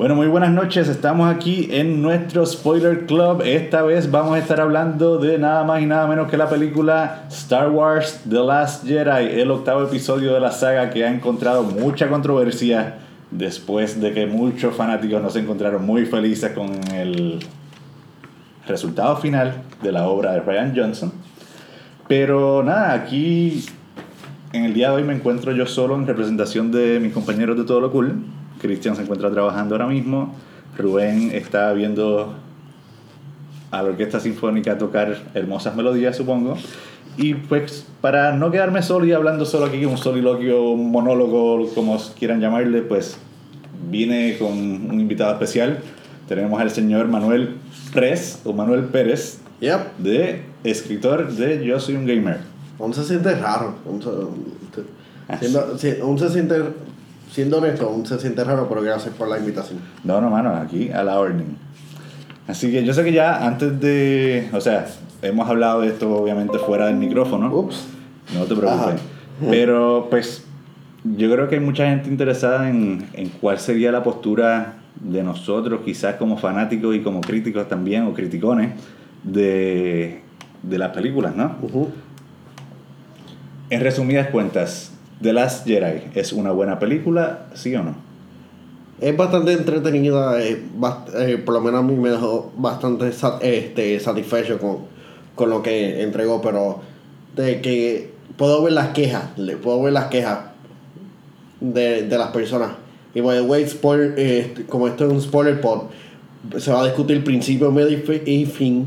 [0.00, 0.88] Bueno, muy buenas noches.
[0.88, 3.42] Estamos aquí en nuestro Spoiler Club.
[3.44, 7.26] Esta vez vamos a estar hablando de nada más y nada menos que la película
[7.28, 12.08] Star Wars The Last Jedi, el octavo episodio de la saga que ha encontrado mucha
[12.08, 12.94] controversia
[13.30, 17.40] después de que muchos fanáticos no se encontraron muy felices con el
[18.66, 21.12] resultado final de la obra de Ryan Johnson.
[22.08, 23.66] Pero nada, aquí
[24.54, 27.64] en el día de hoy me encuentro yo solo en representación de mis compañeros de
[27.64, 28.39] Todo lo Cool.
[28.60, 30.34] Cristian se encuentra trabajando ahora mismo.
[30.76, 32.34] Rubén está viendo
[33.70, 36.56] a la Orquesta Sinfónica tocar hermosas melodías, supongo.
[37.16, 41.98] Y pues para no quedarme solo y hablando solo aquí, un soliloquio, un monólogo, como
[42.18, 43.16] quieran llamarle, pues
[43.90, 45.80] vine con un invitado especial.
[46.28, 47.56] Tenemos al señor Manuel
[47.92, 49.96] Pérez, o Manuel Pérez, Yep.
[49.98, 52.38] de escritor de Yo Soy un Gamer.
[52.78, 53.74] Aún se siente raro.
[55.78, 56.54] Si- aún se siente,
[57.30, 59.80] siendo honesto, aún se siente raro, pero gracias por la invitación.
[60.04, 61.56] No, no, mano, aquí a la orden.
[62.46, 64.48] Así que yo sé que ya antes de.
[64.52, 64.86] O sea,
[65.22, 67.54] hemos hablado de esto obviamente fuera del micrófono.
[67.54, 67.86] Ups.
[68.34, 68.94] No te preocupes.
[68.94, 68.96] Ajá.
[69.48, 70.44] Pero pues
[71.04, 75.80] yo creo que hay mucha gente interesada en, en cuál sería la postura de nosotros,
[75.84, 78.72] quizás como fanáticos y como críticos también, o criticones,
[79.22, 80.20] de,
[80.62, 81.56] de las películas, ¿no?
[83.70, 84.92] En resumidas cuentas,
[85.22, 87.94] The Last Jedi es una buena película, ¿sí o no?
[89.00, 90.62] Es bastante entretenida, eh,
[91.14, 93.10] eh, por lo menos a mí me dejó bastante
[93.42, 94.78] este, satisfecho con,
[95.34, 96.80] con lo que entregó, pero
[97.36, 99.24] de que puedo ver las quejas,
[99.62, 100.38] puedo ver las quejas
[101.60, 102.72] de, de las personas.
[103.14, 105.88] Y by the spoiler, eh, como esto es un spoiler pod,
[106.58, 108.86] se va a discutir principio, medio y fin,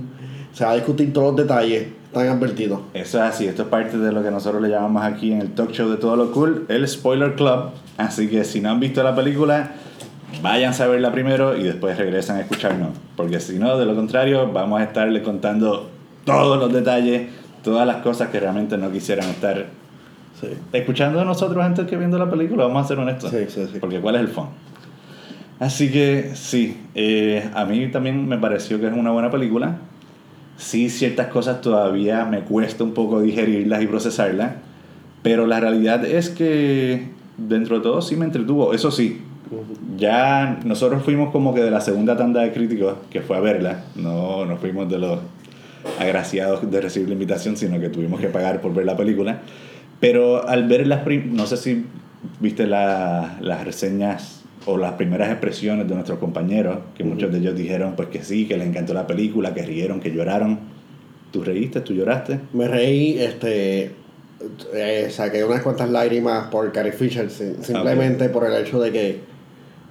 [0.53, 1.87] se va a discutir todos los detalles,
[2.21, 2.79] están advertidos.
[2.93, 5.51] Eso es así, esto es parte de lo que nosotros le llamamos aquí en el
[5.51, 7.71] talk show de todo lo cool, el Spoiler Club.
[7.97, 9.71] Así que si no han visto la película,
[10.41, 12.89] vayan a verla primero y después regresan a escucharnos.
[13.15, 15.89] Porque si no, de lo contrario, vamos a estarles contando
[16.25, 17.29] todos los detalles,
[17.63, 19.65] todas las cosas que realmente no quisieran estar
[20.39, 20.47] Sí.
[20.73, 23.29] escuchando de nosotros antes que viendo la película, vamos a ser honestos.
[23.31, 23.79] Sí, sí, sí.
[23.79, 24.47] Porque ¿cuál es el fun?
[25.59, 29.77] Así que sí, eh, a mí también me pareció que es una buena película.
[30.57, 34.53] Sí, ciertas cosas todavía me cuesta un poco digerirlas y procesarlas,
[35.21, 38.73] pero la realidad es que dentro de todo sí me entretuvo.
[38.73, 39.21] Eso sí,
[39.97, 43.83] ya nosotros fuimos como que de la segunda tanda de críticos que fue a verla,
[43.95, 45.19] no nos fuimos de los
[45.99, 49.41] agraciados de recibir la invitación, sino que tuvimos que pagar por ver la película.
[49.99, 51.85] Pero al ver las, no sé si
[52.39, 57.55] viste la- las reseñas o las primeras expresiones de nuestros compañeros, que muchos de ellos
[57.55, 60.59] dijeron pues que sí, que les encantó la película, que rieron, que lloraron.
[61.31, 61.81] ¿Tú reíste?
[61.81, 62.39] ¿Tú lloraste?
[62.53, 63.91] Me reí, este,
[64.73, 69.19] eh, saqué unas cuantas lágrimas por Carrie Fisher, si- simplemente por el hecho de que,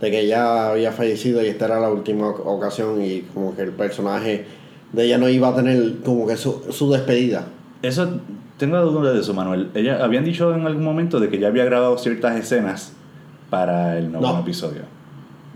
[0.01, 3.63] de que ella había fallecido y esta era la última oc- ocasión y como que
[3.63, 4.45] el personaje
[4.93, 7.47] de ella no iba a tener como que su, su despedida.
[7.83, 8.21] Eso,
[8.59, 9.71] tengo dudas de eso, Manuel.
[9.75, 12.93] Ella, habían dicho en algún momento de que ya había grabado ciertas escenas
[13.53, 14.41] para el noveno No.
[14.41, 14.81] episodio.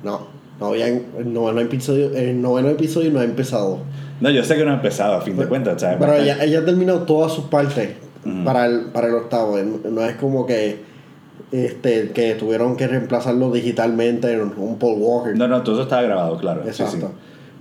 [0.05, 0.27] No,
[0.61, 3.79] no había, el noveno episodio, el noveno episodio no ha empezado.
[4.21, 5.97] No, yo sé que no ha empezado, a fin de cuentas, ¿sabes?
[5.99, 7.93] Pero ella, ella terminó todas sus partes
[8.45, 9.57] para, el, para el octavo.
[9.91, 10.85] No es como que
[11.53, 15.35] este que tuvieron que reemplazarlo digitalmente en un Paul Walker.
[15.35, 16.65] No, no, todo eso estaba grabado, claro.
[16.67, 16.97] Exacto.
[16.99, 17.03] sí.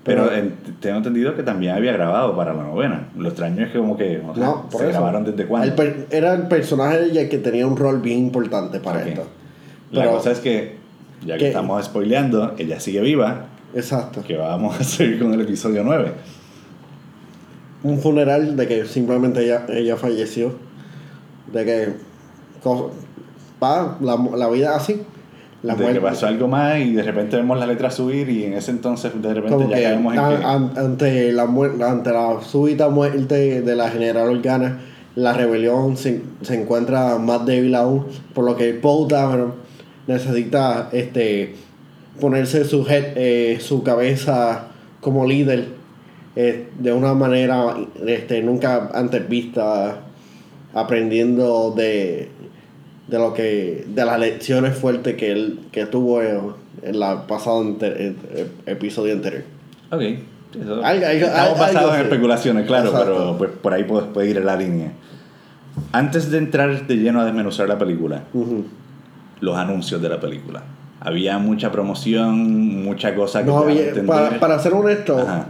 [0.03, 3.07] Pero, Pero- en- tengo entendido que también había grabado para la novena.
[3.17, 4.87] Lo extraño es que como que, o sea, No, se eso.
[4.89, 5.67] grabaron desde cuándo.
[5.69, 9.07] El per- era el personaje de ella el que tenía un rol bien importante para
[9.07, 9.23] esto.
[9.91, 10.75] La Pero- cosa es que,
[11.25, 14.23] ya que que- estamos spoileando, ella sigue viva, Exacto.
[14.23, 16.11] que vamos a seguir con el episodio 9.
[17.83, 20.53] Un funeral de que simplemente ella, ella falleció.
[21.51, 21.93] De que
[23.63, 25.01] va la, la vida así.
[25.61, 26.01] La de que muerte.
[26.01, 29.33] pasó algo más y de repente vemos la letra subir y en ese entonces de
[29.33, 30.43] repente Como ya que caemos en an- que...
[30.45, 34.79] an- ante, la muer- ante la súbita muerte de la general Organa,
[35.15, 39.53] la rebelión se, se encuentra más débil aún, por lo que Paul Dameron
[40.07, 41.55] necesita este,
[42.19, 44.67] ponerse su, head- eh, su cabeza
[45.01, 45.65] como líder
[46.35, 47.75] eh, de una manera
[48.05, 50.01] este, nunca antes vista,
[50.73, 52.29] aprendiendo de,
[53.07, 56.39] de lo que de las lecciones fuertes que él que tuvo en,
[56.83, 59.43] en la pasado enter- eh, episodio anterior.
[59.91, 60.01] Ok.
[60.01, 63.05] eso- Algo- algo- Estamos basados en especulaciones, claro, Exacto.
[63.13, 64.91] pero pues, por ahí puede, puede ir la línea.
[65.91, 68.65] Antes de entrar de lleno a desmenuzar la película, Ujú.
[69.41, 70.63] Los anuncios de la película.
[70.99, 75.47] Había mucha promoción, mucha cosa que No había, para, para ser honesto, Ajá.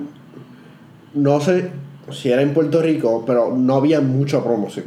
[1.14, 1.70] no sé
[2.12, 4.86] si era en Puerto Rico, pero no había mucha promoción.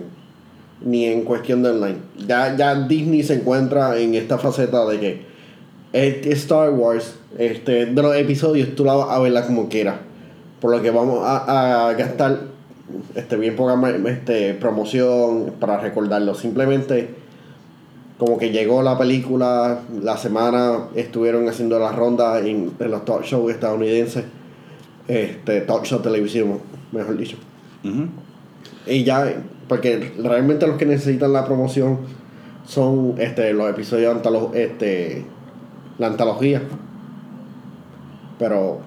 [0.84, 1.98] Ni en cuestión de online.
[2.26, 5.22] Ya, ya Disney se encuentra en esta faceta de que
[5.92, 9.96] este Star Wars, este, de los episodios, tú la vas a verla como quieras.
[10.60, 12.40] Por lo que vamos a, a gastar
[13.14, 16.34] este, bien poca este, promoción para recordarlo.
[16.34, 17.14] Simplemente
[18.18, 23.22] como que llegó la película, la semana estuvieron haciendo la ronda en, en los talk
[23.22, 24.24] shows estadounidenses,
[25.06, 26.58] este, talk show televisión,
[26.90, 27.36] mejor dicho.
[28.86, 31.98] Y ya, porque realmente los que necesitan la promoción
[32.66, 35.24] son este, los episodios antológicos, este,
[35.98, 36.60] la antología.
[38.38, 38.80] Pero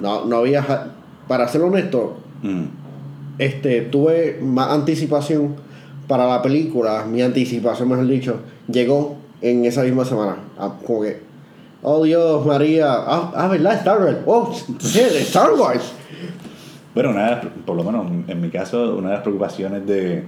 [0.00, 0.92] no, no había,
[1.28, 2.16] para ser honesto,
[3.38, 5.54] este, tuve más anticipación
[6.06, 10.36] para la película, mi anticipación mejor dicho, llegó en esa misma semana.
[10.58, 11.20] Ah, como que,
[11.82, 13.74] oh Dios, María, ah, ah ¿verdad?
[13.74, 15.92] Star Wars, oh, Star Wars.
[16.94, 20.24] Bueno, una por lo menos en mi caso, una de las preocupaciones de,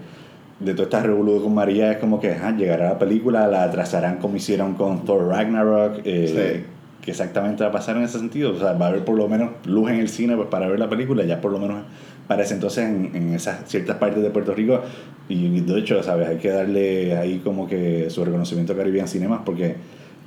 [0.61, 4.19] de toda esta revolución con María es como que ajá, llegará la película, la atrasarán
[4.19, 6.65] como hicieron con Thor Ragnarok, eh,
[7.03, 8.53] que exactamente va a pasar en ese sentido.
[8.53, 10.79] O sea, va a haber por lo menos luz en el cine pues, para ver
[10.79, 11.83] la película, ya por lo menos
[12.27, 14.81] para ese entonces en, en esas ciertas partes de Puerto Rico.
[15.29, 16.29] Y de hecho, ¿sabes?
[16.29, 19.77] Hay que darle ahí como que su reconocimiento a Caribbean Cinemas porque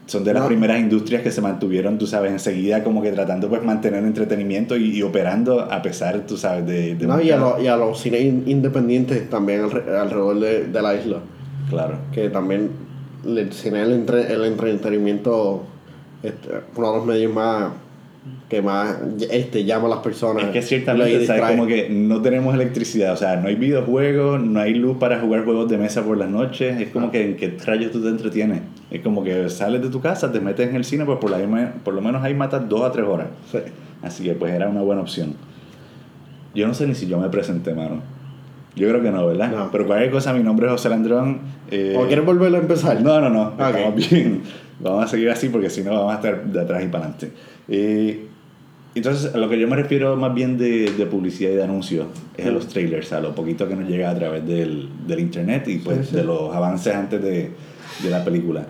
[0.08, 3.62] son de las primeras industrias que se mantuvieron, tú sabes, enseguida como que tratando pues
[3.62, 6.96] mantener entretenimiento y, operando a pesar, tú sabes, de...
[6.96, 11.18] no, y a, los cines independientes también alrededor de, la isla.
[11.70, 11.98] Claro.
[12.14, 12.70] Que también
[13.26, 15.64] el cine, el, el entretenimiento,
[16.24, 17.72] este, uno de los medios más
[18.50, 18.98] que más
[19.30, 20.46] este, llama a las personas.
[20.46, 21.44] Es que ciertamente, ¿sabes?
[21.44, 25.44] Como que no tenemos electricidad, o sea, no hay videojuegos, no hay luz para jugar
[25.44, 28.62] juegos de mesa por las noches, es como que en qué rayos tú te entretienes.
[28.90, 31.74] Es como que sales de tu casa, te metes en el cine, pues por, la,
[31.84, 33.28] por lo menos ahí matas dos a tres horas.
[34.02, 35.36] Así que pues era una buena opción.
[36.56, 38.02] Yo no sé ni si yo me presenté, mano.
[38.76, 39.52] Yo creo que no, ¿verdad?
[39.52, 39.70] No.
[39.72, 41.42] Pero cualquier cosa, mi nombre es José Landrón.
[41.70, 41.96] Eh...
[41.98, 43.02] ¿O quieres volverlo a empezar?
[43.02, 43.50] No, no, no.
[43.52, 44.44] Estamos bien.
[44.80, 47.32] Vamos a seguir así porque si no vamos a estar de atrás y para adelante.
[47.68, 48.27] Eh,
[48.98, 52.08] entonces, a lo que yo me refiero más bien de, de publicidad y de anuncios
[52.36, 55.68] es a los trailers, a lo poquito que nos llega a través del, del internet
[55.68, 57.52] y pues de los avances antes de,
[58.04, 58.66] de, la película.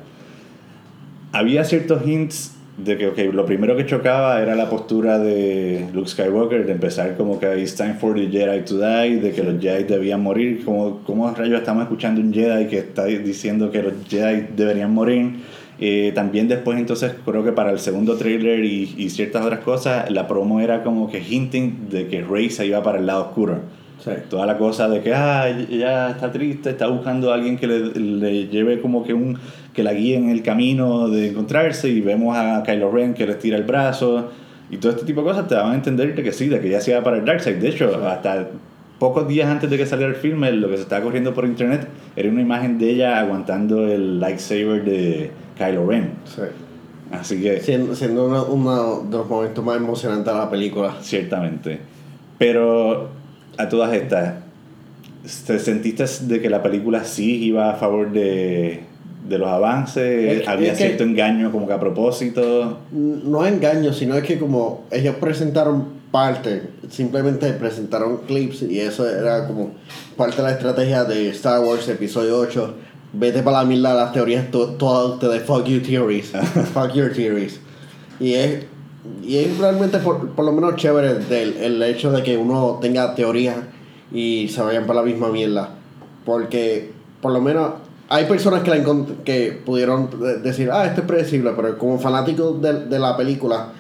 [1.32, 6.10] Había ciertos hints de que okay, lo primero que chocaba era la postura de Luke
[6.10, 9.62] Skywalker, de empezar como que it's time for the Jedi to die, de que los
[9.62, 13.94] Jedi debían morir, como, como rayos estamos escuchando un Jedi que está diciendo que los
[14.08, 15.38] Jedi deberían morir
[15.80, 20.10] eh, también después entonces creo que para el segundo trailer y, y, ciertas otras cosas,
[20.10, 23.62] la promo era como que hinting de que Rey se iba para el lado oscuro.
[24.30, 27.80] Toda la cosa de que ah, ya está triste, está buscando a alguien que le,
[28.00, 29.38] le, lleve como que un
[29.74, 33.36] que la guíe en el camino de encontrarse y vemos a Kylo Ren que le
[33.36, 34.32] tira el brazo
[34.70, 36.80] y todo este tipo de cosas te daban a entender que sí, de que ya
[36.80, 37.58] se iba para el Darkseid.
[37.58, 38.48] De hecho, hasta
[39.00, 41.88] pocos días antes de que saliera el filme, lo que se estaba corriendo por internet
[42.16, 46.12] era una imagen de ella aguantando el lightsaber de Kylo Ren.
[46.26, 46.42] Sí.
[47.12, 47.62] Así que...
[47.62, 50.96] Siendo, siendo uno, uno, de los momentos más emocionantes de la película.
[51.02, 51.80] Ciertamente.
[52.38, 53.10] Pero
[53.58, 54.36] a todas estas,
[55.46, 58.84] ¿te sentiste de que la película sí iba a favor de,
[59.28, 60.48] de los avances?
[60.48, 62.80] ¿Había cierto engaño como que a propósito?
[62.92, 69.48] No engaño, sino es que como ellos presentaron parte, simplemente presentaron clips y eso era
[69.48, 69.72] como
[70.16, 72.76] parte de la estrategia de Star Wars Episodio 8
[73.14, 76.32] vete para la mierda las teorías todas ustedes, fuck you theories,
[76.74, 77.60] fuck your theories.
[78.20, 78.66] Y es,
[79.24, 83.16] y es realmente por, por lo menos chévere del, el hecho de que uno tenga
[83.16, 83.58] teorías
[84.12, 85.70] y se vayan para la misma mierda.
[86.26, 87.74] Porque por lo menos
[88.10, 88.84] hay personas que, la
[89.24, 90.10] que pudieron
[90.44, 93.74] decir, ah, esto es predecible, pero como fanático de, de la película,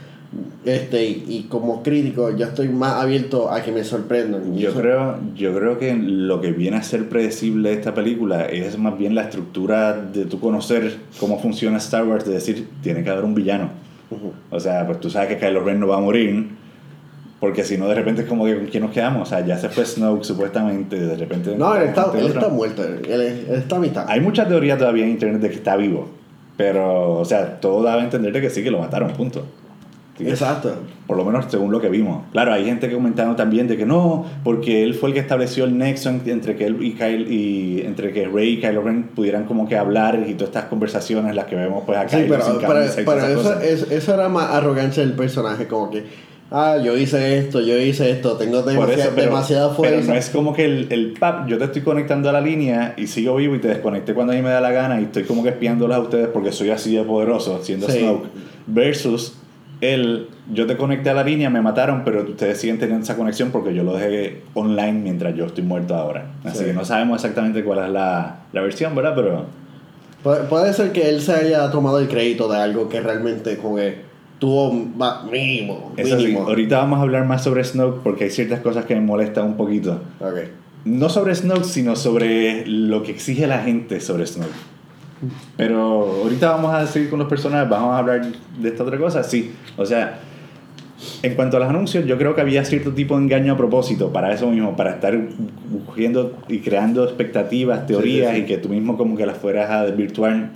[0.65, 4.57] este y, como crítico yo estoy más abierto a que me sorprendan.
[4.57, 8.77] Yo creo yo creo que lo que viene a ser predecible de esta película es
[8.77, 13.09] más bien la estructura de tu conocer cómo funciona Star Wars de decir tiene que
[13.09, 13.69] haber un villano.
[14.51, 16.49] O sea pues tú sabes que Kylo Ren no va a morir
[17.39, 19.57] porque si no de repente es como que con quién nos quedamos o sea ya
[19.57, 23.79] se fue Snoke supuestamente de repente no él está, él está muerto él, está a
[23.79, 24.05] mitad.
[24.09, 26.09] Hay muchas teorías todavía en internet de que está vivo
[26.57, 29.45] pero o sea todo da a entender de que sí que lo mataron punto
[30.19, 30.73] Exacto.
[31.05, 32.25] Por lo menos según lo que vimos.
[32.31, 35.65] Claro, hay gente que comentando también de que no, porque él fue el que estableció
[35.65, 39.45] el nexo entre que él y Kyle y entre que Rey y Kylo Ren pudieran
[39.45, 42.17] como que hablar y todas estas conversaciones las que vemos pues acá.
[42.17, 46.03] Sí, pero, eso, eso, era más arrogancia del personaje, como que
[46.51, 49.97] ah, yo hice esto, yo hice esto, tengo demasiada, demasiada fuerza.
[49.97, 52.95] Pero no es como que el, el pap, yo te estoy conectando a la línea
[52.97, 55.23] y sigo vivo y te desconecté cuando a mí me da la gana y estoy
[55.23, 58.27] como que espiándolos a ustedes porque soy así de poderoso, siendo Snoke.
[58.67, 59.33] Versus
[59.81, 63.51] él, yo te conecté a la línea, me mataron, pero ustedes siguen teniendo esa conexión
[63.51, 66.31] porque yo lo dejé online mientras yo estoy muerto ahora.
[66.43, 69.13] Así que no sabemos exactamente cuál es la, la versión, ¿verdad?
[69.15, 69.45] Pero...
[70.23, 73.75] Puede, puede ser que él se haya tomado el crédito de algo que realmente como
[73.75, 74.07] que
[74.39, 74.73] tuvo
[75.31, 75.93] mínimo.
[75.97, 76.47] Eso sí, mínimo.
[76.47, 79.57] ahorita vamos a hablar más sobre Snoke porque hay ciertas cosas que me molestan un
[79.57, 80.01] poquito.
[80.19, 80.39] Ok.
[80.85, 84.76] No sobre Snoke, sino sobre lo que exige la gente sobre Snoke.
[85.55, 88.25] Pero ahorita vamos a seguir con los personajes, vamos a hablar
[88.59, 89.23] de esta otra cosa.
[89.23, 90.19] Sí, o sea,
[91.23, 94.11] en cuanto a los anuncios, yo creo que había cierto tipo de engaño a propósito
[94.13, 95.17] para eso mismo, para estar
[95.85, 98.41] cogiendo y creando expectativas, teorías sí, sí.
[98.43, 100.49] y que tú mismo como que las fueras a desvirtuar.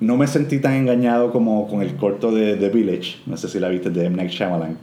[0.00, 3.60] No me sentí tan engañado como con el corto de The Village, no sé si
[3.60, 4.16] la viste, de M.
[4.16, 4.78] Night Shyamalan.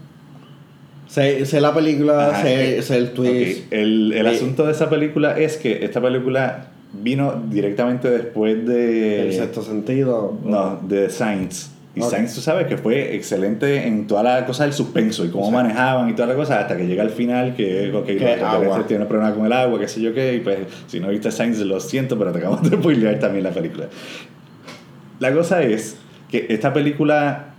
[1.08, 3.66] Sé, sé la película, Ajá, sé, eh, sé el twist.
[3.68, 8.66] Ok, El, el Eh, asunto de esa película es que esta película vino directamente después
[8.66, 9.28] de...
[9.28, 10.38] el sexto sentido.
[10.44, 11.72] No, de Sainz.
[11.96, 12.10] Y Ok.
[12.12, 15.52] Sainz, tú sabes que fue excelente en toda la cosa del suspenso y cómo Sí.
[15.52, 18.88] manejaban y toda la cosa, hasta que llega al final que, ok, Que extraterrestres agua.
[18.88, 21.58] tienen problema con el agua, qué sé yo qué, y pues si no viste Sainz,
[21.60, 23.88] lo siento, pero te acabamos de spoilear también la película.
[25.20, 25.98] La cosa es
[26.30, 27.56] que esta película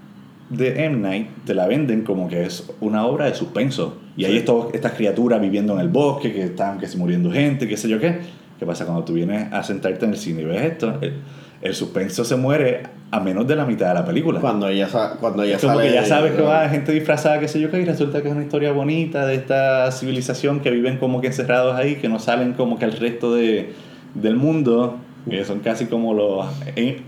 [0.51, 0.97] de M.
[0.99, 3.99] Night te la venden como que es una obra de suspenso.
[4.17, 4.39] Y hay Sí.
[4.39, 7.89] estos, estas criaturas viviendo en el bosque, que están que se muriendo gente, qué sé
[7.89, 8.19] yo qué.
[8.59, 10.99] ¿Qué pasa cuando tú vienes a sentarte en el cine y ves esto?
[11.01, 11.15] El,
[11.61, 14.41] el suspenso se muere a menos de la mitad de la película.
[14.41, 14.89] Cuando ella,
[15.19, 15.89] cuando ella como sale.
[15.89, 18.35] que ya sabes que va gente disfrazada, qué sé yo qué, y resulta que es
[18.35, 22.53] una historia bonita de esta civilización que viven como que encerrados ahí, que no salen
[22.53, 23.73] como que al resto de,
[24.15, 24.99] del mundo,
[25.29, 26.47] que son casi como los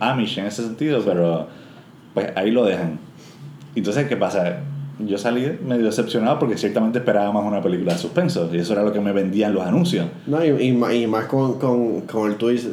[0.00, 1.48] Amish en ese sentido, pero
[2.14, 2.98] pues ahí lo dejan.
[3.74, 4.60] Entonces, ¿qué pasa?
[5.06, 8.82] Yo salí medio decepcionado porque ciertamente esperaba más una película de suspenso, y eso era
[8.82, 10.06] lo que me vendían los anuncios.
[10.26, 12.66] No, y, y, y más con, con, con el twist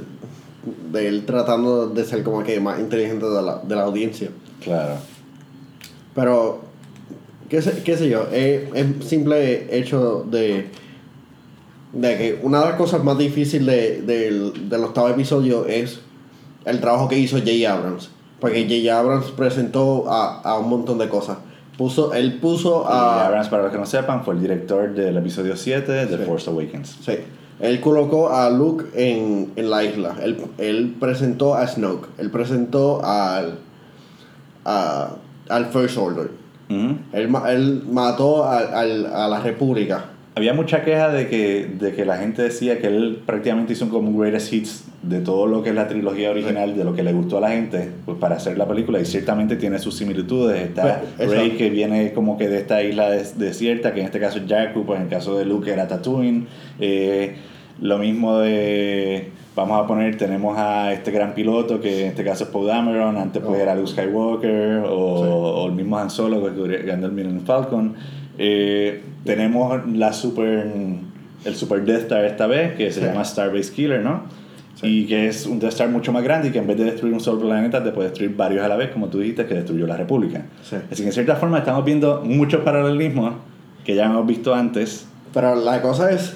[0.92, 4.30] de él tratando de ser como que más inteligente de la, de la audiencia.
[4.62, 4.96] Claro.
[6.14, 6.62] Pero,
[7.50, 10.70] qué sé, qué sé yo, es, es simple hecho de,
[11.94, 16.02] de que una de las cosas más difíciles de, del, del octavo episodio es
[16.66, 17.72] el trabajo que hizo J.
[17.72, 18.10] Abrams.
[18.40, 19.00] Porque J.
[19.00, 21.38] Abrams presentó a, a un montón de cosas.
[21.78, 23.26] Puso, él puso Y a...
[23.28, 26.24] Abrams, para los que no sepan, fue el director del episodio 7 de The Sí.
[26.24, 26.98] Force Awakens.
[27.06, 27.14] Sí.
[27.60, 30.16] Él colocó a Luke en, en la isla.
[30.24, 32.08] Él, él presentó a Snoke.
[32.18, 33.60] Él presentó al,
[34.66, 35.10] a-
[35.50, 36.32] al First Order.
[37.14, 40.06] Él, ma- él mató a, al- a la República.
[40.38, 44.10] Había mucha queja de que, de que la gente decía que él prácticamente hizo como
[44.10, 47.12] un greatest hits de todo lo que es la trilogía original, de lo que le
[47.12, 50.62] gustó a la gente, pues para hacer la película, y ciertamente tiene sus similitudes.
[50.62, 54.20] Está Pues, Rey, que viene como que de esta isla des- desierta, que en este
[54.20, 56.46] caso es Jakku, pues en el caso de Luke era Tatooine.
[56.80, 57.36] Eh,
[57.82, 62.44] lo mismo de, vamos a poner, tenemos a este gran piloto, que en este caso
[62.44, 63.62] es Poe Dameron, antes pues Oh.
[63.64, 65.30] era Luke Skywalker, o, Sí.
[65.32, 67.96] o el mismo Han Solo, que ganó el Millennium Falcon.
[68.38, 70.68] Eh, tenemos la super,
[71.46, 73.06] el Super Death Star esta vez, que se Sí.
[73.06, 74.24] llama Starbase Killer, ¿no?
[74.76, 74.88] Sí.
[74.88, 77.14] Y que es un Death Star mucho más grande y que en vez de destruir
[77.14, 79.88] un solo planeta, te puede destruir varios a la vez, como tú dijiste, que destruyó
[79.88, 80.46] la República.
[80.64, 80.76] Sí.
[80.92, 83.34] Así que en cierta forma estamos viendo muchos paralelismos
[83.84, 85.08] que ya hemos visto antes.
[85.34, 86.36] Pero la cosa es.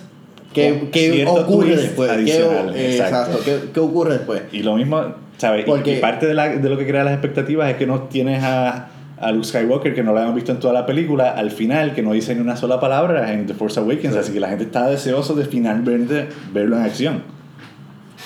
[0.54, 2.12] ¿Qué, qué ocurre después?
[2.26, 2.38] ¿Qué,
[2.76, 3.40] eh, exacto.
[3.46, 4.42] ¿Qué, qué ocurre después?
[4.52, 5.02] Y lo mismo,
[5.38, 5.64] ¿sabes?
[5.64, 8.02] Y- Porque- Y, parte de, la- de lo que crea las expectativas es que no
[8.04, 8.90] tienes a,
[9.22, 12.02] a Luke Skywalker, que no lo hemos visto en toda la película, al final, que
[12.02, 14.20] no dice ni una sola palabra en The Force Awakens, Sí.
[14.20, 17.22] así que la gente está deseoso de finalmente verlo en acción.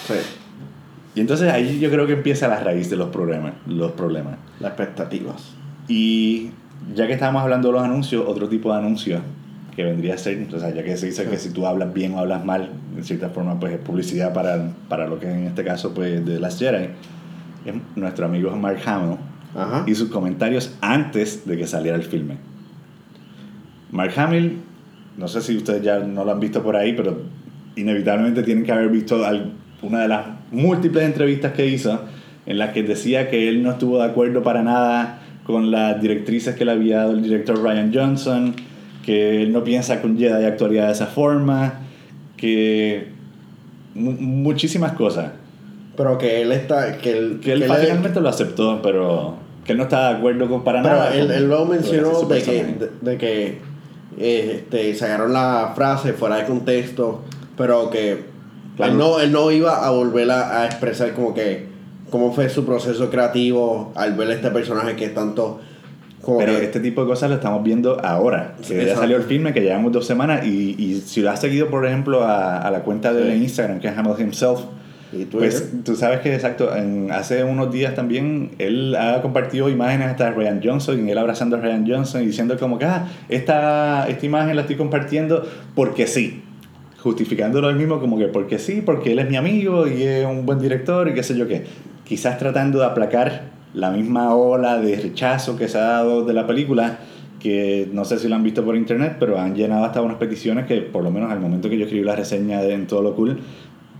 [0.08, 0.14] Sí.
[1.16, 3.54] Y entonces ahí yo creo que empieza la raíz de los problemas.
[3.68, 4.36] Los problemas.
[4.60, 5.54] Las expectativas.
[5.88, 6.52] Y
[6.94, 9.20] ya que estábamos hablando de los anuncios, otro tipo de anuncio
[9.76, 12.14] que vendría a ser, o sea, ya que se dice que si tú hablas bien
[12.14, 15.64] o hablas mal, en cierta forma, pues es publicidad para, para lo que en este
[15.66, 16.86] caso, pues, de las Jedi,
[17.66, 19.18] es nuestro amigo Mark Hamill
[19.56, 19.84] Ajá.
[19.88, 22.38] y sus comentarios antes de que saliera el filme.
[23.92, 24.58] Mark Hamill,
[25.18, 27.18] no sé si ustedes ya no lo han visto por ahí, pero
[27.76, 29.22] inevitablemente tienen que haber visto
[29.82, 32.02] una de las múltiples entrevistas que hizo
[32.46, 36.56] en las que decía que él no estuvo de acuerdo para nada con las directrices
[36.56, 38.56] que le había dado el director Ryan Johnson,
[39.06, 41.76] que él no piensa que un Jedi actuaría de esa forma,
[42.36, 43.08] que
[43.94, 45.32] mu- muchísimas cosas.
[45.96, 46.98] Pero que él está.
[46.98, 49.36] Que él, Que él que finalmente lo aceptó, pero
[49.66, 51.16] que él no estaba de acuerdo con para Pero nada.
[51.16, 53.58] él, él lo mencionó de que, de, de que
[54.18, 57.22] eh, este, sacaron la frase fuera de contexto,
[57.58, 58.34] pero que
[58.78, 58.92] Claro.
[58.92, 61.68] él, no, él no iba a volver a, a expresar como que
[62.12, 65.60] cómo fue su proceso creativo al ver este personaje que tanto
[66.22, 68.56] como Pero que- este tipo de cosas lo estamos viendo ahora.
[68.68, 70.46] Que ya salió el filme, que llevamos dos semanas.
[70.46, 73.44] Y, y si lo has seguido, por ejemplo, a, a la cuenta de Sí.
[73.44, 74.60] Instagram, que es Hamill Himself,
[75.14, 75.30] y Twitter.
[75.50, 80.26] pues tú sabes que, exacto, en- hace unos días también él ha compartido imágenes hasta
[80.26, 84.08] de Ryan Johnson y él abrazando a Ryan Johnson y diciendo como que, ah, esta,
[84.10, 85.46] esta imagen la estoy compartiendo
[85.76, 86.42] porque sí.
[87.02, 90.46] Justificándolo él mismo como que porque sí, porque él es mi amigo y es un
[90.46, 91.64] buen director y qué sé yo qué.
[92.04, 93.44] quizás tratando de aplacar
[93.76, 96.98] la misma ola de rechazo que se ha dado de la película,
[97.40, 100.66] que no sé si lo han visto por internet, pero han llenado hasta unas peticiones
[100.66, 103.16] que por lo menos al momento que yo escribí la reseña de En Todo Lo
[103.16, 103.38] Cool,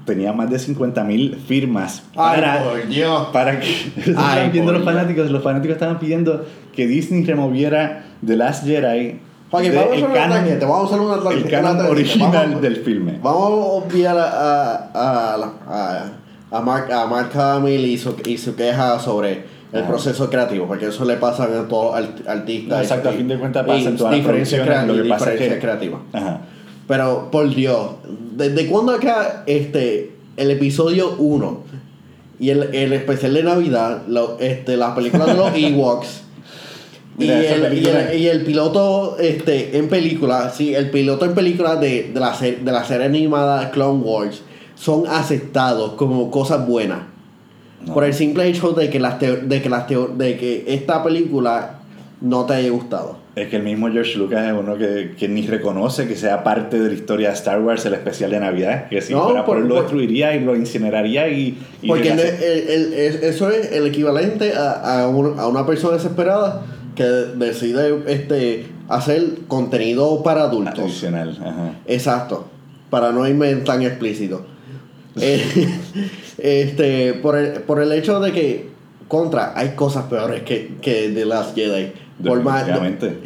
[0.06, 3.28] tenía más de 50.000 firmas Ay, para, por Dios.
[3.34, 8.36] para que estaban viendo por los fanáticos, los fanáticos estaban pidiendo que Disney removiera The
[8.36, 9.20] Last Jedi
[9.52, 12.62] Joaquín, de vamos a el canon, tangente, vamos a una el canon una original Vamos-
[12.62, 13.20] del filme.
[13.22, 18.38] Vamos a obviar a, a, a, a, a Mark, a Mark Hamill y su, y
[18.38, 19.88] su queja sobre el Ajá.
[19.90, 22.82] proceso creativo, porque eso le pasa a todos los art- artistas.
[22.82, 25.40] Exacto, a y- fin de cuentas pasa en todas las diferencias lo que pasa es
[25.40, 26.02] que- creativas.
[26.14, 26.42] Ajá.
[26.88, 27.92] Pero, por Dios,
[28.36, 31.64] ¿desde cuándo acá este, el episodio 1
[32.40, 36.22] y el, el especial de Navidad, lo- este, las películas de los Ewoks
[37.18, 41.76] y, el, y, el, y el piloto este, en película, sí, el piloto en película
[41.78, 44.42] de, de, la, ser- de la serie animada Clone Wars
[44.76, 47.00] son aceptados como cosas buenas.
[47.86, 47.94] No.
[47.94, 51.80] Por el simple hecho de que, las de, que las de que esta película
[52.20, 53.18] no te haya gustado.
[53.36, 56.80] Es que el mismo George Lucas es uno que, que ni reconoce que sea parte
[56.80, 58.88] de la historia de Star Wars, el especial de Navidad.
[58.88, 61.58] Que si No, fuera por por- él lo destruiría y lo incineraría y.
[61.82, 65.98] y Porque el- el- es- eso es el equivalente a, a, un- a una persona
[65.98, 66.62] desesperada
[66.96, 70.80] que decide este, hacer contenido para adultos.
[70.80, 71.74] Adicional, ajá.
[71.88, 72.48] Exacto,
[72.90, 74.46] para no irme tan explícito.
[75.22, 75.42] Eh,
[76.38, 78.68] este, por, el, por el hecho de que,
[79.08, 81.92] contra, hay cosas peores que, que The Last Jedi.
[82.20, 83.20] Definitivamente.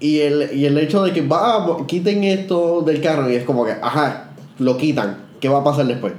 [0.00, 3.64] y, el, y el hecho de que, vamos, quiten esto del carro y es como
[3.64, 5.16] que, ajá, lo quitan.
[5.40, 6.12] ¿Qué va a pasar después?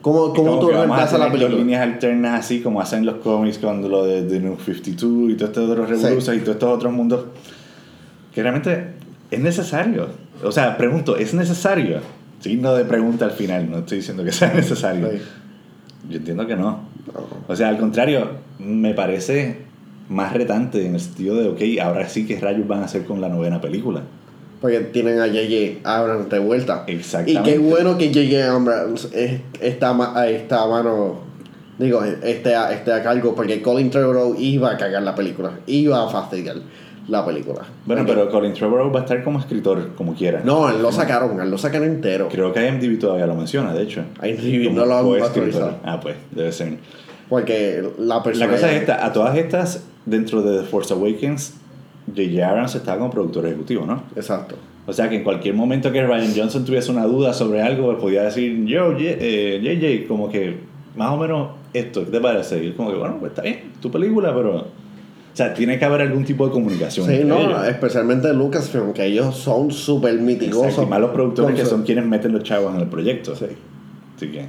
[0.00, 1.56] ¿Cómo, cómo tú reemplazas la película?
[1.56, 5.50] líneas alternas así como hacen los cómics con lo de The New 52 y todos
[5.50, 7.24] estos otros revoluciones y todos estos otros mundos
[8.32, 8.92] que realmente
[9.30, 10.08] es necesario.
[10.44, 12.00] O sea, pregunto, ¿es necesario?
[12.40, 15.10] Signo de pregunta al final, no estoy diciendo que sea necesario.
[15.10, 15.18] Sí.
[16.08, 16.80] Yo entiendo que no.
[17.48, 18.28] O sea, al contrario,
[18.60, 19.67] me parece
[20.08, 23.20] más retante en el sentido de, ok, ahora sí que rayos van a hacer con
[23.20, 24.02] la novena película.
[24.60, 25.80] Porque tienen a J.J.
[25.88, 26.84] Abrams de vuelta.
[26.86, 27.50] Exactamente.
[27.50, 28.50] Y qué bueno que J.J.
[28.52, 31.20] Abrams es- está, a mano,
[31.78, 36.04] digo, esté a, esté a cargo, porque Colin Trevorrow iba a cagar la película, iba
[36.04, 36.56] a fastidiar
[37.06, 37.62] la película.
[37.86, 40.40] Bueno, pero Colin Trevorrow va a estar como escritor, como quiera.
[40.44, 42.28] No, él lo sacaron, él lo sacaron entero.
[42.28, 44.02] Creo que IMDb todavía lo menciona, de hecho.
[44.22, 45.76] IMDb no lo han actualizado.
[45.84, 46.78] Ah, pues, debe ser.
[47.28, 48.46] Porque la persona...
[48.46, 51.54] La cosa es esta, a todas estas, dentro de The Force Awakens,
[52.14, 52.48] J.J.
[52.48, 54.02] Abrams estaba como productor ejecutivo, ¿no?
[54.16, 54.56] Exacto.
[54.86, 58.22] O sea que en cualquier momento que Ryan Johnson tuviese una duda sobre algo, podía
[58.22, 60.56] decir, yo, J- eh, JJ, como que
[60.96, 62.64] más o menos esto, ¿qué te parece?
[62.64, 64.56] Y es como que, bueno, pues está bien, tu película, pero...
[64.56, 67.06] O sea, tiene que haber algún tipo de comunicación.
[67.06, 67.68] Sí, no, ellos.
[67.68, 70.64] especialmente Lucasfilm, que ellos son súper mitigosos.
[70.64, 73.36] Exacto, y más los productores que son quienes meten los chavos en el proyecto.
[73.36, 73.44] Sí.
[74.16, 74.46] Así que...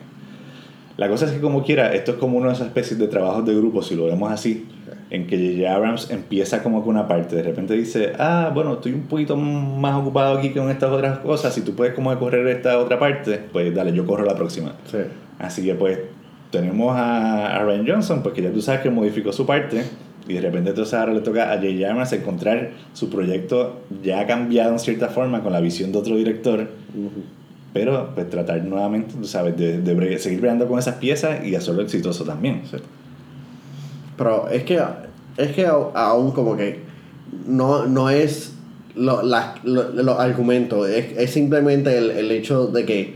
[1.00, 3.46] La cosa es que como quiera, esto es como una de esas especies de trabajos
[3.46, 4.66] de grupo, si lo vemos así,
[5.10, 5.74] en que J.J.
[5.74, 9.96] Abrams empieza como con una parte, de repente dice, ah, bueno, estoy un poquito más
[9.96, 13.74] ocupado aquí con estas otras cosas, si tú puedes como correr esta otra parte, pues
[13.74, 14.74] dale, yo corro la próxima.
[14.92, 14.98] Sí.
[15.40, 16.00] Así que pues
[16.52, 19.84] tenemos a, a Ryan Johnson, porque ya tú sabes que modificó su parte,
[20.28, 21.90] y de repente entonces ahora le toca a J.J.
[21.90, 26.68] Abrams encontrar su proyecto ya cambiado en cierta forma con la visión de otro director,
[26.94, 27.39] Ujú.
[27.74, 31.82] Pero pues tratar nuevamente, tú sabes, de, de seguir bregando con esas piezas y hacerlo
[31.82, 32.64] exitoso también.
[34.18, 34.82] Pero es que,
[35.38, 36.80] es que aún como que
[37.48, 38.54] no, no es
[38.96, 43.16] lo- la- lo- los argumentos, es, es simplemente el, el hecho de que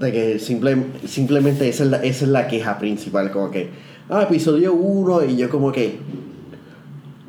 [0.00, 0.76] de que simple,
[1.06, 3.68] simplemente esa es, la, esa es la queja principal, como que,
[4.10, 5.98] ah, episodio 1 y yo como que...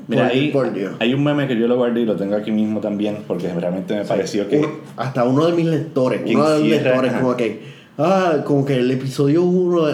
[0.08, 0.94] Mira, por- ahí, por Dios.
[1.00, 3.96] hay un meme que yo lo guardé y lo tengo aquí mismo también, porque realmente
[3.96, 4.68] me pareció que...
[4.98, 7.22] Hasta uno de mis lectores, uno de encierra- lectores, ajá.
[7.22, 7.62] como que,
[7.98, 9.88] ah, como que el episodio 1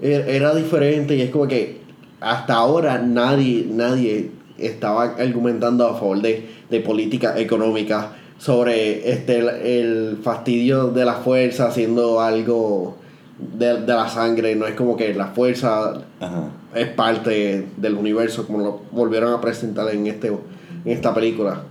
[0.00, 1.78] era, era diferente y es como que
[2.20, 9.48] hasta ahora nadie, nadie estaba argumentando a favor de, de política económica sobre este el,
[9.48, 12.96] el fastidio de la fuerza haciendo algo
[13.38, 16.50] de, de la sangre, no es como que la fuerza Ajá.
[16.74, 21.62] es parte del universo como lo volvieron a presentar en este en esta película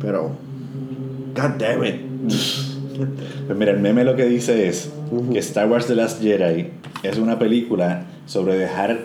[0.00, 0.30] pero
[1.34, 2.00] god damn it
[3.46, 4.90] Pues mira, el meme lo que dice es
[5.32, 6.70] que Star Wars The Last Jedi
[7.02, 9.00] es una película sobre dejar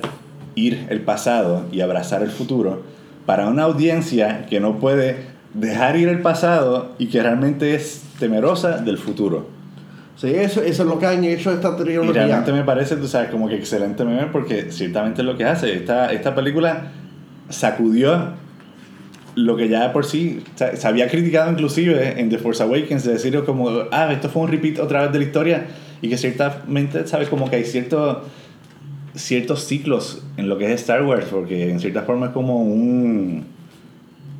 [0.55, 2.83] ir el pasado y abrazar el futuro
[3.25, 5.17] para una audiencia que no puede
[5.53, 9.47] dejar ir el pasado y que realmente es temerosa del futuro.
[10.15, 13.07] Sí eso, eso es lo que han hecho esta Y trilogía realmente me parece, tú
[13.07, 15.73] sabes, como que excelente meme porque ciertamente es lo que hace.
[15.73, 16.91] Esta, esta película
[17.49, 18.33] sacudió
[19.35, 23.13] lo que ya de por sí se había criticado inclusive en The Force Awakens, de
[23.13, 25.67] decir como, ah, esto fue un repeat otra vez de la historia
[26.01, 28.23] y que ciertamente, sabes, como que hay cierto
[29.15, 33.45] ciertos ciclos en lo que es Star Wars, porque en cierta forma es como un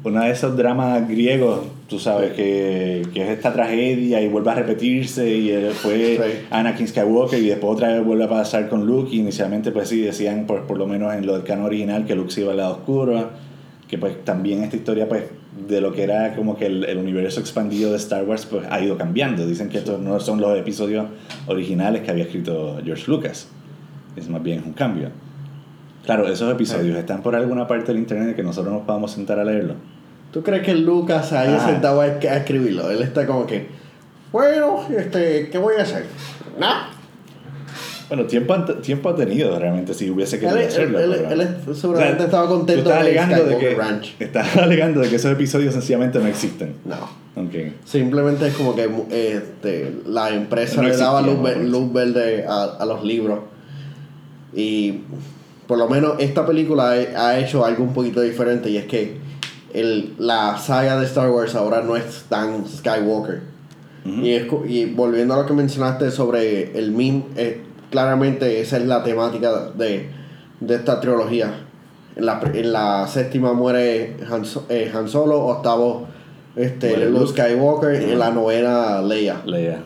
[0.06, 4.54] una de esos dramas griegos, tú sabes, que, que, es esta tragedia y vuelve a
[4.56, 6.20] repetirse y después
[6.52, 10.02] Anakin Skywalker y después otra vez vuelve a pasar con Luke y inicialmente pues sí
[10.02, 12.58] decían por, por lo menos en lo del canon original que Luke se iba al
[12.58, 13.32] lado oscuro,
[13.88, 15.24] que pues también esta historia pues
[15.68, 18.80] de lo que era como que el, el, universo expandido de Star Wars pues ha
[18.80, 19.48] ido cambiando.
[19.48, 21.08] Dicen que estos no son los episodios
[21.48, 23.48] originales que había escrito George Lucas,
[24.16, 25.10] es más bien un cambio.
[26.06, 29.44] Claro, esos episodios están por alguna parte del internet que nosotros nos podamos sentar a
[29.44, 29.95] leerlo.
[30.36, 31.66] ¿Tú crees que Lucas haya ah.
[31.66, 32.92] sentado a, escribirlo?
[32.92, 33.68] Él está como que,
[34.34, 36.08] bueno, este, ¿qué voy a hacer?
[36.60, 36.90] Nada.
[38.10, 41.00] Bueno, tiempo, tiempo ha tenido realmente si hubiese querido hacerlo.
[41.00, 44.16] Él, seguramente estaba contento alegando de que Ranch.
[44.20, 46.76] Estás alegando de que esos episodios sencillamente no existen.
[46.84, 47.48] No.
[47.48, 47.74] Okay.
[47.86, 53.40] Simplemente es como que este, la empresa le daba luz, verde a, a, los libros.
[54.54, 55.00] Y
[55.66, 59.24] por lo menos esta película ha hecho algo un poquito diferente y es que
[59.76, 63.42] el, la saga de Star Wars ahora no es tan Skywalker.
[64.06, 67.62] y, y, volviendo a lo que mencionaste sobre el meme, eh,
[67.92, 70.10] claramente esa es la temática de,
[70.60, 71.62] de esta trilogía.
[72.16, 76.08] En la, en la séptima muere Han, eh, Han Solo, octavo
[76.56, 79.42] este, Luke Skywalker, y en la novena Leia.
[79.46, 79.80] Leia.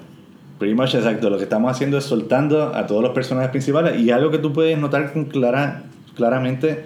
[0.60, 1.32] Pretty much exacto.
[1.32, 4.54] Lo que estamos haciendo es soltando a todos los personajes principales y algo que tú
[4.54, 5.84] puedes notar con clara,
[6.16, 6.84] claramente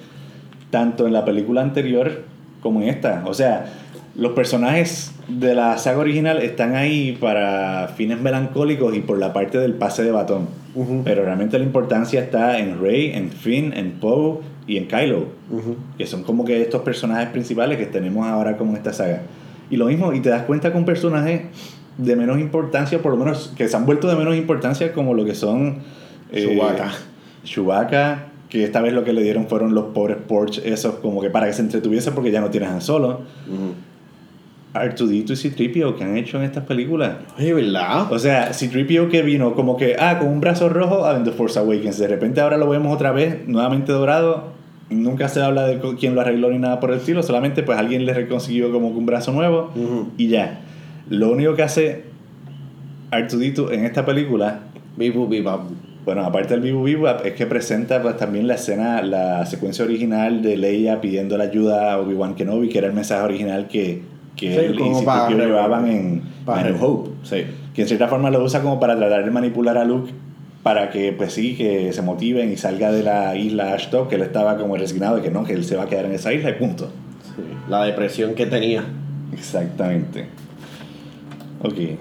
[0.69, 2.32] tanto en la película anterior
[2.63, 3.23] como en esta.
[3.27, 3.65] O sea,
[4.15, 9.59] los personajes de la saga original están ahí para fines melancólicos y por la parte
[9.59, 10.47] del pase de batón.
[11.03, 15.27] Pero realmente la importancia está en Rey, en Finn, en Poe y en Kylo.
[15.97, 19.21] Que son como que estos personajes principales que tenemos ahora como en esta saga.
[19.69, 21.41] Y lo mismo, y te das cuenta con personajes
[21.97, 25.25] de menos importancia, por lo menos que se han vuelto de menos importancia como lo
[25.25, 25.79] que son...
[26.31, 26.91] Eh, Chewbacca.
[27.43, 31.31] Chewbacca, que esta vez lo que le dieron fueron los pobres Porsche, esos como que
[31.31, 33.21] para que se entretuviese porque ya no tienes a solo.
[33.47, 33.73] Uh
[34.73, 37.17] R2D2 y C-3PO que han hecho en estas películas.
[37.37, 38.11] Oye, ¿verdad?
[38.11, 41.59] O sea, C-3PO que vino como que, ah, con un brazo rojo a The Force
[41.59, 41.99] Awakens.
[41.99, 44.51] De repente ahora lo vemos otra vez, nuevamente dorado.
[44.89, 47.21] Nunca se habla de quién lo arregló ni nada por el estilo.
[47.21, 49.71] Solamente pues alguien le reconsiguió como un brazo nuevo
[50.17, 50.61] y ya.
[51.07, 52.05] Lo único que hace
[53.11, 54.61] R2D2 en esta película...
[54.95, 55.27] Bibu,
[56.05, 60.41] bueno, aparte del Vivo Vivo, es que presenta pues, también la escena, la secuencia original
[60.41, 64.01] de Leia pidiendo la ayuda a Obi-Wan Kenobi, que era el mensaje original que,
[64.35, 67.11] que él y llevaban en, en Hope.
[67.23, 67.45] Sí.
[67.73, 70.11] Que en cierta forma lo usa como para tratar de manipular a Luke
[70.61, 74.21] para que, pues sí, que se motiven y salga de la isla Ashtok, que él
[74.21, 76.49] estaba como resignado de que no, que él se va a quedar en esa isla
[76.49, 76.89] y punto.
[77.35, 77.43] Sí.
[77.69, 78.83] La depresión que tenía.
[79.33, 80.27] Exactamente.
[81.61, 81.97] Ok.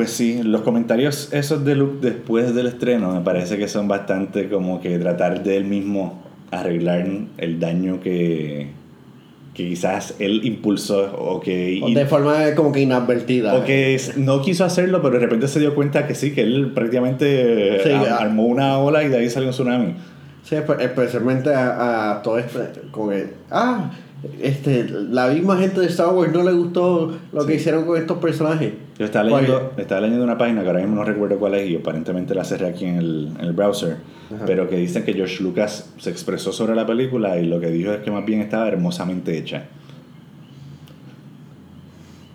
[0.00, 4.48] Pues sí, los comentarios esos de Luke después del estreno me parece que son bastante
[4.48, 8.68] como que tratar de él mismo arreglar el daño que,
[9.52, 11.82] que quizás él impulsó o que...
[11.94, 13.54] de forma como que inadvertida.
[13.54, 16.72] O que no quiso hacerlo, pero de repente se dio cuenta que sí, que él
[16.74, 19.96] prácticamente armó una ola y de ahí salió un tsunami.
[20.44, 22.58] Sí, especialmente a, a todo esto,
[22.90, 23.34] como que...
[23.50, 23.90] Ah,
[24.40, 28.18] este, la misma gente de Star Wars no le gustó lo que hicieron con estos
[28.18, 28.72] personajes.
[28.98, 31.76] Yo estaba leyendo, estaba leyendo una página que ahora mismo no recuerdo cuál es y
[31.76, 33.96] aparentemente la cerré aquí en el, en el browser,
[34.46, 37.92] pero que dicen que George Lucas se expresó sobre la película y lo que dijo
[37.92, 39.64] es que más bien estaba hermosamente hecha.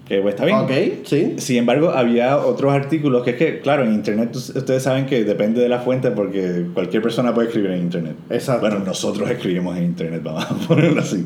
[0.08, 0.58] Que pues, está bien.
[0.58, 0.72] Ok,
[1.06, 1.34] sí.
[1.38, 5.62] Sin embargo, había otros artículos que es que, claro, en Internet ustedes saben que depende
[5.62, 8.16] de la fuente porque cualquier persona puede escribir en Internet.
[8.30, 8.62] Exacto.
[8.62, 11.26] Bueno, nosotros escribimos en Internet, vamos a ponerlo así.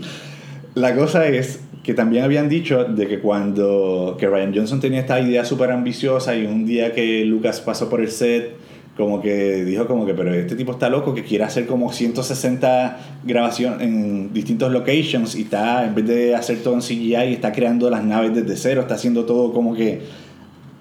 [0.80, 5.20] La cosa es que también habían dicho de que cuando que Ryan Johnson tenía esta
[5.20, 8.56] idea súper ambiciosa y un día que Lucas pasó por el set,
[8.96, 12.98] como que dijo como que, pero este tipo está loco que quiere hacer como 160
[13.26, 17.90] grabaciones en distintos locations y está, en vez de hacer todo en CGI, está creando
[17.90, 20.04] las naves desde cero, está haciendo todo como que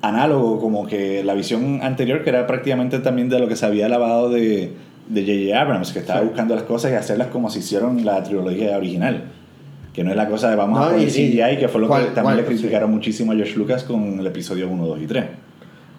[0.01, 3.89] análogo, como que la visión anterior, que era prácticamente también de lo que se había
[3.89, 4.75] lavado de
[5.13, 5.61] J.J.
[5.61, 9.33] Abrams, que estaba buscando las cosas y hacerlas como se hicieron la trilogía original.
[9.99, 12.37] Que no es la cosa de vamos a poner CGI, que fue lo que también
[12.37, 15.25] le criticaron muchísimo a George Lucas con el episodio 1, 2 y 3.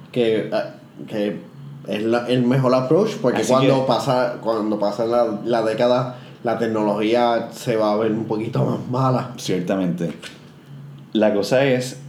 [0.09, 0.69] Que, ah,
[1.05, 1.27] que
[1.85, 7.75] es el mejor approach, porque cuando pasa, cuando pasa la, la década, la tecnología se
[7.75, 9.33] va a ver un poquito más mala.
[9.35, 10.13] Ciertamente.
[11.11, 11.99] La cosa es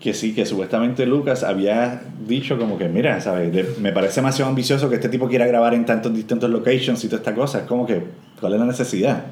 [0.00, 3.78] que sí, que supuestamente Lucas había dicho como que, mira, ¿sabes?
[3.78, 7.18] me parece demasiado ambicioso que este tipo quiera grabar en tantos distintos locations y toda
[7.18, 7.60] esta cosa.
[7.60, 8.04] Es como que,
[8.40, 9.26] ¿cuál es la necesidad?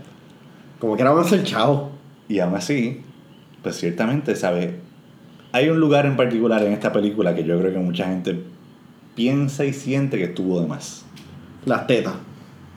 [0.78, 1.93] Como que era más el chavo.
[2.28, 3.02] Y aún así,
[3.62, 4.70] pues ciertamente, ¿sabes?
[5.52, 8.40] Hay un lugar en particular en esta película que yo creo que mucha gente
[9.14, 11.04] piensa y siente que estuvo de más?
[11.64, 12.14] Las tetas.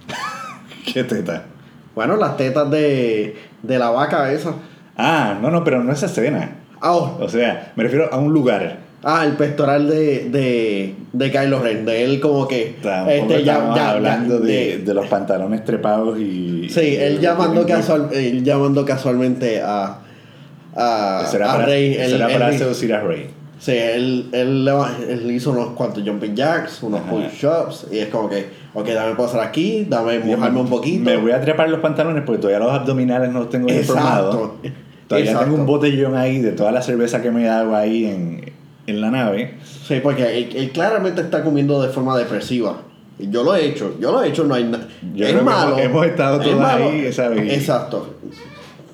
[0.94, 1.46] ¿Qué teta?
[1.96, 4.54] Bueno, las tetas de, de la vaca esa.
[4.96, 6.58] Ah, no, no, pero no esa escena.
[6.80, 7.18] Ah, oh.
[7.22, 8.80] O sea, me refiero a un lugar.
[9.04, 12.76] Ah, el pectoral de, de, de Kylo Ren, de él como que...
[13.08, 16.57] Este, ya- hablando de, de- de los pantalones trepados y...
[16.70, 20.00] Sí, él y- llamando, y- casual, él llamando casualmente a,
[20.76, 21.96] a, Será a para, Rey.
[21.96, 23.30] él- será él- para seducir a Rey.
[23.60, 28.88] Sí, él, él, hizo unos cuantos jumping jacks, unos push-ups, y es como que, ok,
[28.90, 31.04] dame pasar aquí, dame mojarme un poquito.
[31.04, 34.36] Me voy a trepar los pantalones porque todavía los abdominales no los tengo bien formados.
[34.36, 34.70] Exacto.
[35.08, 35.46] Todavía Exacto.
[35.50, 38.52] tengo un botellón ahí de toda la cerveza que me hago ahí en,
[38.86, 39.56] en la nave.
[39.88, 42.82] Sí, porque él, él claramente está comiendo de forma depresiva.
[43.20, 44.88] Yo lo he hecho, yo lo he hecho, no hay nada.
[45.16, 45.72] Es malo.
[45.78, 46.86] hemos- hemos estado es todos malo.
[46.90, 47.52] ahí, ¿sabes?
[47.54, 48.16] Exacto.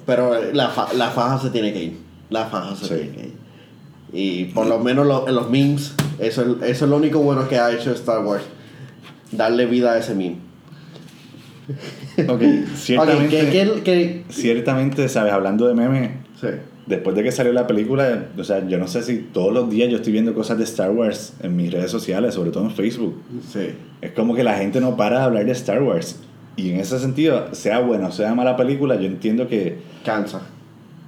[0.06, 1.98] Pero la, fa- la faja se tiene que ir.
[2.30, 2.94] La faja se Sí.
[2.96, 3.34] tiene que ir.
[4.14, 7.48] Y por lo menos lo- en los memes, eso, es- eso es lo único bueno
[7.50, 8.44] que ha hecho Star Wars.
[9.32, 10.38] Darle vida a ese meme.
[12.28, 12.42] Ok,
[12.76, 15.34] ciertamente, que, que- que- ciertamente, ¿sabes?
[15.34, 16.48] Hablando de memes, sí.
[16.86, 19.90] Después de que salió la película, o sea, yo no sé si todos los días
[19.90, 23.22] yo estoy viendo cosas de Star Wars en mis redes sociales, sobre todo en Facebook.
[23.52, 23.70] Sí.
[24.02, 26.20] Es como que la gente no para de hablar de Star Wars.
[26.56, 29.78] Y en ese sentido, sea buena o sea mala película, yo entiendo que...
[30.06, 30.42] Cansa.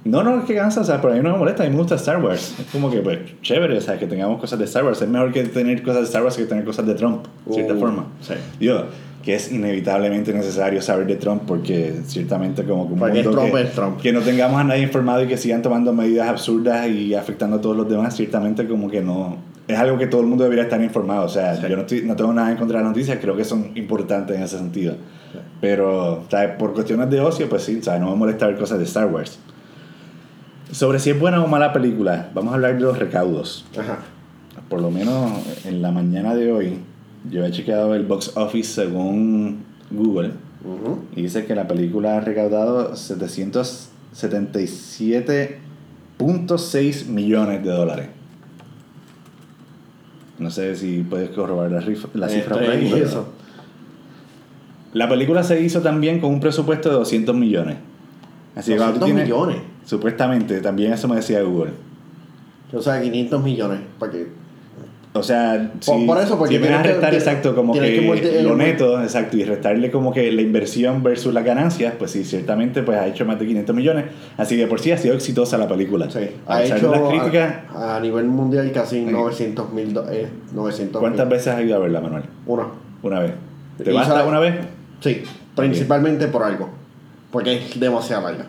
[0.04, 1.72] No, no, es que cansa, o sea, pero a mí no me molesta, a mí
[1.72, 2.54] me gusta Star Wars.
[2.60, 5.02] Es como que, pues, chévere, o sea, que tengamos cosas de Star Wars.
[5.02, 7.74] Es mejor que tener cosas de Star Wars que tener cosas de Trump, de cierta
[7.74, 8.06] Uh, forma.
[8.20, 8.34] sí.
[8.60, 8.84] Yo,
[9.26, 13.52] que es inevitablemente necesario saber de Trump porque ciertamente como que un Porque mundo Trump
[13.54, 14.00] que, es Trump.
[14.00, 17.60] que no tengamos a nadie informado y que sigan tomando medidas absurdas y afectando a
[17.60, 19.36] todos los demás, ciertamente como que no...
[19.66, 21.24] Es algo que todo el mundo debería estar informado.
[21.24, 21.62] O sea, Sí.
[21.68, 24.36] yo no, estoy, no tengo nada en contra de las noticias, creo que son importantes
[24.36, 24.94] en ese sentido.
[25.60, 26.50] Pero, ¿sabes?
[26.56, 28.00] Por cuestiones de ocio, pues sí, ¿sabes?
[28.00, 29.40] No me molesta ver cosas de Star Wars.
[30.70, 33.66] Sobre si es buena o mala película, vamos a hablar de los recaudos.
[33.76, 33.98] Ajá.
[34.68, 35.32] Por lo menos
[35.64, 36.78] en la mañana de hoy,
[37.30, 40.30] yo he chequeado el box office según Google
[41.14, 42.92] y dice que la película ha recaudado
[46.18, 48.08] 777.6 millones de dólares.
[50.38, 51.80] No sé si puedes corroborar la,
[52.14, 52.92] la cifra por ahí.
[52.92, 53.28] eso.
[54.92, 57.76] La película se hizo también con un presupuesto de 200 millones.
[58.54, 59.62] Así que cuando tú 200 tienes- millones.
[59.84, 61.70] Supuestamente, también eso me decía Google.
[62.72, 63.80] O sea, 500 millones.
[63.98, 64.26] Para que
[65.18, 68.56] O sea, Por- si, por eso, porque si tienes que- restar exacto como que, lo
[68.56, 72.98] neto, exacto, y restarle como que la inversión versus las ganancias, pues sí, ciertamente pues
[72.98, 74.04] ha hecho más de 500 millones.
[74.36, 76.10] Así que por sí ha sido exitosa la película.
[76.10, 79.96] sí, a ha hecho de las críticas, a, a nivel mundial casi 900 mil.
[80.10, 82.24] Eh, 900 ¿cuántas veces has ido a verla, Manuel?
[82.46, 82.64] Una.
[83.02, 83.32] Una vez.
[83.82, 84.54] ¿Te basta una vez?
[85.00, 85.22] Sí,
[85.54, 86.70] principalmente por algo.
[87.30, 88.46] Porque es demasiado larga.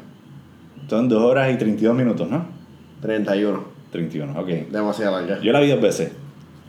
[0.90, 2.46] Son 2 horas y 32 minutos, ¿no?
[3.02, 3.64] 31.
[3.92, 4.48] 31, ok.
[4.72, 5.40] Demasiado larga.
[5.42, 6.12] Yo la vi dos veces.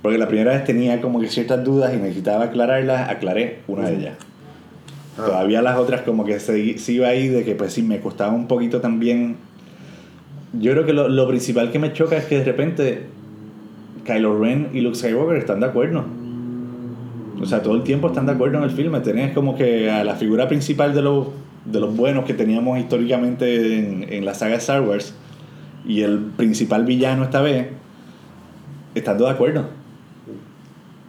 [0.02, 3.96] Porque la primera vez tenía como que ciertas dudas y necesitaba aclararlas, aclaré una de
[3.96, 4.14] ellas.
[5.18, 5.24] Ah.
[5.26, 8.32] Todavía las otras como que se, se iba ahí de que pues sí, me costaba
[8.32, 9.36] un poquito también.
[10.52, 13.06] Yo creo que lo, lo principal que me choca es que de repente
[14.04, 16.04] Kylo Ren y Luke Skywalker están de acuerdo.
[17.40, 19.00] O sea, todo el tiempo están de acuerdo en el filme.
[19.00, 21.28] Tenés como que a la figura principal de los,
[21.64, 25.14] de los buenos que teníamos históricamente en, en la saga de Star Wars
[25.88, 27.68] y el principal villano esta vez,
[28.94, 29.77] están todos de acuerdo.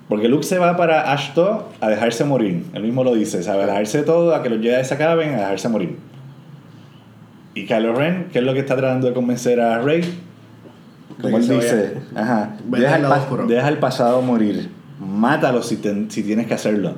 [0.10, 2.66] Porque Luke se va para Ashto a dejarse morir.
[2.74, 3.64] Él mismo lo dice, ¿sabes?
[3.66, 5.98] A dejarse todo, a que los Jedi se acaben, a dejarse morir.
[7.54, 10.02] Y Kylo Ren, que es lo que está tratando de convencer a Rey,
[11.22, 13.14] como él dice, ajá, deja el, lado
[13.48, 14.70] deja el pasado morir.
[15.00, 16.94] Mátalo si, te- si tienes que hacerlo.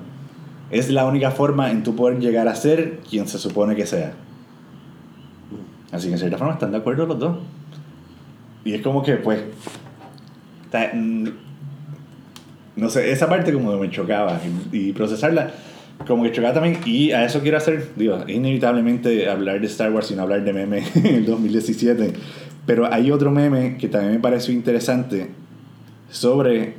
[0.70, 4.14] Es la única forma en tu poder llegar a ser quien se supone que sea.
[5.92, 7.38] Así que en cierta forma están de acuerdo los dos.
[8.64, 9.42] Y es como que, pues.
[12.76, 14.40] No sé, esa parte como que me chocaba.
[14.72, 15.52] Y, y procesarla,
[16.08, 16.80] como que chocaba también.
[16.86, 20.84] Y a eso quiero hacer, digo, inevitablemente hablar de Star Wars sin hablar de meme
[20.96, 22.14] en el 2017.
[22.66, 25.32] Pero hay otro meme que también me pareció interesante
[26.10, 26.76] sobre.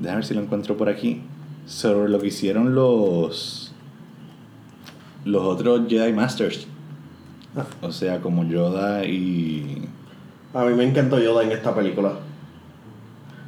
[0.00, 1.22] Déjame ver si lo encuentro por aquí.
[1.66, 3.72] Sobre lo que hicieron los.
[5.24, 6.66] Los otros Jedi Masters.
[7.54, 7.66] Ah.
[7.82, 9.82] O sea, como Yoda y.
[10.54, 12.14] A mí me encantó Yoda en esta película.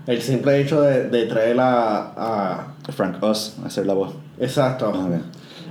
[0.07, 4.15] El simple hecho de, de traer a, a- Frank Oz a hacer la voz.
[4.41, 4.89] Exacto.
[4.91, 4.97] Ok,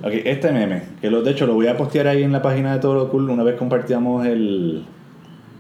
[0.04, 2.74] Ok, este meme, que lo, de hecho lo voy a postear ahí en la página
[2.74, 4.84] de Todo lo Cool una vez compartíamos el,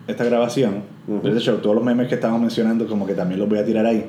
[0.07, 0.84] esta grabación.
[1.07, 1.27] Ujú.
[1.29, 3.86] De hecho, todos los memes que estamos mencionando como que también los voy a tirar
[3.86, 4.05] ahí.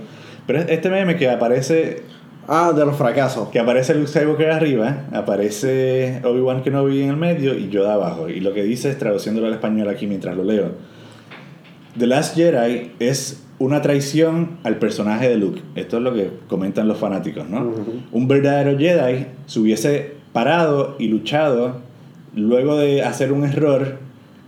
[0.47, 2.05] Pero este meme que aparece
[2.49, 3.49] Ah, de los fracasos.
[3.51, 8.29] que aparece Luke Skywalker arriba, aparece Obi-Wan Kenobi en el medio y Yoda abajo.
[8.29, 10.73] Y lo que dice es, traduciéndolo al español aquí mientras lo leo,
[11.99, 15.61] The Last Jedi es una traición al personaje de Luke.
[15.75, 17.73] Esto es lo que comentan los fanáticos, ¿no?
[18.11, 21.77] Un verdadero Jedi se hubiese parado y luchado
[22.35, 23.99] luego de hacer un error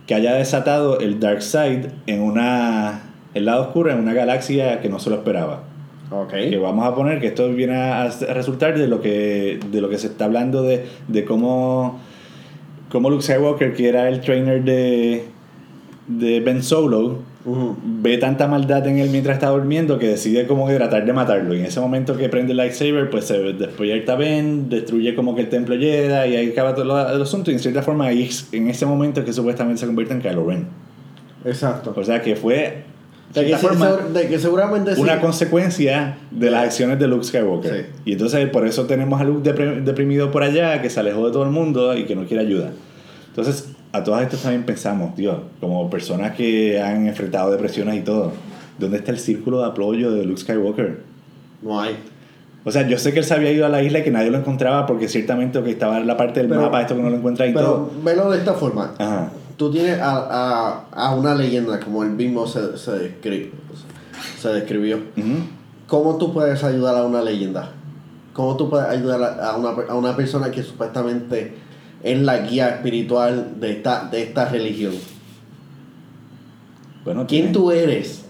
[0.07, 3.01] que haya desatado el Dark Side en una
[3.33, 5.63] el lado oscuro en una galaxia que no se lo esperaba.
[6.09, 6.31] Ok.
[6.31, 9.89] Que vamos a poner que esto viene a a resultar de lo que de lo
[9.89, 11.99] que se está hablando de, de cómo
[12.91, 15.25] cómo Luke Skywalker, que era el trainer de
[16.07, 20.73] de Ben Solo, Ve tanta maldad en él mientras está durmiendo que decide como que
[20.73, 21.53] tratar de matarlo.
[21.53, 25.41] Y en ese momento que prende el lightsaber, pues se despierta Ben, destruye como que
[25.41, 27.51] el templo Jedi y ahí acaba todo el asunto.
[27.51, 30.47] Y en cierta forma ahí en ese momento es que supuestamente se convierte en Kylo
[30.47, 30.67] Ren.
[31.45, 31.93] Exacto.
[31.95, 32.83] O sea que fue
[33.31, 35.01] De que, forma, de que seguramente sí.
[35.01, 37.71] una consecuencia de las acciones de Luke Skywalker.
[37.71, 38.01] Sí.
[38.05, 39.53] Y entonces por eso tenemos a Luke
[39.83, 42.71] deprimido por allá, que se alejó de todo el mundo y que no quiere ayuda.
[43.27, 48.31] Entonces, a todas estas también pensamos, Dios, como personas que han enfrentado depresiones y todo,
[48.77, 51.01] ¿dónde está el círculo de apoyo de Luke Skywalker?
[51.61, 51.95] No hay.
[52.63, 54.31] O sea, yo sé que él se había ido a la isla y que nadie
[54.31, 57.09] lo encontraba porque ciertamente que estaba en la parte del Pero- mapa, esto que no
[57.09, 57.91] lo encuentra y Pero todo.
[58.03, 58.91] velo de esta forma.
[58.97, 59.29] Ajá.
[59.57, 63.49] Tú tienes a, a, a una leyenda como él mismo se, se, descri-
[64.39, 64.97] se describió.
[64.97, 65.37] Ujú.
[65.87, 67.69] ¿Cómo tú puedes ayudar a una leyenda?
[68.33, 71.53] ¿Cómo tú puedes ayudar a una, a una persona que supuestamente
[72.05, 74.93] es la guía espiritual de esta, de esta religión?
[77.03, 78.23] Bueno, ¿Quién tú eres?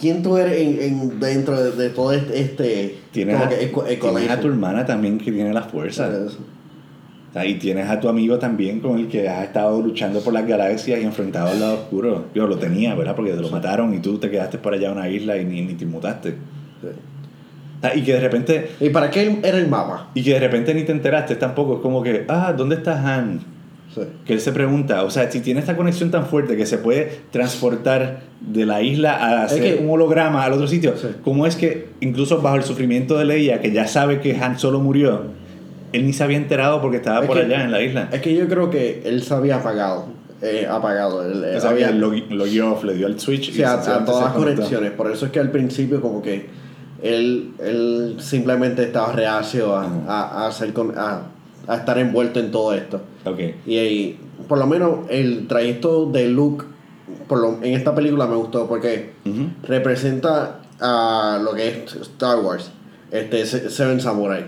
[0.00, 2.40] ¿Quién tú eres en, en- dentro de, de todo este...
[2.40, 6.08] este Tienes, a, que eco- tienes a tu hermana también que tiene la fuerza.
[6.08, 6.38] Eso.
[7.30, 10.32] O sea, y tienes a tu amigo también con el que has estado luchando por
[10.32, 12.24] las galaxias y enfrentado al lado oscuro.
[12.34, 13.14] Yo lo tenía, ¿verdad?
[13.14, 15.62] Porque te lo mataron y tú te quedaste por allá en una isla y ni,
[15.62, 16.30] ni te mutaste.
[16.80, 16.90] Sea,
[17.94, 20.10] y que de repente ¿Y para qué era el mapa?
[20.14, 21.76] y que de repente ni te enteraste tampoco.
[21.76, 23.40] Es como que, ah, ¿dónde está Han?
[23.94, 24.02] Sí.
[24.24, 27.10] Que él se pregunta, o sea, si tiene esta conexión tan fuerte que se puede
[27.32, 31.08] transportar de la isla a Es hacer que- un holograma al otro sitio, Sí.
[31.24, 34.78] ¿cómo es que incluso bajo el sufrimiento de Leia, que ya sabe que Han solo
[34.78, 35.22] murió,
[35.92, 38.08] él ni se había enterado porque estaba Es por que- allá en la isla?
[38.12, 40.06] Es que yo creo que él se había apagado.
[40.42, 41.22] eh, apagado.
[41.30, 43.72] Él, él O sea, había- lo, lo guió off, le dio el switch o sea,
[43.72, 44.90] a, a sencillamente todas las conexiones.
[44.92, 46.46] Por eso es que al principio como que
[47.02, 51.22] él, él simplemente estaba reacio a, a, a hacer con- a,
[51.66, 53.00] a estar envuelto en todo esto.
[53.24, 53.38] Ok.
[53.66, 56.64] Y, y por lo menos el trayecto de Luke
[57.28, 59.12] por lo, en esta película me gustó porque
[59.62, 62.70] representa a lo que es Star Wars,
[63.10, 64.44] este Se- Seven Samurai.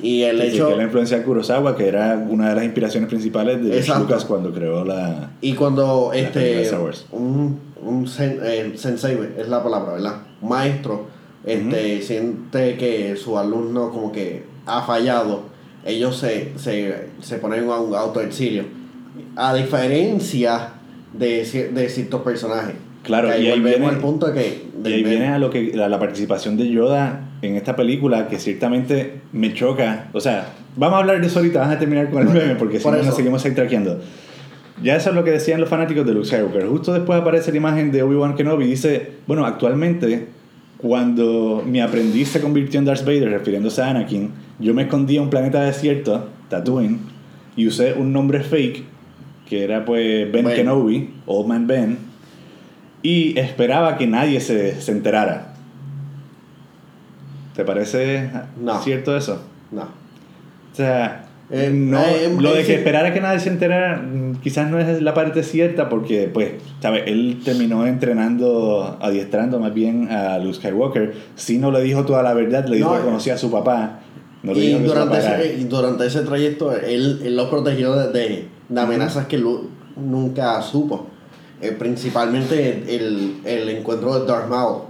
[0.00, 0.68] Y el Sí, sí, hecho...
[0.70, 4.04] que la influencia de Kurosawa, que era una de las inspiraciones principales de Exacto.
[4.04, 5.30] Lucas cuando creó la...
[5.40, 7.06] Y cuando La este Star Wars.
[7.12, 10.16] un, un sen- eh, sensei es la palabra, ¿verdad?
[10.40, 11.06] Maestro
[11.44, 15.44] este siente que su alumno como que ha fallado,
[15.84, 18.64] ellos se, se, se ponen a un autoexilio.
[19.36, 20.68] A diferencia
[21.12, 22.74] de, de ciertos personajes.
[23.02, 25.38] Claro, Que ahí y ahí volvemos viene- al punto de que Y ahí viene a
[25.38, 30.08] lo que a la participación de Yoda en esta película que ciertamente me choca.
[30.12, 32.78] O sea, vamos a hablar de eso ahorita, vamos a terminar con el meme porque
[32.78, 34.00] si por no nos seguimos ahí traqueando.
[34.82, 36.66] Ya eso es lo que decían los fanáticos de Luke Skywalker.
[36.66, 40.26] Justo después aparece la imagen de Obi-Wan Kenobi y dice, bueno, actualmente
[40.82, 45.22] cuando mi aprendiz se convirtió en Darth Vader, refiriéndose a Anakin, yo me escondí en
[45.22, 46.98] un planeta desierto, Tatooine,
[47.56, 48.82] y usé un nombre fake,
[49.48, 50.56] que era pues Ben Ben.
[50.56, 51.98] Kenobi, Old Man Ben,
[53.02, 55.54] y esperaba que nadie se, se enterara.
[57.54, 58.80] ¿Te parece No.
[58.82, 59.42] cierto eso?
[59.70, 59.82] No.
[59.82, 61.21] O sea,
[61.54, 62.72] Eh, no, eh, lo de eh, que sí.
[62.72, 67.02] esperara que nadie se enterara mm, quizás no es la parte cierta porque, pues, ¿sabes?
[67.06, 71.12] Él terminó entrenando, adiestrando más bien a Luke Skywalker.
[71.36, 73.04] Si no le dijo toda la verdad, le dijo No, que eh.
[73.04, 74.00] conocía a su papá.
[74.42, 78.80] No y, durante ese, y durante ese trayecto él, él lo protegió de, de- de
[78.80, 81.06] amenazas que Luke nunca supo.
[81.60, 84.82] Eh, principalmente el, el encuentro de Darth Maul.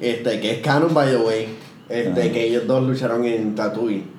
[0.00, 1.46] Este, que es canon, by the way.
[1.88, 2.32] Este, Ajá.
[2.32, 4.15] que ellos dos lucharon en Tatooine.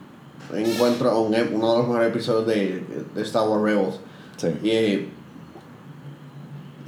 [0.53, 2.83] Encuentro un, uno de los mejores episodios de,
[3.13, 3.99] de Star Wars Rebels.
[4.37, 4.47] Sí.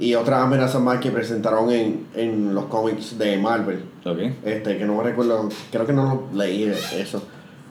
[0.00, 3.84] Y, y otras amenazas más que presentaron en, en los cómics de Marvel.
[4.04, 4.18] Ok.
[4.44, 7.22] Este, que no me recuerdo, creo que no lo leí eso.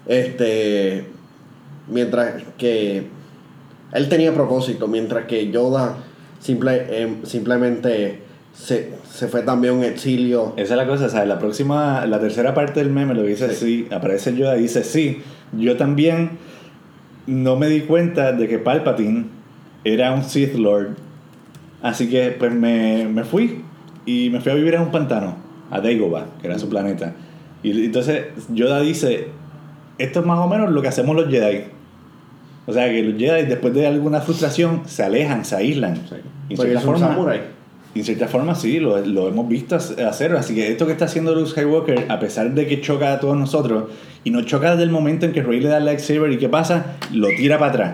[0.06, 1.08] Este,
[1.88, 3.08] mientras que
[3.92, 5.98] él tenía propósito, mientras que Yoda
[6.40, 10.54] simple, em, simplemente se, se fue también un exilio.
[10.58, 11.28] Esa es la cosa, ¿sabes?
[11.28, 13.88] La próxima, la tercera parte del meme lo dice Sí.
[13.92, 15.22] aparece Yoda y dice sí.
[15.54, 16.32] Yo también
[17.28, 19.26] no me di cuenta de que Palpatine
[19.84, 20.96] era un Sith Lord.
[21.82, 23.62] Así que pues me, me fui
[24.06, 25.36] y me fui a vivir en un pantano,
[25.72, 27.14] a Dagobah, que era su planeta.
[27.64, 29.28] Y entonces Yoda dice,
[29.98, 31.64] esto es más o menos lo que hacemos los Jedi.
[32.66, 36.00] O sea, que los Jedi después de alguna frustración se alejan, se aíslan.
[36.50, 37.42] Y Porque un forma, samurái.
[37.96, 40.36] Y en cierta forma sí, lo, lo hemos visto hacer.
[40.36, 43.36] Así que esto que está haciendo Luke Skywalker, a pesar de que choca a todos
[43.38, 43.86] nosotros,
[44.24, 46.50] y no choca desde el momento en que Rey le da el lightsaber y qué
[46.50, 47.94] pasa, lo tira para atrás.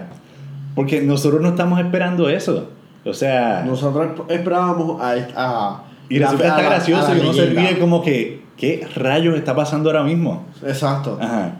[0.76, 2.70] Porque nosotros no estamos esperando eso.
[3.06, 5.12] O sea, Nosotros esperábamos a.
[5.36, 8.86] a y la- resulta está gracioso a la y uno se ríe como que, ¿qué
[8.96, 10.46] rayos está pasando ahora mismo?
[10.66, 11.18] Exacto.
[11.22, 11.54] Ajá.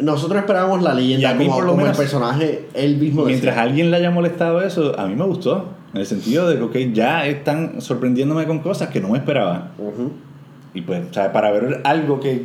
[0.00, 2.96] Nosotros esperábamos la Y leyenda a mí, como, por lo como menos, el personaje él
[2.96, 3.62] mismo Mientras decía.
[3.68, 5.66] alguien le haya molestado eso, a mí me gustó.
[5.92, 9.72] En el sentido de que, ok, ya están sorprendiéndome con cosas que no me esperaba.
[10.72, 11.30] Y pues, ¿sabes?
[11.32, 12.44] Para ver algo que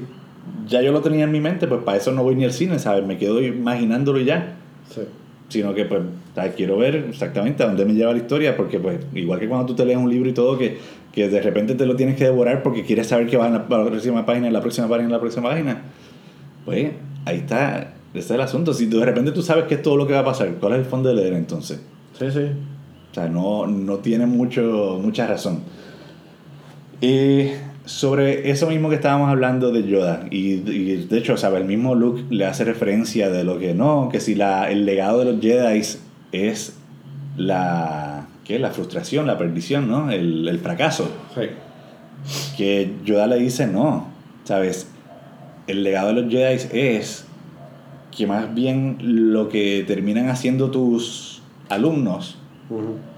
[0.67, 2.79] ya yo lo tenía en mi mente, pues para eso no voy ni al cine,
[2.79, 3.05] ¿sabes?
[3.05, 4.55] Me quedo imaginándolo y ya.
[4.89, 5.01] Sí.
[5.49, 6.01] Sino que, pues,
[6.33, 6.53] ¿sabes?
[6.55, 9.75] quiero ver exactamente a dónde me lleva la historia, porque, pues, igual que cuando tú
[9.75, 10.79] te lees un libro y todo, que,
[11.11, 13.65] que de repente te lo tienes que devorar porque quieres saber qué va en la,
[13.69, 15.83] la próxima página, en la próxima página, en la próxima página.
[16.65, 16.93] Pues,
[17.25, 17.93] ahí está.
[18.15, 18.73] Ese es el asunto.
[18.73, 20.73] Si tú, de repente tú sabes qué es todo lo que va a pasar, ¿cuál
[20.73, 21.79] es el fondo de leer entonces?
[22.17, 22.47] Sí, sí.
[23.15, 25.61] O sea, no, no tiene mucho, mucha razón.
[26.99, 27.45] Y
[27.85, 32.25] sobre eso mismo que estábamos hablando de Yoda, y, y de hecho, el mismo Luke
[32.29, 35.81] le hace referencia de lo que no, que si la, el legado de los Jedi
[36.33, 36.75] es
[37.37, 38.59] la, ¿qué?
[38.59, 40.11] la frustración, la perdición, ¿no?
[40.11, 41.09] el, el fracaso.
[41.35, 42.57] Sí.
[42.57, 44.07] Que Yoda le dice, no,
[44.43, 44.89] ¿sabes?
[45.67, 47.25] El legado de los Jedi es
[48.11, 52.39] que más bien lo que terminan haciendo tus alumnos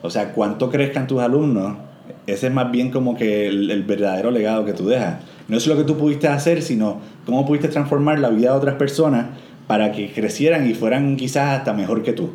[0.01, 1.77] O sea, cuánto crezcan tus alumnos,
[2.25, 5.21] ese es más bien como que el, el verdadero legado que tú dejas.
[5.47, 8.75] No es lo que tú pudiste hacer, sino cómo pudiste transformar la vida de otras
[8.75, 9.27] personas
[9.67, 12.29] para que crecieran y fueran quizás hasta mejor que tú.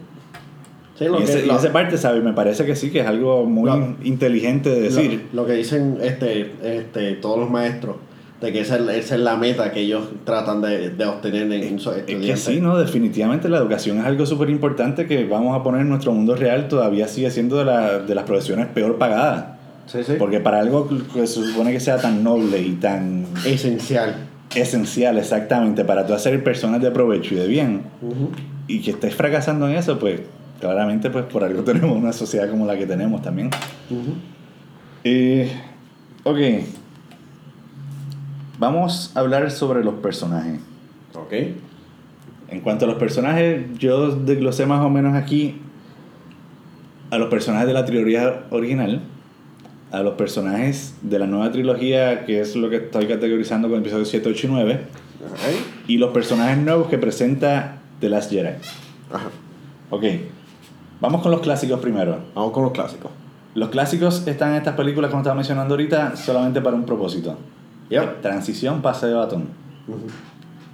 [0.98, 2.22] Sí, lo y, que, ese- y lo- esa parte, ¿sabes?
[2.22, 5.26] Me parece que sí, que es algo muy Lo- inteligente de decir.
[5.32, 7.96] Lo, lo que dicen este, este, todos los maestros,
[8.42, 11.52] de que esa es, esa es la meta que ellos tratan de, de obtener en,
[11.52, 12.44] en sus Es que estudiantes.
[12.44, 12.76] sí, ¿no?
[12.76, 16.66] Definitivamente la educación es algo súper importante que vamos a poner en nuestro mundo real,
[16.68, 19.44] todavía sigue siendo de, la- de las profesiones peor pagadas.
[19.86, 20.14] Sí, sí.
[20.18, 24.14] Porque para algo que se supone que sea tan noble y tan Esencial.
[24.54, 27.82] esencial exactamente para tú hacer personas de provecho y de bien
[28.68, 30.20] y que estés fracasando en eso, pues
[30.60, 33.48] claramente pues por algo tenemos una sociedad como la que tenemos también.
[33.90, 34.14] Ujú.
[35.04, 35.50] Eh,
[36.24, 36.38] ok,
[38.62, 40.60] vamos a hablar sobre los personajes.
[41.14, 41.32] Ok.
[42.48, 45.60] En cuanto a los personajes, yo desglosé más o menos aquí
[47.10, 49.00] a los personajes de la trilogía original,
[49.90, 54.08] a los personajes de la nueva trilogía, que es lo que estoy categorizando con episodios
[54.08, 54.80] 7, 8 y 9,
[55.24, 55.88] Ok.
[55.88, 58.54] y los personajes nuevos que presenta The Last Jedi.
[59.12, 59.28] Ajá.
[59.90, 60.04] Ok,
[61.00, 62.18] vamos con los clásicos primero.
[62.34, 63.10] Vamos con los clásicos.
[63.54, 67.36] Los clásicos están en estas películas, como estaba mencionando ahorita, solamente para un propósito.
[67.90, 68.20] Yep.
[68.20, 69.48] Transición, pase de batón.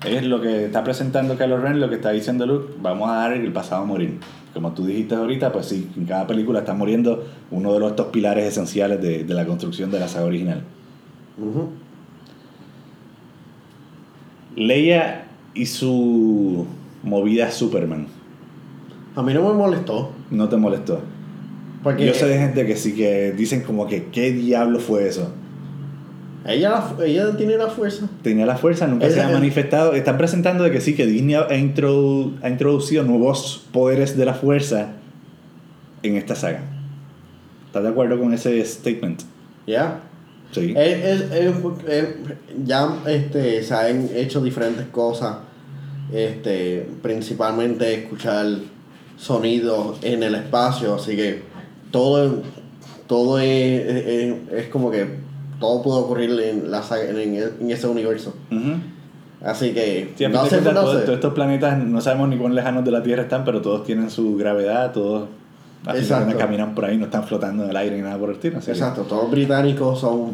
[0.04, 3.32] Es lo que está presentando Kylo Ren, lo que está diciendo Luke, vamos a dar
[3.32, 4.18] el pasado a morir.
[4.54, 8.08] Como tú dijiste ahorita, pues sí, en cada película está muriendo uno de los dos
[8.08, 10.62] pilares esenciales de, de la construcción de la saga original.
[14.56, 16.66] Leia y su
[17.02, 18.06] movida Superman,
[19.14, 20.12] A mí no me molestó.
[20.30, 21.00] ¿no te molestó?
[21.82, 25.32] Porque Yo sé de gente que sí que dicen como que, ¿qué diablo fue eso?
[26.52, 28.08] Ella, la- ella tiene la fuerza.
[28.22, 29.92] Tenía la fuerza, nunca se ha es- manifestado.
[29.94, 34.34] Están presentando de que sí, que Disney ha, introdu- ha introducido nuevos poderes de la
[34.34, 34.88] fuerza
[36.02, 36.60] en esta saga.
[37.66, 39.22] ¿Estás de acuerdo con ese statement?
[39.66, 40.00] Ya.
[40.52, 40.72] Sí.
[40.76, 42.14] Es- es-
[42.64, 45.36] ya este, se han hecho diferentes cosas.
[46.12, 48.46] Este, principalmente escuchar
[49.18, 50.94] sonidos en el espacio.
[50.94, 51.42] Así que
[51.90, 52.42] todo,
[53.06, 55.06] todo es, es, es como que
[55.60, 57.18] todo puede ocurrir en, la en,
[57.60, 58.34] en ese universo.
[58.50, 58.74] Ujú.
[59.44, 61.02] Así que Sí, no de sé, cuentas, no todo- sé.
[61.04, 64.10] todos estos planetas no sabemos ni cuán lejanos de la Tierra están, pero todos tienen
[64.10, 65.28] su gravedad, todos
[65.94, 66.36] Exacto.
[66.36, 68.58] caminan por ahí, no están flotando en el aire ni nada por el estilo.
[68.58, 70.32] así que- Exacto, todos británicos son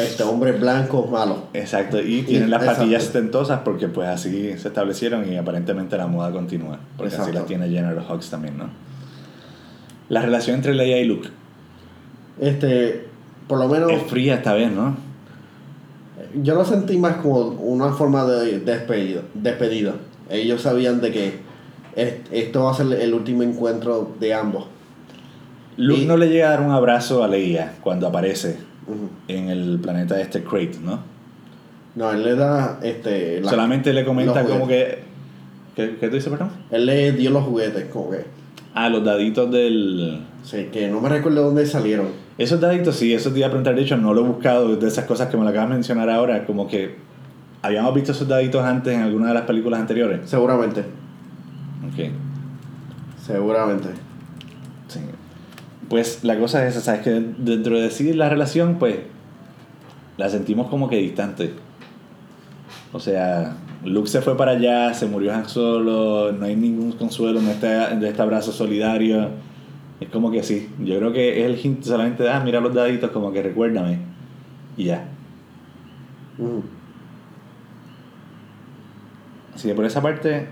[0.00, 1.38] este, hombres blancos malos.
[1.54, 2.80] Exacto, y tienen las exacto.
[2.82, 7.38] patillas ostentosas porque pues así se establecieron y aparentemente la moda continúa, porque así Exacto.
[7.38, 8.64] las tiene General Hux también, ¿no?
[10.08, 11.28] La relación entre Leia y Luke
[12.40, 13.09] Este,
[13.50, 14.96] por lo menos es fría esta vez, ¿no?
[16.42, 19.22] yo lo sentí más como una forma de despedida.
[19.34, 19.94] despedida.
[20.30, 21.32] Ellos sabían de que
[21.96, 24.66] est- esto va a ser el último encuentro de ambos.
[25.76, 28.58] Luke Y- no le llega a dar un abrazo a Leia cuando aparece
[29.28, 31.00] en el planeta este Crate, ¿no?
[31.96, 34.98] No, él le da este la- Solamente le comenta como que...
[35.74, 36.50] ¿Qué, qué tú dices, perdón?
[36.70, 38.24] Él le dio los juguetes, como que.
[38.74, 40.20] Ah, los daditos del...
[40.42, 42.08] Sí, que no me recuerdo dónde salieron.
[42.38, 43.74] Esos daditos, sí, eso te iba a preguntar.
[43.74, 46.08] De hecho, no lo he buscado de esas cosas que me lo acabas de mencionar
[46.08, 46.46] ahora.
[46.46, 46.96] Como que
[47.62, 50.28] habíamos visto esos daditos antes en alguna de las películas anteriores.
[50.28, 50.80] Seguramente.
[50.80, 52.10] Ok.
[53.26, 53.88] Seguramente.
[54.88, 55.00] Sí.
[55.88, 57.02] Pues la cosa es esa, ¿sabes?
[57.02, 58.96] Que dentro de sí la relación, pues,
[60.16, 61.52] la sentimos como que distante.
[62.92, 67.40] O sea, Luke se fue para allá, se murió Han Solo, no hay ningún consuelo
[67.40, 69.28] en este, en este abrazo solidario.
[70.00, 72.74] Es como que sí, yo creo que es el hint solamente de, ah, mira los
[72.74, 73.98] daditos, como que recuérdame.
[74.76, 75.04] Y ya.
[76.38, 76.62] Ujú.
[79.54, 80.46] Así que por esa parte,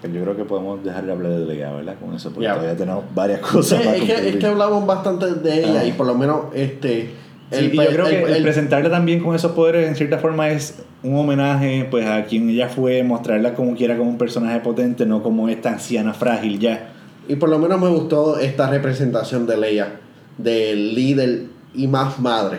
[0.00, 1.96] pues yo creo que podemos dejar de hablar de Leia, ¿verdad?
[2.00, 2.54] Con eso, porque Ya.
[2.54, 3.84] todavía tenemos varias Sí, cosas.
[3.86, 5.84] es, que, es que hablamos bastante de ella Ah.
[5.86, 7.10] y por lo menos este.
[7.50, 10.82] Sí, y yo creo que el, presentarla también con esos poderes en cierta forma es
[11.02, 15.22] un homenaje pues a quien ella fue, mostrarla como quiera como un personaje potente, no
[15.22, 16.90] como esta anciana frágil ya.
[17.28, 20.00] Y por lo menos me gustó esta representación de Leia,
[20.38, 21.44] del líder
[21.74, 22.58] y más madre.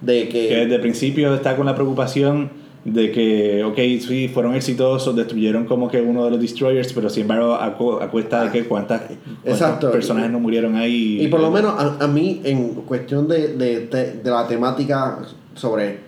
[0.00, 0.56] De Que que.
[0.56, 2.50] desde el principio está con la preocupación
[2.84, 3.76] de que, ok,
[4.06, 7.98] sí, fueron exitosos, destruyeron como que uno de los destroyers, pero sin embargo a, cu-
[8.00, 9.90] a cuesta de que cuántas, cuántos Exacto.
[9.90, 11.20] personajes no murieron ahí.
[11.22, 15.18] Y por lo menos a, a mí, en cuestión de, de, de- de la temática
[15.54, 15.98] sobre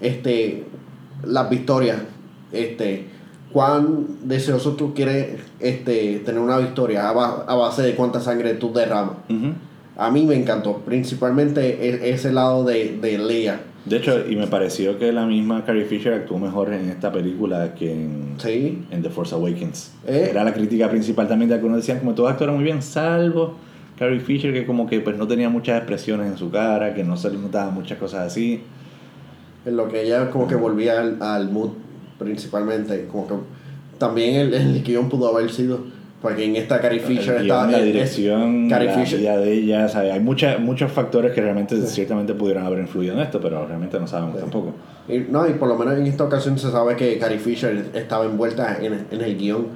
[0.00, 0.64] este
[1.24, 1.98] las victorias,
[2.52, 3.06] este
[3.52, 8.54] cuán deseoso tú quieres este tener una victoria a, ba- a base de cuánta sangre
[8.54, 9.14] tú derramas.
[9.96, 13.60] A mí me encantó, principalmente e- ese lado de, de Leia.
[13.84, 17.74] De hecho, y me pareció que la misma Carrie Fisher actuó mejor en esta película
[17.74, 19.92] que en, Sí, en The Force Awakens.
[20.06, 20.28] Eh.
[20.30, 23.56] Era la crítica principal también de algunos decían como todos actuaron muy bien, salvo
[23.98, 27.16] Carrie Fisher que como que pues no tenía muchas expresiones en su cara, que no
[27.16, 28.62] se le notaban muchas cosas así.
[29.64, 31.70] en lo que ella como que volvía al, al mood
[32.18, 33.34] principalmente, como que
[33.98, 35.80] también el, el guion pudo haber sido,
[36.20, 39.88] porque en esta Carrie Fisher El está la dirección, Carrie la Fisher- vida de ella,
[39.88, 40.12] ¿sabes?
[40.12, 44.06] hay mucha, muchos factores que realmente ciertamente pudieron haber influido en esto, pero realmente no
[44.06, 44.40] sabemos Sí.
[44.42, 44.74] tampoco.
[45.08, 48.24] Y, no, y por lo menos en esta ocasión se sabe que Carrie Fisher estaba
[48.26, 49.66] envuelta en, en el guion,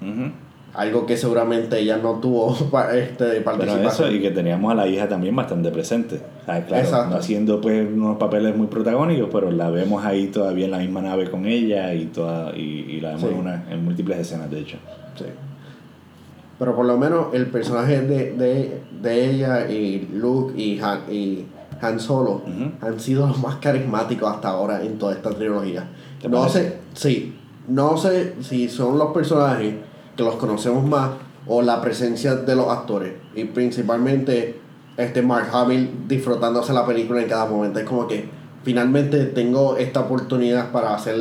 [0.00, 0.30] Ujú.
[0.74, 2.56] algo que seguramente ella no tuvo
[2.94, 3.86] este, participación.
[3.86, 6.20] eso, y que teníamos a la hija también bastante presente.
[6.46, 6.64] ¿sabes?
[6.66, 7.10] Claro, Exacto.
[7.10, 11.02] no haciendo pues unos papeles muy protagónicos, pero la vemos ahí todavía en la misma
[11.02, 13.28] nave con ella y toda y, y la vemos Sí.
[13.34, 14.76] en, una- en múltiples escenas, de hecho.
[15.18, 15.24] Sí.
[16.58, 21.46] Pero por lo menos el personaje de, de, de ella y Luke y Han, y
[21.80, 22.42] Han Solo
[22.80, 25.88] han sido los más carismáticos hasta ahora en toda esta trilogía.
[26.20, 27.36] ¿Te No sé, sí,
[27.68, 29.74] no sé si son los personajes
[30.16, 31.10] que los conocemos más
[31.46, 33.14] o la presencia de los actores.
[33.34, 34.60] Y principalmente
[34.96, 37.78] este Mark Hamill disfrutándose la película en cada momento.
[37.78, 38.28] Es como que
[38.62, 41.16] finalmente tengo esta oportunidad para hacer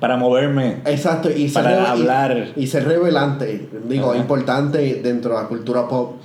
[0.00, 2.48] Para moverme, Exacto, y ser, Para y- hablar.
[2.56, 4.18] Y, ser revelante, digo, Ajá.
[4.20, 6.16] importante dentro de la cultura pop,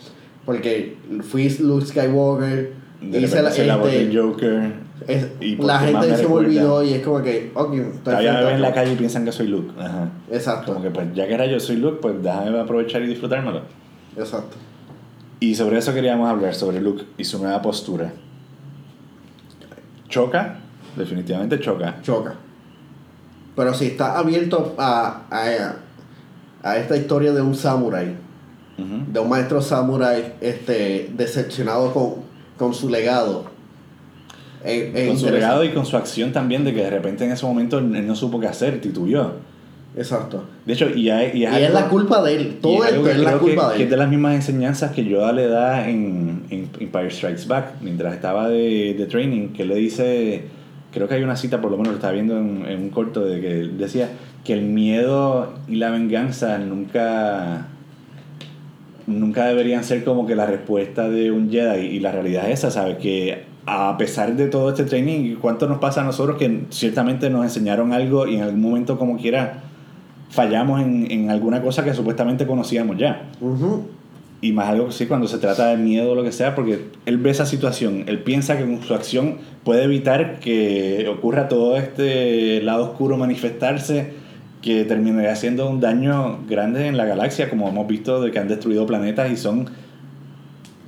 [0.45, 0.97] porque
[1.27, 4.73] fui Luke Skywalker, de hice la, se la voz este, del Joker.
[5.07, 8.55] es- y la gente se me olvidó y es como que, ok, Todavía me ven
[8.55, 9.71] en la calle y piensan que soy Luke.
[9.79, 10.09] Ajá.
[10.31, 13.61] Exacto, Como que pues ya que era yo soy Luke, pues déjame aprovechar y disfrutármelo.
[14.17, 14.55] exacto.
[15.39, 18.13] Y sobre eso queríamos hablar, sobre Luke y su nueva postura.
[20.07, 20.59] Choca,
[20.95, 21.97] definitivamente choca.
[22.01, 22.35] Choca.
[23.55, 25.75] Pero si está abierto a, a,
[26.63, 28.15] a esta historia de un samurái,
[28.77, 29.11] Ujú.
[29.11, 32.13] de un maestro samurái este, decepcionado con,
[32.57, 33.45] con su legado.
[34.65, 37.31] es- es Con su legado y con su acción también, de que de repente en
[37.31, 39.31] ese momento él no supo qué hacer, titubió.
[39.95, 40.43] Exacto.
[40.65, 42.41] De hecho, y, hay- y Y es, es algo- la culpa de él.
[42.57, 43.89] y Todo es es la culpa que, de que es él.
[43.91, 48.49] de las mismas enseñanzas que Yoda le da en, en Empire Strikes Back, mientras estaba
[48.49, 50.45] de, de training, que le dice,
[50.93, 53.25] creo que hay una cita, por lo menos lo estaba viendo en, en un corto,
[53.25, 54.09] de que decía
[54.43, 57.67] que el miedo y la venganza nunca
[59.05, 62.71] nunca deberían ser como que la respuesta de un Jedi y la realidad es esa,
[62.71, 62.97] ¿sabes?
[62.97, 67.43] Que a pesar de todo este training, ¿cuánto nos pasa a nosotros que ciertamente nos
[67.43, 69.63] enseñaron algo y en algún momento como quiera
[70.29, 73.29] fallamos en, en alguna cosa que supuestamente conocíamos ya?
[73.41, 73.87] Ujú.
[74.43, 77.17] Y más algo sí cuando se trata de miedo o lo que sea, porque él
[77.17, 82.61] ve esa situación, él piensa que con su acción puede evitar que ocurra todo este
[82.61, 84.11] lado oscuro manifestarse
[84.61, 88.49] que terminaría haciendo un daño grande en la galaxia, como hemos visto de que han
[88.49, 89.69] destruido planetas y son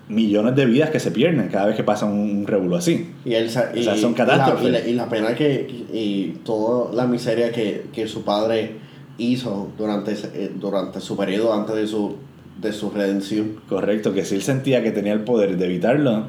[0.09, 3.09] millones de vidas que se pierden cada vez que pasa un, revuelo así.
[3.23, 4.67] Y, él, O sea, son y la, catástrofes.
[4.67, 5.85] y, la, y la pena que.
[5.93, 8.83] Y toda la miseria que, que su padre
[9.17, 12.17] hizo durante, eh, durante su periodo antes de su,
[12.61, 13.53] de su redención.
[13.69, 16.23] Correcto, que si él sentía que tenía el poder de evitarlo,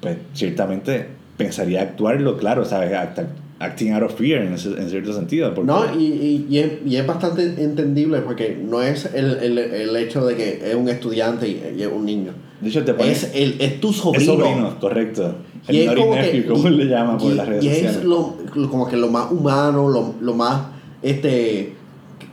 [0.00, 1.06] pues ciertamente
[1.36, 2.92] pensaría actuarlo, claro, ¿sabes?
[2.92, 3.26] Act-
[3.58, 5.54] acting out of fear en, ese- en cierto sentido.
[5.54, 9.56] Porque, No, y, y, y, es, y es bastante entendible porque no es el, el,
[9.58, 12.32] el hecho de que es un estudiante y, y es un niño.
[12.60, 13.22] de hecho, te pones...
[13.22, 14.32] Es, el, es tu Es sobrino.
[14.36, 15.36] sobrino, correcto.
[15.68, 17.64] Y El es naughty como que- nephew, como y- le llaman por y- las redes
[17.64, 17.96] y sociales.
[17.98, 20.62] es lo, lo- como que lo más humano, lo, lo más
[21.02, 21.74] este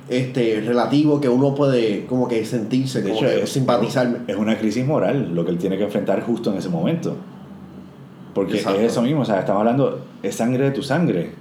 [0.10, 4.22] este, relativo que uno puede como que sentirse, De como hecho, que es, simpatizar.
[4.28, 7.16] es una crisis moral lo que él tiene que enfrentar justo en ese momento.
[8.34, 8.80] Porque Exacto.
[8.80, 11.32] es eso mismo, o sea, estamos hablando, es sangre de tu sangre,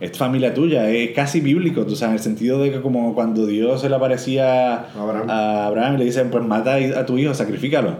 [0.00, 3.46] es familia tuya, es casi bíblico, tú sabes, en el sentido de que como cuando
[3.46, 5.28] Dios se le aparecía Abraham.
[5.28, 7.94] a Abraham y le dicen, pues mata a tu hijo, sacrifícalo.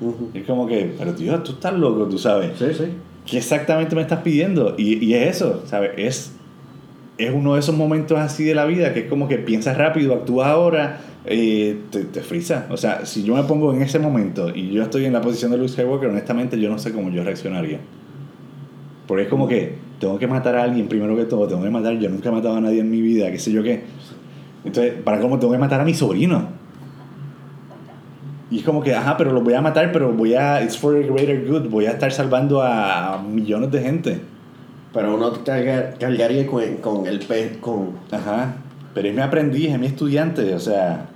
[0.00, 0.30] Ujú.
[0.34, 2.58] Y es como que, pero Dios, tú estás loco, tú sabes.
[2.58, 2.84] Sí, sí.
[3.24, 4.74] ¿Qué exactamente me estás pidiendo?
[4.76, 5.92] Y, y es eso, ¿sabes?
[5.96, 6.32] Es,
[7.18, 10.14] es uno de esos momentos así de la vida que es como que piensas rápido,
[10.14, 12.66] actúas ahora, eh, te, te frisa.
[12.70, 15.50] O sea, si yo me pongo en ese momento y yo estoy en la posición
[15.50, 17.78] de Luke Skywalker, honestamente yo no sé cómo yo reaccionaría.
[19.06, 21.98] Porque es como que tengo que matar a alguien primero que todo, tengo que matar,
[21.98, 23.82] yo nunca he matado a nadie en mi vida, qué sé yo qué.
[24.64, 26.48] Entonces, ¿para cómo tengo que matar a mi sobrino?
[28.50, 30.94] Y es como que, ajá, pero lo voy a matar, pero voy a, it's for
[30.96, 34.20] a greater good, voy a estar salvando a millones de gente.
[34.92, 37.90] Pero uno carga- cargaría con, con el pez, con...
[38.10, 38.56] Ajá.
[38.94, 41.06] Pero es mi aprendiz, es mi estudiante, o sea,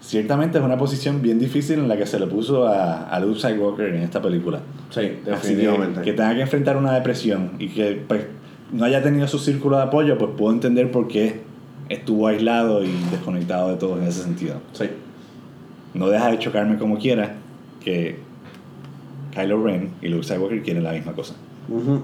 [0.00, 3.38] ciertamente es una posición bien difícil en la que se le puso a, a Luke
[3.38, 4.60] Skywalker en esta película.
[4.90, 6.00] Sí, Así que, definitivamente.
[6.02, 8.22] que tenga que enfrentar una depresión y que pues,
[8.72, 11.40] no haya tenido su círculo de apoyo, pues puedo entender por qué
[11.88, 14.56] estuvo aislado y desconectado de todos en ese sentido.
[14.72, 14.86] Sí.
[15.94, 17.36] No deja de chocarme como quiera
[17.82, 18.18] que
[19.34, 21.34] Kylo Ren y Luke Skywalker quieren la misma cosa.
[21.68, 22.02] Ujú.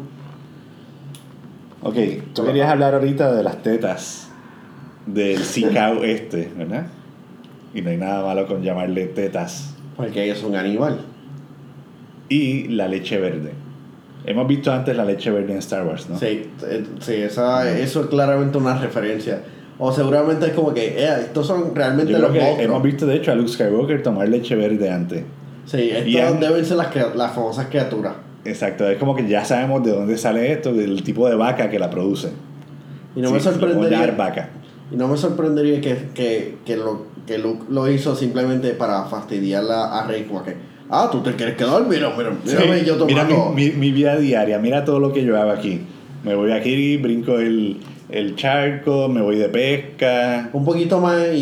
[1.84, 1.96] Ok,
[2.32, 4.30] tú querías hablar ahorita de las tetas
[5.06, 6.86] del Sikau este, ¿verdad?
[7.74, 9.74] Y no hay nada malo con llamarle tetas.
[9.94, 11.00] Porque es un animal.
[12.30, 13.52] Y la leche verde.
[14.24, 16.18] Hemos visto antes la leche verde en Star Wars, ¿no?
[16.18, 19.42] Sí, eh, sí esa, eso es claramente una referencia.
[19.78, 22.64] O seguramente es como que, eh, estos son realmente Yo creo los que monstruos.
[22.70, 25.24] hemos visto de hecho a Luke Skywalker tomar leche verde antes.
[25.66, 28.14] Sí, estos Y deben ser las, las famosas criaturas.
[28.44, 31.78] Exacto, es como que ya sabemos de dónde sale esto, del tipo de vaca que
[31.78, 32.30] la produce.
[33.16, 34.14] Y no Sí, me sorprendería.
[34.16, 34.50] vaca.
[34.92, 39.98] Y no me sorprendería que, que, que, lo, que Luke lo hizo simplemente para fastidiarla
[39.98, 40.54] a Rey, como que,
[40.90, 43.52] ah, tú te quieres quedar, mira, mira, mírame Sí, yo mira tomando.
[43.54, 45.80] mi, mi, mi vida diaria, mira todo lo que yo hago aquí.
[46.22, 47.78] Me voy aquí, brinco el,
[48.10, 50.50] el charco, me voy de pesca.
[50.52, 51.38] Un poquito más y,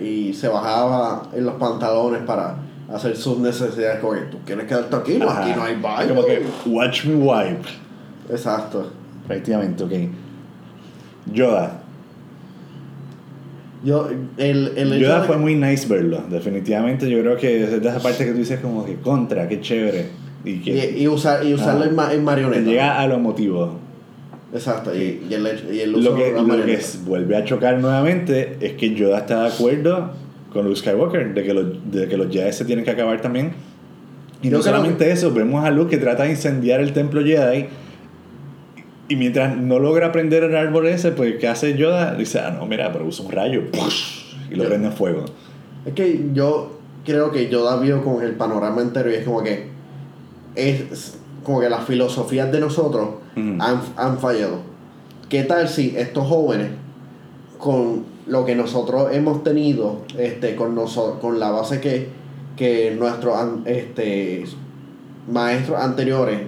[0.00, 2.56] y, y se bajaba en los pantalones para
[2.92, 5.42] hacer sus necesidades, que, tú quieres quedarte aquí, no, Ajá.
[5.44, 6.08] aquí no hay baño.
[6.14, 7.68] Como que, watch me wipe.
[8.30, 8.90] Exacto.
[9.24, 9.92] Efectivamente, ok.
[11.32, 11.80] Yoda.
[13.84, 17.08] Yo, el, el Yoda fue muy nice verlo, definitivamente.
[17.08, 20.08] Yo creo que es de esa parte que tú dices como que contra, qué chévere.
[20.44, 21.88] Y que y, y usar, y usarlo Ah.
[21.88, 22.62] en, ma- en marioneta.
[22.62, 23.76] llega a lo emotivo.
[24.54, 27.44] Exacto, y, y el, y el uso Lo que, de la lo que vuelve a
[27.44, 30.10] chocar nuevamente es que Yoda está de acuerdo
[30.56, 33.52] con Luke Skywalker de que los, de que los Jedi se tienen que acabar también.
[34.42, 37.66] Y no solamente eso, vemos a Luke que trata de incendiar el templo Jedi.
[39.08, 42.14] Y mientras no logra prender el árbol ese, pues ¿qué hace Yoda?
[42.14, 43.62] Dice, ah, no, mira, pero usa un rayo
[44.50, 45.24] y lo Yo- prende en fuego.
[45.84, 49.68] Es que yo creo que Yoda vio con el panorama entero y es como que
[50.56, 54.58] es como que las filosofías de nosotros han, han fallado.
[55.28, 56.68] ¿Qué tal si estos jóvenes
[57.58, 62.08] con lo que nosotros hemos tenido, este, con noso- con la base que,
[62.56, 64.44] que nuestros este,
[65.30, 66.40] maestros anteriores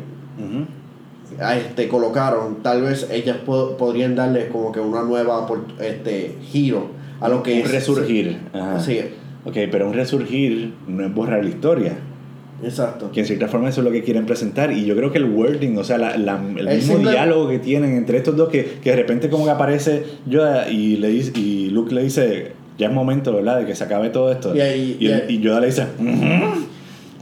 [1.41, 5.47] a este, colocaron, tal vez ellas po- podrían darle como que una nueva
[5.81, 6.87] este, giro
[7.21, 8.39] a lo que Un es resurgir.
[8.53, 8.77] Ajá.
[9.45, 11.97] Ok, pero un resurgir no es borrar la historia.
[12.63, 13.11] Exacto.
[13.13, 14.73] Que en cierta forma eso es lo que quieren presentar.
[14.73, 17.49] Y yo creo que el wording, o sea, la- la- el Es mismo simple- diálogo
[17.49, 21.09] que tienen entre estos dos, que, que de repente como que aparece Yoda y, le
[21.09, 24.55] dice, y Luke le dice, ya es momento, ¿verdad?, de que se acabe todo esto.
[24.55, 26.67] Y ahí- y, y ahí- y Yoda le dice, "Ujú".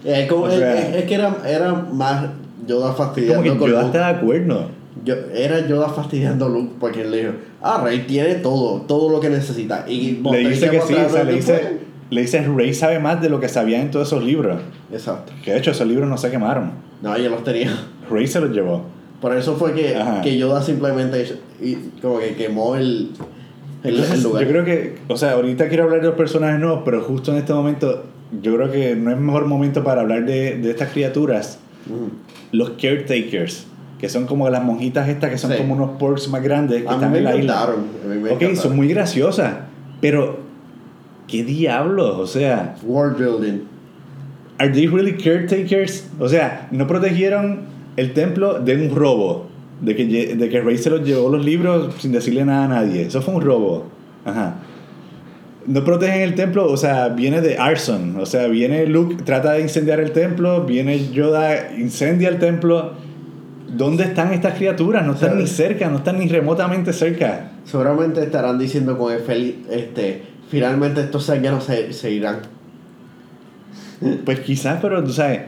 [0.05, 2.26] Eh, como- O es- sea- es, es que era, era más
[2.66, 3.97] Yoda como fastidiando que con Yoda Luke.
[3.97, 4.70] está de acuerdo.
[5.05, 7.32] Yo, era Yoda fastidiando a Luke porque él le dijo,
[7.62, 9.84] ah, Rey tiene todo, todo lo que necesita.
[9.89, 11.78] Y Le dice que sí, o sea, le dice.
[12.11, 14.61] Le dice, Rey sabe más de lo que sabía en todos esos libros.
[14.93, 15.33] Exacto.
[15.45, 16.73] Que de hecho esos libros no se quemaron.
[17.03, 17.73] No, ella los tenía.
[18.11, 18.85] Rey se los llevó.
[19.21, 20.21] Por eso fue que, Ajá.
[20.21, 21.27] que Yoda simplemente
[21.61, 23.11] y, como que quemó el,
[23.83, 24.45] el, lugar.
[24.45, 27.39] Yo creo que, o sea, ahorita quiero hablar de los personajes nuevos, pero justo en
[27.39, 28.05] este momento,
[28.43, 31.59] yo creo que no es mejor momento para hablar de, de estas criaturas,
[32.53, 33.67] los caretakers,
[33.99, 35.57] que son como las monjitas estas que son Sí.
[35.59, 37.69] como unos porks más grandes que A mí están me en la isla.
[38.07, 39.55] me Ok, son muy graciosas,
[40.01, 40.41] pero
[41.29, 42.16] ¿qué diablos?
[42.18, 43.77] O sea, World building.
[44.59, 46.09] ¿are they really caretakers?
[46.18, 47.61] O sea, no protegieron
[47.97, 49.47] el templo de un robo,
[49.81, 53.03] de que, de que Rey se los llevó los libros sin decirle nada a nadie.
[53.03, 53.87] Eso fue un robo.
[54.24, 54.57] Ajá.
[55.66, 58.16] No protegen el templo, o sea, viene de arson.
[58.20, 62.93] O sea, viene Luke, trata de incendiar el templo, viene Yoda, incendia el templo.
[63.68, 65.05] ¿Dónde están estas criaturas?
[65.05, 67.51] No están ni cerca, no están ni remotamente cerca.
[67.64, 72.40] seguramente estarán diciendo con el feliz, este, finalmente estos sayanos se, se irán.
[74.24, 75.42] Pues quizás, pero tú sabes,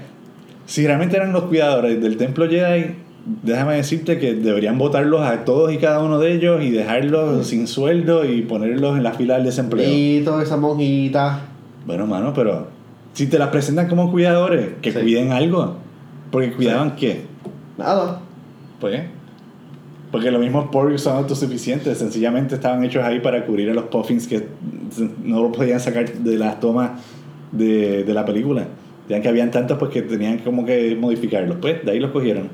[0.67, 2.95] si realmente eran los cuidadores del templo Jedi,
[3.43, 7.67] déjame decirte que deberían votarlos a todos y cada uno de ellos y dejarlos sin
[7.67, 9.89] sueldo y ponerlos en la fila del desempleo.
[9.91, 11.41] Y toda esa monjita.
[11.87, 12.69] Bueno, mano, pero
[13.13, 14.99] si te las presentan como cuidadores, que Sí.
[14.99, 15.77] cuiden algo.
[16.31, 17.23] Porque cuidaban qué?
[17.77, 18.21] Nada.
[18.81, 19.03] Pues.
[20.11, 24.27] Porque los mismos porgs son autosuficientes, sencillamente estaban hechos ahí para cubrir a los puffins
[24.27, 24.47] que
[25.23, 26.93] no lo podían sacar de las tomas
[27.53, 28.67] de, de la película.
[29.09, 31.59] Ya que habían tantos pues que tenían como que modificarlos.
[31.61, 32.49] Pues de ahí los cogieron.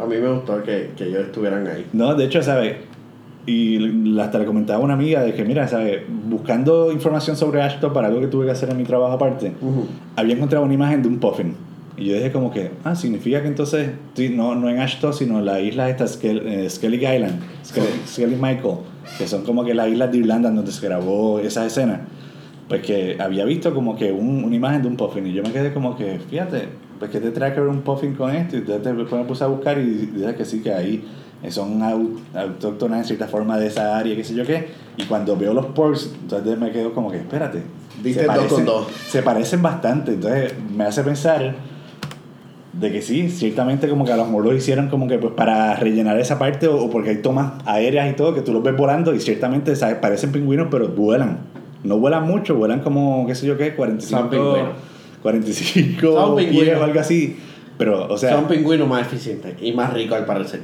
[0.00, 1.86] A mí me gustó que, que ellos estuvieran ahí.
[1.92, 2.76] No, de hecho, ¿sabes?
[3.46, 6.00] Y hasta le comentaba a una amiga de que, mira, ¿sabes?
[6.08, 9.86] Buscando información sobre Ashton para algo que tuve que hacer en mi trabajo aparte, Ujú.
[10.16, 11.54] había encontrado una imagen de un puffin.
[11.96, 15.38] Y yo dije como que, ah, significa que entonces, sí, no, no en Ashton, sino
[15.38, 17.40] en la isla esta, eh, Skellig Island,
[18.06, 18.76] Skellig, Michael,
[19.18, 22.00] que son como que las islas de Irlanda donde se grabó esa escena.
[22.68, 25.52] Pues que había visto como que un- una imagen de un puffin y yo me
[25.52, 26.68] quedé como que, fíjate,
[26.98, 29.44] pues que te trae que ver un puffin con esto y entonces después me puse
[29.44, 29.84] a buscar y
[30.14, 31.04] dije que sí, que ahí
[31.50, 34.68] son au- autóctonas en cierta forma de esa área, qué sé yo qué.
[34.96, 37.62] Y cuando veo los porks, entonces me quedo como que, espérate.
[38.02, 38.86] Diste se dos con parecen- dos.
[39.08, 41.54] Se parecen bastante, entonces me hace pensar
[42.80, 46.18] de que sí, ciertamente como que a los lo hicieron como que pues para rellenar
[46.18, 49.14] esa parte o, o porque hay tomas aéreas y todo que tú los ves volando
[49.14, 49.96] y ciertamente ¿sabes?
[49.96, 51.38] parecen pingüinos pero vuelan.
[51.84, 54.68] No vuelan mucho, vuelan como, qué sé yo qué, 45, Son pingüinos.
[55.22, 57.36] 45 Son pies o algo así.
[57.76, 60.60] Pero, o sea, Son pingüinos más eficientes y más ricos al parecer.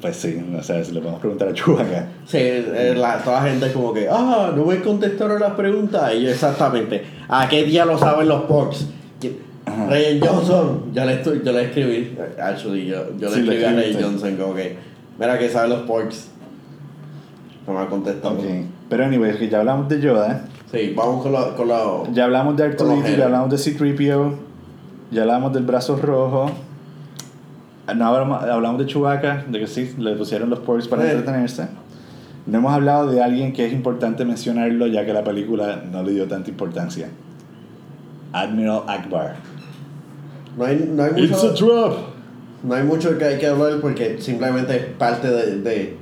[0.00, 2.06] pues sí, o sea, si le podemos preguntar a Chewbacca.
[2.26, 6.12] Sí, eh, la- toda la gente es como que, ah, no me contestaron las preguntas.
[6.14, 8.86] Y yo, exactamente, ¿a qué día lo saben los Porks?
[9.72, 9.86] Ajá.
[9.88, 13.70] Ryan Johnson, yo le, estoy, yo le escribí, actually, yo, yo le Sí, escribí a
[13.70, 14.02] escribiste.
[14.04, 14.76] Johnson como que,
[15.18, 16.28] mira que saben los Porks.
[17.66, 18.34] No me ha contestado.
[18.34, 18.44] Ok.
[18.88, 21.54] Pero anyway, que ya hablamos de Yoda, Sí, vamos con la...
[21.56, 24.34] Con la ya hablamos de R2D2, ya hablamos de C-3PO,
[25.10, 26.50] ya hablamos del brazo rojo.
[27.96, 31.08] No hablamos, hablamos de Chewbacca, de que sí, le pusieron los porks para Sí.
[31.10, 31.66] entretenerse.
[32.46, 36.12] No hemos hablado de alguien que es importante mencionarlo, ya que la película no le
[36.12, 37.08] dio tanta importancia.
[38.32, 39.34] Admiral Akbar.
[40.56, 41.92] No, hay, no, hay It's a mucho, trap.
[42.64, 45.96] no hay mucho que hay que hablar porque simplemente es parte de, de,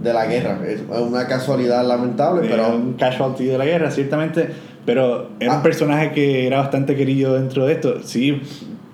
[0.00, 0.58] de la guerra.
[0.66, 2.76] Es una casualidad lamentable, Era pero...
[2.76, 4.48] un casualty de la guerra, ciertamente.
[4.86, 5.62] Pero era un Ah.
[5.62, 8.02] personaje que era bastante querido dentro de esto.
[8.02, 8.42] Sí,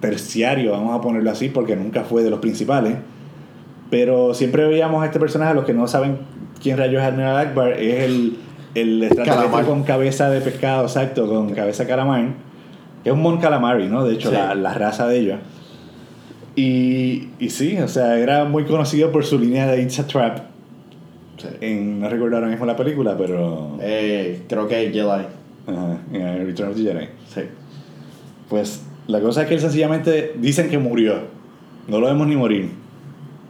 [0.00, 2.94] terciario, vamos a ponerlo así, porque nunca fue de los principales.
[3.90, 6.18] Pero siempre veíamos a este personaje, los que no saben
[6.62, 8.36] quién rayos es Admiral Akbar, es el,
[8.76, 11.88] el extraterrestre con cabeza de pescado, exacto, con cabeza de
[13.02, 13.06] calamar.
[13.06, 14.04] Es un Mon Calamari, ¿no?
[14.04, 14.34] De hecho, Sí.
[14.34, 15.38] la, la raza de ellos.
[16.56, 20.38] Y, y sí, o sea, era muy conocido por su línea de It's a Trap.
[21.38, 21.48] Sí.
[21.60, 23.78] En, no recuerdo ahora mismo la película, pero.
[23.80, 25.06] Eh, creo que es Jedi.
[25.06, 27.06] Ajá, en Return of the Jedi.
[27.32, 27.42] Sí.
[28.48, 31.14] Pues la cosa es que él sencillamente dicen que murió.
[31.88, 32.70] No lo vemos ni morir.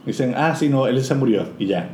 [0.07, 1.89] Dicen, ah, sí, no, él se murió y ya.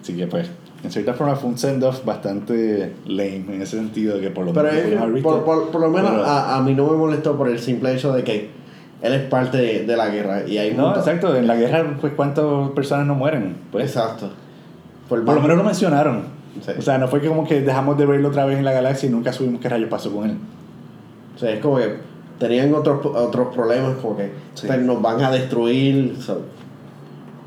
[0.00, 0.50] Así que pues,
[0.84, 5.12] en cierta forma fue un send-off bastante lame en ese sentido que por lo menos
[5.12, 5.28] visto.
[5.28, 7.94] por, por, por lo menos Pero- a, a mí no me molestó por el simple
[7.94, 8.50] hecho de que
[9.02, 11.96] él es parte de, de la guerra y hay No, mucho- exacto, en la guerra,
[12.00, 13.56] pues cuántas personas no mueren.
[13.72, 14.30] Pues, Exacto.
[15.08, 16.22] Por, por lo menos lo mencionaron.
[16.64, 16.72] Sí.
[16.78, 19.08] O sea, no fue que como que dejamos de verlo otra vez en la galaxia
[19.08, 20.36] y nunca subimos qué rayos pasó con él.
[21.34, 21.94] O sea, es como que
[22.38, 24.66] tenían otros, otros problemas, como que Sí.
[24.68, 26.16] pero nos van a destruir.
[26.20, 26.42] so-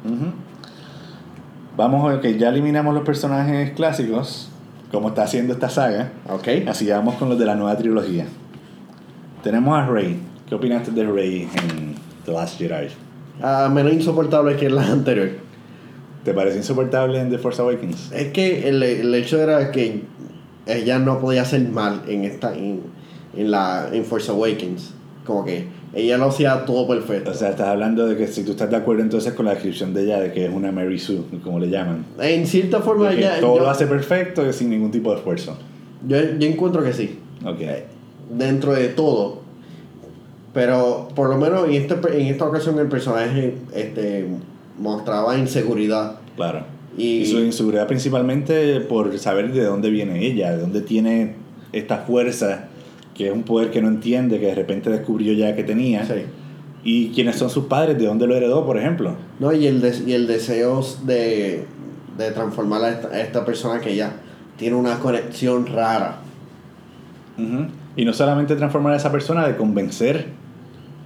[0.05, 0.25] Ujú.
[1.81, 4.49] Vamos, ok, ya eliminamos los personajes clásicos,
[4.91, 6.11] como está haciendo esta saga.
[6.29, 6.67] ok.
[6.67, 8.27] Así que vamos con los de la nueva trilogía.
[9.41, 10.19] Tenemos a Rey.
[10.47, 12.89] ¿Qué opinaste de Rey en The Last Jedi?
[13.41, 15.31] Ah, menos insoportable que la anterior.
[16.23, 18.11] ¿Te parece insoportable en The Force Awakens?
[18.11, 20.03] Es que el, el hecho era que
[20.67, 22.81] ella no podía hacer mal en esta en,
[23.35, 24.93] en la en Force Awakens.
[25.25, 27.31] Como que ella lo hacía todo perfecto.
[27.31, 29.93] O sea, estás hablando de que si tú estás de acuerdo entonces con la descripción
[29.93, 32.05] de ella, de que es una Mary Sue, como le llaman.
[32.19, 35.11] En cierta forma De que ella todo yo, lo hace perfecto y sin ningún tipo
[35.11, 35.57] de esfuerzo.
[36.07, 37.19] yo, yo encuentro que sí.
[37.45, 37.59] Ok.
[38.29, 39.41] Dentro de todo.
[40.53, 44.27] Pero por lo menos en, este, en esta ocasión el personaje este,
[44.77, 46.19] mostraba inseguridad.
[46.35, 46.65] Claro.
[46.97, 51.35] Y, Y su inseguridad principalmente por saber de dónde viene ella, de dónde tiene
[51.71, 52.67] esta fuerza,
[53.13, 56.05] que es un poder que no entiende, que de repente descubrió ya que tenía.
[56.05, 56.13] sí.
[56.83, 59.15] Y quiénes son sus padres, de dónde lo heredó, por ejemplo.
[59.39, 61.65] no, y, el des- y el deseo de,
[62.17, 64.13] de transformar a esta, a esta persona que ya
[64.57, 66.17] tiene una conexión rara.
[67.95, 70.27] Y no solamente transformar a esa persona, de convencer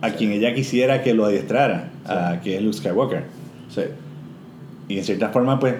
[0.01, 3.23] a quien ella quisiera que lo adiestrara, a que es Luke Skywalker.
[3.73, 3.81] Sí.
[4.89, 5.75] Y en cierta forma, pues,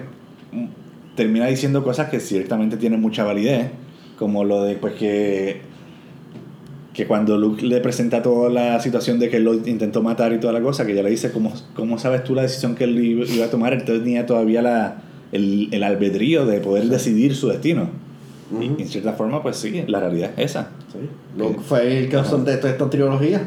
[1.14, 3.70] termina diciendo cosas que ciertamente tienen mucha validez,
[4.18, 5.60] como lo de pues que
[6.96, 10.40] que cuando Luke le presenta toda la situación de que él lo intentó matar y
[10.40, 12.98] toda la cosa, que ella le dice, ¿cómo, cómo sabes tú la decisión que él
[12.98, 13.74] iba a tomar?
[13.74, 17.90] Él tenía todavía la, el, el albedrío de poder decidir su destino.
[18.58, 20.70] Y en cierta forma, pues sí, la realidad es esa.
[20.90, 20.98] Sí.
[21.36, 23.46] Luke fue el causante de toda esta trilogía.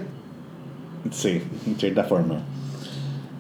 [1.10, 2.42] Sí, en cierta forma.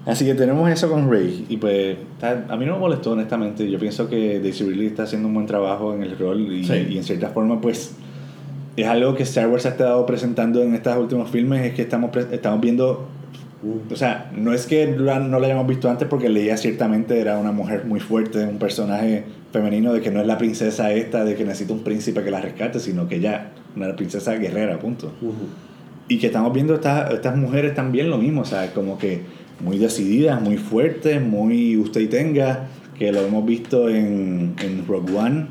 [0.07, 1.45] Así que tenemos eso con Rey.
[1.49, 3.69] Y pues, a mí no me molestó, honestamente.
[3.69, 6.51] Yo pienso que Daisy Ridley está haciendo un buen trabajo en el rol.
[6.51, 6.87] Y, Sí.
[6.89, 7.93] y en cierta forma, pues,
[8.81, 11.65] es algo que Star Wars ha estado presentando en estos últimos filmes.
[11.65, 13.07] Es que estamos, estamos viendo.
[13.91, 17.51] O sea, no es que no la hayamos visto antes porque Leia ciertamente era una
[17.51, 21.43] mujer muy fuerte, un personaje femenino de que no es la princesa esta, de que
[21.43, 25.11] necesita un príncipe que la rescate, sino que ella, una princesa guerrera, punto.
[25.21, 25.33] Ujú.
[26.07, 29.23] Y que estamos viendo estas, estas mujeres también lo mismo, o sea, como que
[29.59, 32.67] muy decididas, muy fuertes, muy usted y tenga,
[32.97, 35.47] que lo hemos visto en, en Rogue One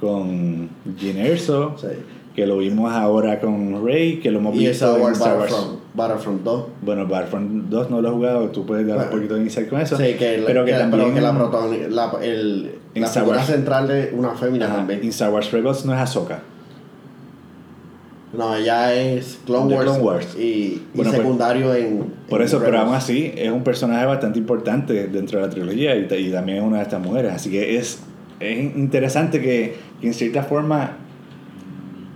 [0.00, 1.88] con Jyn Erso, Sí.
[2.34, 5.48] Que lo vimos ahora con Rey, que lo hemos Y visto en Star Wars.
[5.50, 6.64] Battlefront, Battlefront 2.
[6.82, 9.80] Bueno, Battlefront 2 no lo he jugado, tú puedes dar un poquito de insight con
[9.80, 9.96] eso.
[9.96, 13.48] Sí, que, pero que también pero que la, protagoni- la, el, la Star figura Wars.
[13.50, 15.00] central de una fémina Ajá, también.
[15.02, 16.40] en Star Wars Rebels no es Ahsoka.
[18.36, 20.36] No, ella es Clone Wars, Clone Wars.
[20.38, 22.14] y, pues, secundario en.
[22.30, 25.94] Por en eso, pero aún así es un personaje bastante importante dentro de la trilogía
[25.96, 27.30] y, y también es una de estas mujeres.
[27.34, 27.98] Así que es,
[28.40, 30.96] es interesante que, que en cierta forma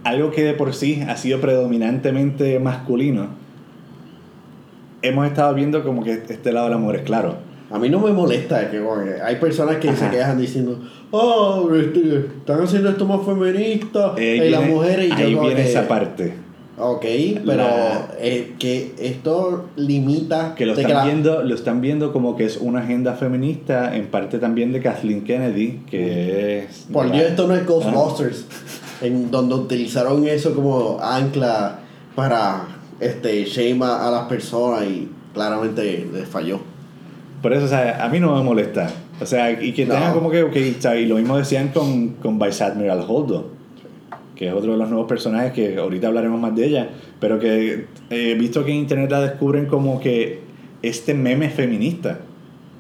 [0.06, 3.28] algo que de por sí ha sido predominantemente masculino,
[5.02, 7.36] hemos estado viendo como que este lado de la mujer es claro.
[7.70, 8.80] A mí no me molesta que
[9.24, 10.10] hay personas que se Ajá.
[10.12, 10.78] quejan diciendo,
[11.10, 15.46] oh, este, están haciendo esto más feminista, Eh, y las mujeres y yo ahí como
[15.48, 16.34] viene que, esa parte.
[16.78, 17.04] Ok,
[17.44, 22.36] pero La- eh, que esto limita Que lo están, la- viendo, lo están viendo como
[22.36, 26.86] que es una agenda feminista, en parte también de Kathleen Kennedy, que es...
[26.92, 28.46] Por Dios, esto no es Ghostbusters,
[29.02, 31.80] en donde utilizaron eso como ancla
[32.14, 32.66] para
[33.00, 36.60] este shame a, a las personas y claramente les falló.
[37.42, 38.90] Por eso, o sea, a mí no me molesta.
[39.20, 39.94] O sea, y que No.
[39.94, 40.40] tengan como que,
[41.00, 43.50] y lo mismo decían con, con Vice Admiral Holdo,
[44.34, 46.88] que es otro de los nuevos personajes que ahorita hablaremos más de ella,
[47.20, 50.40] pero que eh, he visto que en internet la descubren como que
[50.82, 52.18] este meme es feminista.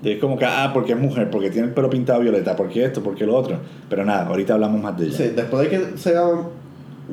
[0.02, 3.02] De como que, ah, porque es mujer, porque tiene el pelo pintado violeta, porque esto,
[3.02, 3.58] porque lo otro.
[3.88, 5.16] Pero nada, ahorita hablamos más de ella.
[5.16, 6.42] Sí, después de que sean,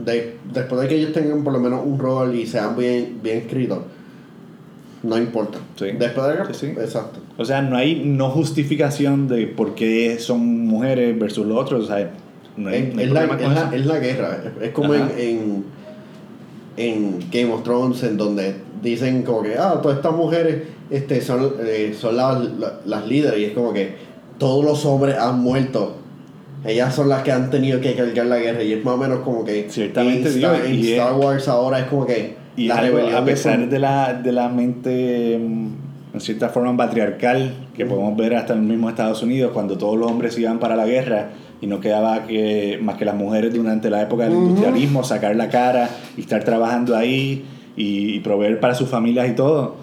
[0.05, 3.38] de- después de que ellos tengan por lo menos un rol y sean bien, bien
[3.39, 3.79] escritos,
[5.01, 5.59] no importa.
[5.77, 5.88] Sí.
[5.97, 6.73] Después de que, Sí, sí.
[6.79, 7.19] exacto.
[7.38, 11.86] O sea, no hay no justificación de por qué son mujeres versus los otros.
[11.86, 12.11] O sea,
[12.57, 14.38] no hay, Es, no hay es la, es, la, es la guerra.
[14.59, 15.63] Es, es como en, en,
[16.77, 20.63] en Game of Thrones, en donde dicen como que, ah, todas estas mujeres
[20.93, 23.39] este, son, eh, son las, la- las líderes.
[23.39, 23.95] Y es como que
[24.37, 25.97] todos los hombres han muerto.
[26.65, 28.63] Ellas son las que han tenido que cargar la guerra.
[28.63, 31.47] Y es más o menos como que Ciertamente, en, Star, en y es- Star Wars
[31.47, 34.31] ahora es como que Y la algo, rebelión a es pesar como- de la, de
[34.31, 35.67] la mente, mm,
[36.13, 39.97] en cierta forma, patriarcal, que podemos ver hasta en el mismo Estados Unidos, cuando todos
[39.97, 43.89] los hombres iban para la guerra y no quedaba que, más que las mujeres durante
[43.89, 44.43] la época del Ujú.
[44.49, 47.43] industrialismo, sacar la cara y estar trabajando ahí
[47.75, 49.75] y, y proveer para sus familias y todo,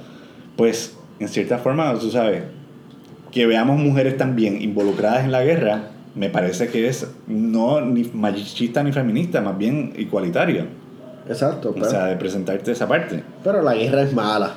[0.56, 2.42] pues, en cierta forma, tú sabes,
[3.30, 8.82] que veamos mujeres también involucradas en la guerra, me parece que es no ni machista
[8.82, 10.64] ni feminista, más bien igualitario.
[11.28, 13.22] Exacto, pero, O sea, de presentarte esa parte.
[13.44, 14.54] pero la guerra es mala.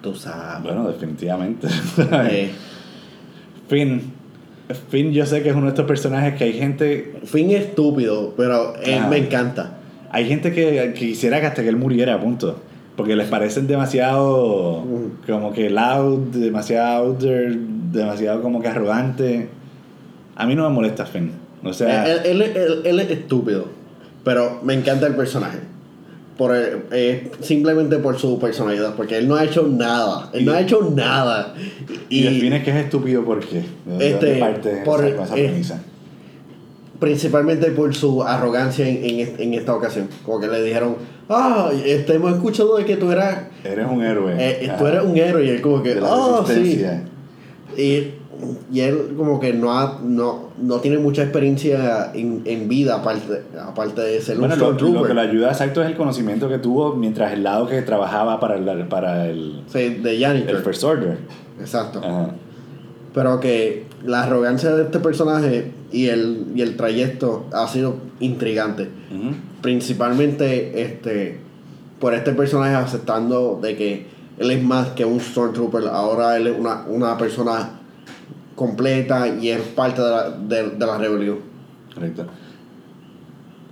[0.00, 0.62] Tú sabes.
[0.62, 1.66] Bueno, definitivamente.
[2.30, 2.50] Eh,
[3.68, 4.12] Finn.
[4.90, 7.14] Finn, yo sé que es uno de estos personajes que hay gente.
[7.24, 9.08] Finn es estúpido, pero él Ah.
[9.08, 9.78] me encanta.
[10.10, 12.60] Hay gente que, que quisiera que hasta que él muriera, punto.
[12.96, 14.84] Porque les parecen demasiado.
[15.26, 17.56] Como que loud, demasiado out there,
[17.92, 19.48] demasiado como que arrogante.
[20.36, 21.32] A mí no me molesta Finn.
[21.64, 22.06] O sea.
[22.10, 23.66] él, él- él- él es estúpido,
[24.24, 25.58] pero me encanta el personaje.
[26.36, 30.30] Por eh, simplemente por su personalidad, porque él no ha hecho nada.
[30.32, 31.54] Él no Y- ha hecho nada.
[32.08, 33.60] y, defines que es estúpido por qué.
[33.60, 35.82] ¿De dónde Este, parte por- esa, con esa eh, premisa?
[37.02, 40.06] Principalmente por su arrogancia en, en, est- en esta ocasión.
[40.24, 40.94] Como que le dijeron,
[41.28, 44.34] ah, este, hemos escuchado de que tú eras, Eres un héroe.
[44.38, 45.44] eh, tú eres un héroe.
[45.44, 46.52] Y él como que, ah, sí.
[46.54, 47.02] resistencia.
[47.76, 48.14] Y,
[48.72, 53.42] y él como que no, ha, no, no tiene mucha experiencia en, en vida aparte,
[53.60, 56.58] aparte de ser Bueno, un lo, lo que le ayuda exacto es el conocimiento que
[56.58, 60.56] tuvo mientras el lado que trabajaba para el, para el, Sí, de janitor.
[60.56, 61.18] el First Order.
[61.60, 61.98] Exacto.
[61.98, 62.30] Ajá.
[63.14, 68.88] Pero que la arrogancia de este personaje y el, y el trayecto ha sido intrigante.
[69.60, 71.40] Principalmente este
[72.00, 74.06] por este personaje aceptando de que
[74.38, 75.84] él es más que un Stormtrooper.
[75.86, 77.78] Ahora él es una, una persona
[78.56, 81.38] completa y es parte de la, de, de la rebelión.
[81.94, 82.26] Correcto.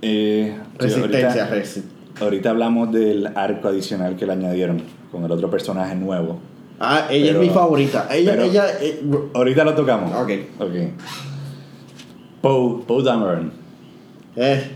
[0.01, 1.81] Eh, Resistencia, ahorita,
[2.21, 6.39] ahorita hablamos del arco adicional que le añadieron con el otro personaje nuevo.
[6.83, 8.07] Ah, ella Pero- es mi favorita.
[8.11, 9.01] Ella, pero- ella, eh,
[9.35, 10.11] Ahorita lo tocamos.
[10.19, 10.31] Ok.
[10.59, 10.71] Ok.
[12.41, 13.51] Poe, Poe Dameron.
[14.35, 14.71] eh,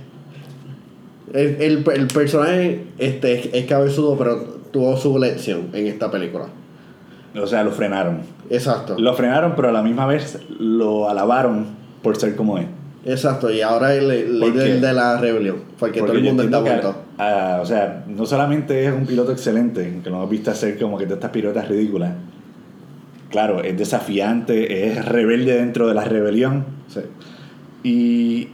[1.34, 4.38] el, el, el personaje este, es, es cabezudo, pero
[4.72, 6.46] tuvo su lección en esta película.
[7.42, 8.22] O sea, lo frenaron.
[8.50, 8.96] Exacto.
[9.00, 11.66] Lo frenaron, pero a la misma vez lo alabaron
[12.04, 12.68] por ser como es.
[13.06, 14.88] Exacto, y ahora es el el ¿Por líder qué?
[14.88, 15.58] de la rebelión.
[15.80, 16.96] Porque, todo el mundo está vuelto.
[17.20, 20.98] ah, o sea, no solamente es un piloto excelente, que lo hemos visto hacer como
[20.98, 22.14] que todas estas pilotas ridículas.
[23.30, 26.66] Claro, es desafiante, es rebelde dentro de la rebelión.
[26.88, 27.02] Sí.
[27.84, 28.48] Y,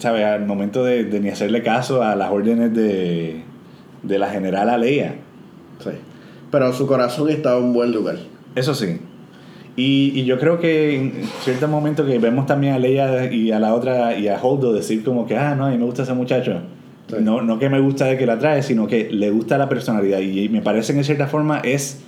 [0.00, 0.24] ¿sabes?
[0.24, 3.42] Al momento de, de ni hacerle caso a las órdenes de,
[4.02, 5.16] de la general Aleia.
[5.82, 5.90] Sí.
[6.50, 8.16] Pero su corazón está en un buen lugar.
[8.56, 8.98] Eso sí.
[9.76, 13.58] Y, y yo creo que en cierto momento que vemos también a Leia y a
[13.58, 16.14] la otra y a Holdo decir como que, ah, no, a mí me gusta ese
[16.14, 16.60] muchacho.
[17.08, 17.16] Sí.
[17.20, 20.20] No, no que me gusta de que la trae, sino que le gusta la personalidad.
[20.20, 22.02] Y me parece que en cierta forma es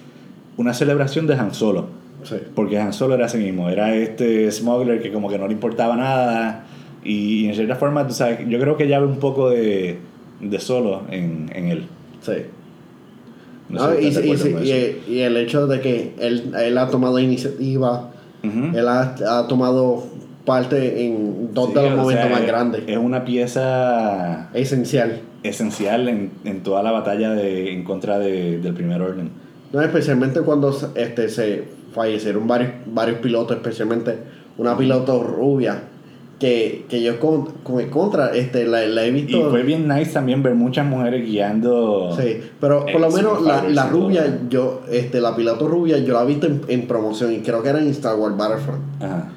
[0.57, 1.89] una celebración de Han Solo.
[2.23, 2.37] Sí.
[2.55, 5.97] Porque Han Solo era así mismo, era este smuggler que como que no le importaba
[5.97, 6.67] nada.
[7.05, 9.99] Y, en cierta forma, tú sabes, yo creo que ya ve un poco de,
[10.41, 11.87] de Solo en, en él.
[12.21, 12.33] Sí.
[13.69, 14.07] No y,
[15.09, 18.11] y- el hecho de que él, él ha tomado iniciativa,
[18.43, 20.05] él ha, ha tomado
[20.45, 22.83] parte en dos Sí, de los momentos sea, más es- grandes.
[22.87, 25.21] Es una pieza Esencial.
[25.43, 29.31] esencial en, en toda la batalla de, en contra de- del primer orden.
[29.73, 34.17] No, especialmente cuando se- este, se fallecieron varios, varios pilotos, especialmente
[34.59, 35.83] una piloto rubia,
[36.39, 39.49] que, que yo con, con contra este, la, la he Y visto.
[39.51, 42.15] fue bien nice también ver muchas mujeres guiando.
[42.15, 46.13] Sí, pero por lo menos la, la y rubia, yo, este, la piloto rubia, yo
[46.15, 48.83] la he visto en, en promoción y creo que era en Star Wars Battlefront.
[49.03, 49.29] Ajá.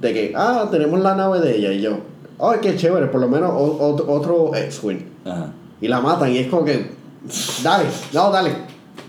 [0.00, 1.98] De que, ah, tenemos la nave de ella y yo,
[2.40, 4.98] ay, qué chévere, por lo menos o- otro, otro X-Wing.
[5.26, 5.52] Ajá.
[5.80, 6.90] Y la matan y es como que,
[7.62, 7.84] dale,
[8.14, 8.50] no, dale,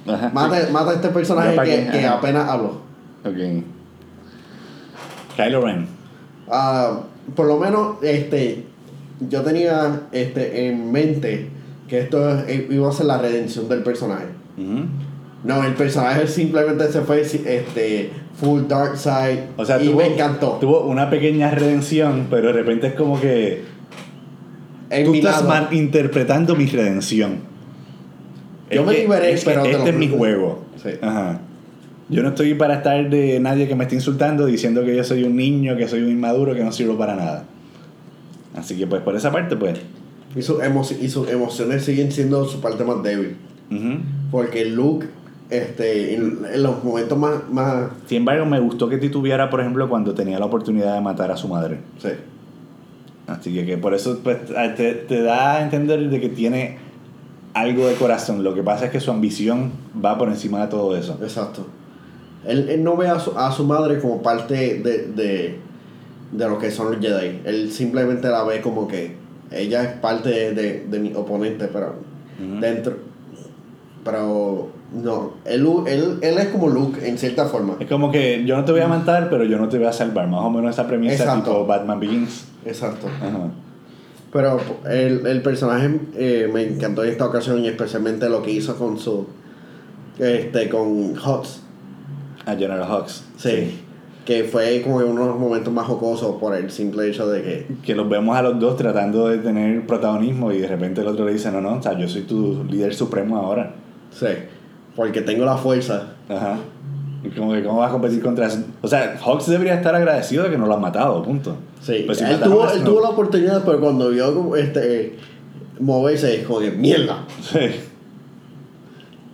[0.05, 0.29] Ajá.
[0.33, 2.17] mata, mata a este personaje que, que ajá.
[2.17, 2.81] apenas habló.
[3.25, 3.63] Ok.
[5.37, 5.87] Kylo Ren.
[6.49, 7.01] Ah,
[7.35, 8.63] por lo menos, este,
[9.29, 11.47] yo tenía este, en mente
[11.87, 12.19] que esto
[12.69, 14.25] iba a ser la redención del personaje.
[15.43, 20.07] No, el personaje simplemente se fue este, full dark side O sea, y tuvo, me
[20.07, 20.51] encantó.
[20.61, 23.63] tuvo una pequeña redención, pero de repente es como que
[24.89, 25.49] En tú mi estás lado.
[25.49, 27.39] malinterpretando mi redención.
[28.71, 30.63] Yo Es me liberé, pero te este lo es mi juego.
[30.81, 30.89] Sí.
[31.01, 31.41] Ajá.
[32.09, 35.23] Yo no estoy para estar de nadie que me esté insultando diciendo que yo soy
[35.23, 37.45] un niño, que soy un inmaduro, que no sirvo para nada.
[38.55, 39.79] Así que pues por esa parte pues.
[40.35, 43.35] Y, su emo- y sus emociones siguen siendo su parte más débil.
[43.71, 43.99] ujú.
[44.31, 45.07] Porque Luke,
[45.49, 49.87] este, en, en los momentos más, más Sin embargo, me gustó que titubeara, por ejemplo,
[49.87, 51.79] cuando tenía la oportunidad de matar a su madre.
[51.99, 52.09] sí,
[53.27, 54.37] Así que, que por eso pues,
[54.75, 56.77] te, te da a entender de que tiene
[57.53, 58.43] algo de corazón.
[58.43, 59.71] Lo que pasa es que su ambición
[60.03, 61.17] va por encima de todo eso.
[61.21, 61.65] exacto.
[62.45, 65.59] Él, él no ve a su, a su madre como parte de, de,
[66.31, 67.41] de lo que son los Jedi.
[67.45, 69.15] Él simplemente la ve como que
[69.51, 71.95] ella es parte de, de, de mi oponente, pero
[72.59, 72.97] dentro.
[74.03, 77.77] Pero no, él, él, él es como Luke en cierta forma.
[77.79, 79.93] Es como que yo no te voy a matar, pero yo no te voy a
[79.93, 80.27] salvar.
[80.27, 81.51] Más o menos esa premisa Exacto.
[81.51, 82.45] tipo Batman Begins.
[82.65, 83.07] Exacto.
[83.07, 83.51] Ajá.
[84.33, 88.75] Pero el, el personaje eh, me encantó en esta ocasión y especialmente lo que hizo
[88.75, 89.27] con su.
[90.19, 91.62] Este, con Hux.
[92.45, 93.23] A General Hux.
[93.37, 93.79] Sí.
[94.25, 97.67] Que fue como uno de los momentos más jocosos por el simple hecho de que.
[97.83, 101.25] Que los vemos a los dos tratando de tener protagonismo y de repente el otro
[101.25, 103.73] le dice, no, no, o sea, yo soy tu líder supremo ahora.
[104.11, 104.27] Sí.
[104.95, 106.13] Porque tengo la fuerza.
[106.29, 106.57] Ajá.
[107.23, 108.63] Y como que, ¿cómo vas a competir contra eso?
[108.81, 111.55] O sea, Hawks debería estar agradecido de que no lo han matado, punto.
[111.81, 112.03] Sí.
[112.05, 115.17] Pues si él, tuvo, él tuvo la oportunidad, pero cuando vio este
[115.79, 117.25] moverse, es como que mierda.
[117.41, 117.59] Sí.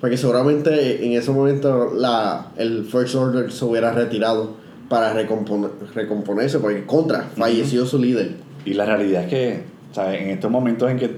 [0.02, 4.56] Porque seguramente en ese momento la, el First Order se hubiera retirado
[4.88, 8.38] para recompone- recomponerse, porque contra, falleció su líder.
[8.66, 10.22] Y la realidad es que, ¿sabes?
[10.22, 11.16] En estos momentos en que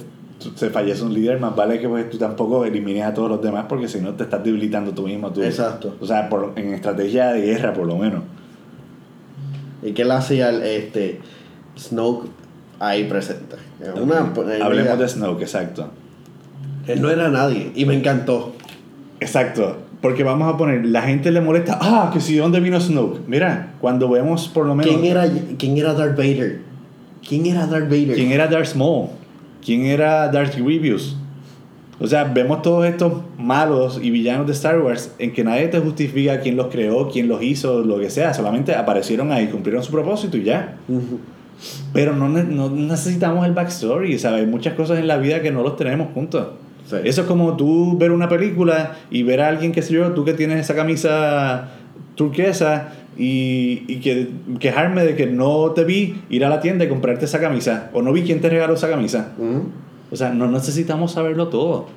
[0.56, 3.66] se fallece un líder, más vale que pues, tú tampoco elimines a todos los demás
[3.70, 5.32] porque si no te estás debilitando tú mismo.
[5.32, 5.96] Tú, Exacto.
[6.02, 8.24] O sea, por, en estrategia de guerra por lo menos.
[9.84, 11.20] ¿Y qué le hacía el, este,
[11.78, 12.28] Snoke
[12.80, 13.56] ahí presente?
[14.00, 14.32] Una,
[14.64, 15.90] Hablemos de Snoke, exacto.
[16.88, 18.54] Él no era nadie y me encantó.
[19.22, 19.78] Exacto.
[20.02, 23.22] Porque vamos a poner, la gente le molesta, ah, que si de dónde vino Snoke.
[23.28, 24.92] Mira, cuando vemos por lo menos...
[24.92, 26.60] ¿Quién era, ¿Quién era Darth Vader?
[27.26, 28.16] ¿Quién era Darth Vader?
[28.16, 29.10] ¿Quién era Darth Maul?
[29.64, 31.16] ¿Quién era Darth Grievous?
[32.00, 35.80] O sea, vemos todos estos malos y villanos de Star Wars en que nadie te
[35.80, 38.34] justifica quién los creó, quién los hizo, lo que sea.
[38.34, 40.78] Solamente aparecieron ahí, cumplieron su propósito y ya.
[41.94, 44.40] Pero no, no necesitamos el backstory, ¿sabes?
[44.40, 46.48] Hay muchas cosas en la vida que no los tenemos juntos.
[46.92, 46.98] Sí.
[47.06, 50.26] Eso es como tú ver una película y ver a alguien, qué sé yo, tú
[50.26, 51.72] que tienes esa camisa
[52.16, 54.30] turquesa y, y que
[54.60, 57.90] quejarme de que no te vi ir a la tienda y comprarte esa camisa.
[57.94, 59.32] O no vi quién te regaló esa camisa.
[60.12, 61.88] O sea, no necesitamos saberlo todo.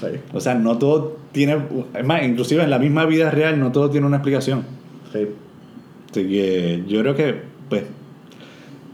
[0.00, 0.18] Sí.
[0.32, 1.58] O sea, no todo tiene...
[1.94, 4.64] Es más, inclusive en la misma vida real no todo tiene una explicación.
[5.12, 5.26] Sí.
[6.10, 7.34] Así que yo creo que,
[7.68, 7.82] pues,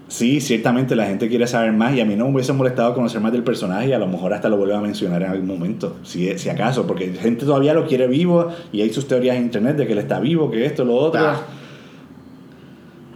[0.08, 3.20] sí, ciertamente la gente quiere saber más y a mí no me hubiese molestado conocer
[3.20, 5.96] más del personaje y a lo mejor hasta lo vuelvo a mencionar en algún momento,
[6.02, 9.76] si, si acaso, porque gente todavía lo quiere vivo y hay sus teorías en internet
[9.76, 11.20] de que él está vivo, que esto, lo otro.
[11.20, 11.40] Ah.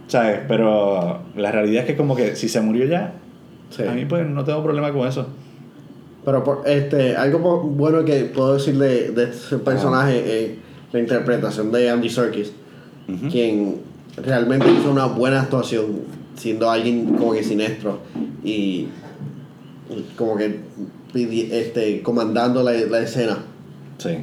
[0.07, 0.41] ¿Sabes?
[0.47, 3.13] Pero la realidad es que como que si se murió ya,
[3.69, 3.83] Sí.
[3.83, 5.27] a mí pues no tengo problema con eso.
[6.25, 10.51] Pero por, este, algo bueno que puedo decir de, de ese personaje es
[10.91, 12.51] la interpretación de Andy Serkis,
[13.31, 13.77] quien
[14.23, 15.85] realmente hizo una buena actuación,
[16.41, 17.99] siendo alguien como que siniestro
[18.43, 18.87] y,
[20.15, 20.59] como que
[21.13, 23.37] este, comandando la, la escena.
[23.99, 24.17] Sí.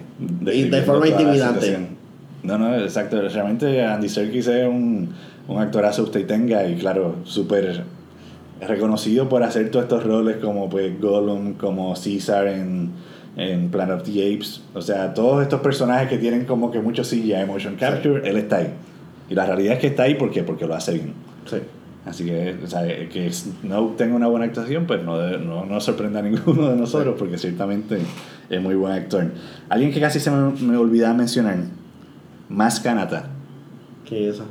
[0.52, 1.78] Y de forma intimidante.
[2.42, 3.20] No, no, exacto.
[3.20, 5.14] Realmente Andy Serkis es un,
[5.46, 7.84] un actorazo usted tenga y claro, súper
[8.60, 12.90] reconocido por hacer todos estos roles como pues Gollum, como Caesar en,
[13.36, 14.62] en Planet of the Apes.
[14.74, 18.56] O sea, todos estos personajes que tienen como que mucho CGI, motion capture, él está
[18.56, 18.70] ahí.
[19.30, 20.42] Y la realidad es que está ahí ¿por qué?
[20.42, 21.12] porque lo hace bien.
[21.46, 21.58] Sí.
[22.06, 23.30] Así que, o sea, que
[23.62, 27.36] no tenga una buena actuación, pues no, no, no sorprenda a ninguno de nosotros, porque
[27.38, 27.98] ciertamente
[28.48, 29.26] es muy buen actor.
[29.68, 31.56] Alguien que casi se me, me olvidaba mencionar,
[32.48, 33.24] Más Kanata,
[34.06, 34.46] ¿Qué es eso?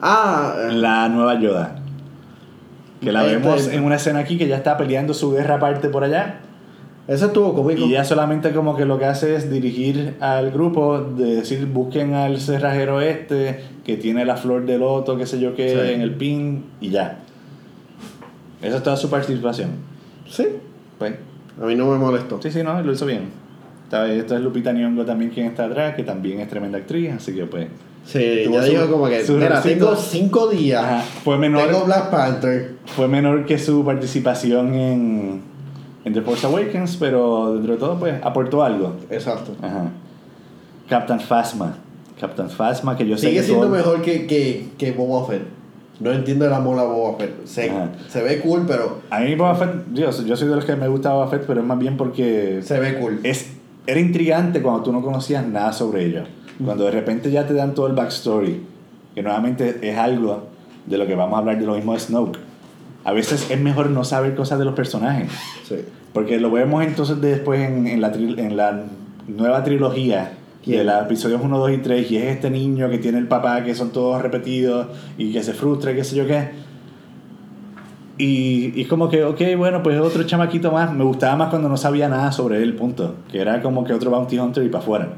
[0.00, 1.76] Ah, eh, la nueva Yoda.
[3.00, 5.88] Que la Este- vemos en una escena aquí que ya está peleando su guerra aparte
[5.88, 6.40] por allá.
[7.08, 7.80] Ese estuvo cómico.
[7.82, 12.14] Y ella solamente como que lo que hace es dirigir al grupo, de decir, busquen
[12.14, 15.92] al cerrajero este, que tiene la flor de loto, qué sé yo qué, Sí.
[15.94, 17.18] en el pin, y ya.
[18.62, 19.70] Esa es toda su participación.
[20.28, 20.46] Sí,
[20.98, 21.14] Pues,
[21.60, 22.40] a mí no me molestó.
[22.40, 23.22] sí, sí, no, lo hizo bien.
[23.84, 27.34] Esta, esta es Lupita Nyong'o también quien está atrás, que también es tremenda actriz, así
[27.34, 27.66] que pues...
[28.04, 32.72] Sí, ya dijo como que, mira, tengo cinco días, Ajá, fue menor, tengo Black Panther.
[32.86, 35.42] fue menor que su participación en,
[36.04, 38.94] en The Force Awakens, pero dentro de todo pues aportó algo.
[39.10, 39.52] Exacto.
[39.62, 39.90] Ajá.
[40.88, 41.74] Captain Phasma.
[42.20, 45.42] Captain Phasma, que yo sé Sigue que siendo todo- mejor que, que, que Boba Fett.
[46.00, 47.46] No entiendo el amor a Boba Fett.
[47.46, 47.70] Se,
[48.08, 50.88] se ve cool, pero A mí Boba Fett, yo, yo soy de los que me
[50.88, 53.20] gusta Boba Fett, pero es más bien porque se ve cool.
[53.22, 53.52] es,
[53.86, 56.28] era intrigante cuando tú no conocías nada sobre ellos.
[56.64, 58.60] Cuando de repente ya te dan todo el backstory,
[59.14, 60.44] que nuevamente es algo
[60.86, 62.38] de lo que vamos a hablar de lo mismo de Snoke.
[63.04, 65.30] A veces es mejor no saber cosas de los personajes.
[65.68, 65.76] Sí.
[66.12, 68.84] Porque lo vemos entonces después en, en, la, tri- en la
[69.28, 70.30] nueva trilogía de
[70.64, 70.86] ¿Quién?
[70.86, 73.74] los episodios 1, 2 y 3 y es este niño que tiene el papá que
[73.74, 74.86] son todos repetidos
[75.18, 76.50] y que se frustra y qué sé yo qué.
[78.18, 80.92] Y, y es como que, ok, bueno, pues otro chamaquito más.
[80.94, 83.16] Me gustaba más cuando no sabía nada sobre él, punto.
[83.30, 85.08] Que era como que otro bounty hunter y para afuera.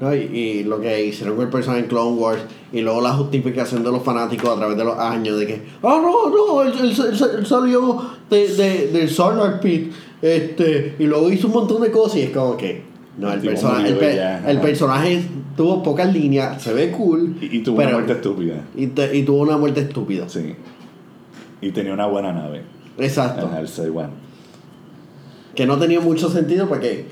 [0.00, 0.14] ¿no?
[0.14, 2.40] Y, y lo que hicieron con el personaje en Clone Wars
[2.72, 6.00] y luego la justificación de los fanáticos a través de los años de que, ah,
[6.02, 11.30] no, no, él, él- él- él salió de, de, del Sarlacc Pit este, y luego
[11.30, 12.82] hizo un montón de cosas y es como que,
[13.18, 14.16] no, el, personaje, el,
[14.56, 15.22] ya, personaje
[15.56, 18.54] tuvo pocas líneas, se ve cool, Y, y tuvo pero- una muerte estúpida.
[18.76, 20.28] y, te- y tuvo una muerte estúpida.
[20.28, 20.54] Sí.
[21.60, 22.62] Y tenía una buena nave.
[22.98, 23.46] Exacto.
[23.46, 24.08] Ajá, el C1.
[25.54, 27.06] Que no tenía mucho sentido porque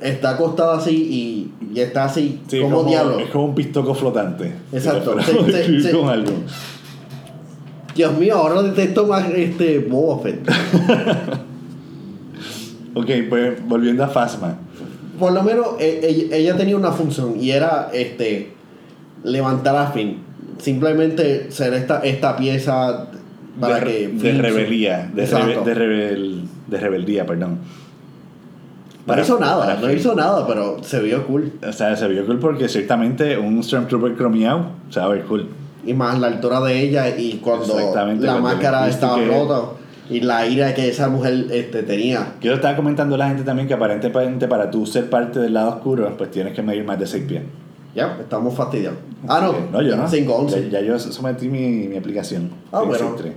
[0.00, 3.18] está acostado así y, y está así Sí, como, como- diablo.
[3.18, 4.52] Es como un pistoco flotante.
[4.72, 5.14] Exacto.
[5.14, 5.90] Describir sí.
[5.90, 6.32] con algo.
[7.94, 10.48] Dios mío, ahora detesto más este Boba Fett.
[12.94, 14.56] Ok, pues volviendo a Phasma.
[15.18, 18.52] Por lo menos eh, ella, ella tenía una función y era este
[19.22, 20.18] levantar a Finn.
[20.58, 23.08] Simplemente ser esta, esta pieza
[23.60, 27.58] para de, que de rebelía, de, rebe- de, rebel- de rebeldía, perdón.
[29.06, 31.52] No hizo nada, para no hizo nada, pero se vio cool.
[31.66, 35.48] O sea, se vio cool porque ciertamente un Stormtrooper cromeado se va a ver cool.
[35.84, 39.60] Y más la altura de ella y cuando la cuando máscara estaba que- rota
[40.10, 42.34] y la ira que esa mujer este, tenía.
[42.40, 45.68] Yo estaba comentando a la gente también que aparentemente para tú ser parte del lado
[45.70, 47.42] oscuro, pues tienes que medir más de 6 pies.
[47.94, 48.98] Ya, estamos fastidiados.
[49.28, 50.06] Ah, no, No, yo no.
[50.08, 50.68] 5, 11.
[50.70, 52.50] Ya, ya yo sometí mi, mi aplicación.
[52.72, 53.16] Ah, bueno.
[53.16, 53.32] 6'3".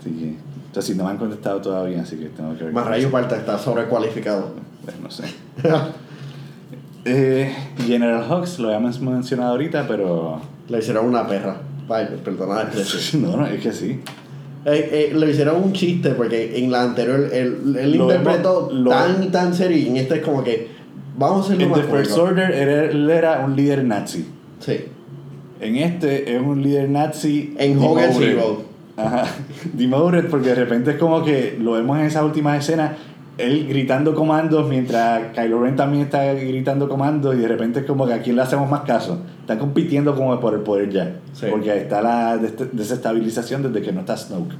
[0.00, 0.36] Así que,
[0.72, 2.72] entonces, si no me han contestado todavía, así que tengo que ver.
[2.72, 3.12] Más con rayo eso.
[3.12, 4.52] falta, está sobrecualificado.
[4.82, 5.24] Pues, no sé.
[7.04, 7.52] Eh,
[7.84, 10.40] General Hux, lo habíamos mencionado ahorita, pero.
[10.70, 11.56] Le hicieron una perra.
[11.86, 12.70] Vaya, perdona.
[13.20, 14.00] No, no, es que sí.
[14.64, 18.90] Eh, eh, le hicieron un chiste porque en la anterior él, él Lo interpretó lo-
[18.90, 20.68] tan y tan serio y en este es como que
[21.18, 22.16] vamos a hacerlo En The First.
[22.16, 24.24] Order él era un líder nazi.
[24.60, 24.84] Sí.
[25.60, 27.52] En este es un líder nazi.
[27.58, 28.16] En Hogan's.
[28.18, 28.71] Hero.
[29.06, 29.24] Ajá.
[29.72, 32.92] Demoted, porque de repente es como que lo vemos en esas últimas escenas.
[33.38, 38.06] Él gritando comandos mientras Kylo Ren también está gritando comandos y de repente es como
[38.06, 39.20] que a quién le hacemos más caso.
[39.40, 41.16] Están compitiendo como por el poder ya.
[41.32, 41.46] Sí.
[41.50, 44.54] Porque está la des- desestabilización desde que no está Snoke.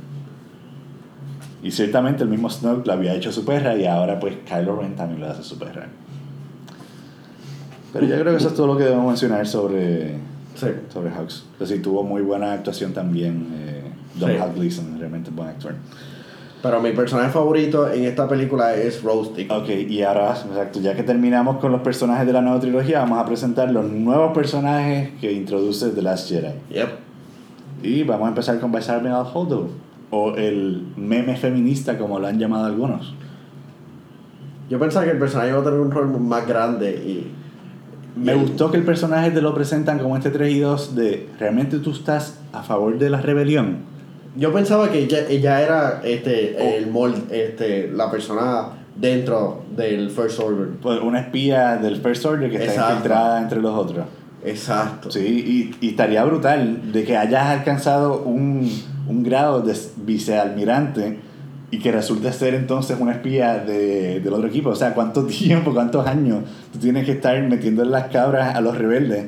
[1.63, 4.97] Y ciertamente el mismo Snoke lo había hecho su perra y ahora pues Kylo Ren
[4.97, 5.87] también lo hace su perra.
[7.93, 10.15] Pero yo creo que eso es todo lo que debemos mencionar sobre,
[10.55, 10.69] Sí.
[10.91, 11.45] sobre Hux.
[11.61, 13.49] Es decir, tuvo muy buena actuación también.
[13.55, 13.82] Eh,
[14.15, 14.31] Don.
[14.31, 15.75] Hug Gleason, realmente buen actor.
[16.63, 19.49] Pero mi personaje favorito en esta película es Roasty.
[19.51, 23.19] Ok, y ahora, exacto, ya que terminamos con los personajes de la nueva trilogía, vamos
[23.19, 26.53] a presentar los nuevos personajes que introduce The Last Jedi.
[26.71, 26.89] Yep.
[27.83, 29.71] Y vamos a empezar con Vice Admiral Holdo,
[30.11, 33.13] o el meme feminista, como lo han llamado algunos.
[34.71, 37.31] Yo pensaba que el personaje iba a tener un rol más grande y.
[38.15, 41.29] Me y- gustó que el personaje te lo presentan como este 3 y 2 de
[41.41, 43.79] realmente tú estás a favor de la rebelión.
[44.37, 46.63] Yo pensaba que ella, ella era este, Oh.
[46.63, 50.69] el mold, este, la persona dentro del First Order.
[50.81, 54.07] Pues una espía del First Order que está infiltrada entre los otros.
[54.45, 55.11] Exacto.
[55.11, 58.69] Sí, y, y estaría brutal de que hayas alcanzado un,
[59.07, 61.19] un grado de vicealmirante
[61.71, 64.71] y que resulte ser entonces una espía de, del otro equipo.
[64.71, 66.41] O sea, ¿cuánto tiempo, cuántos años
[66.73, 69.27] tú tienes que estar metiendo las cabras a los rebeldes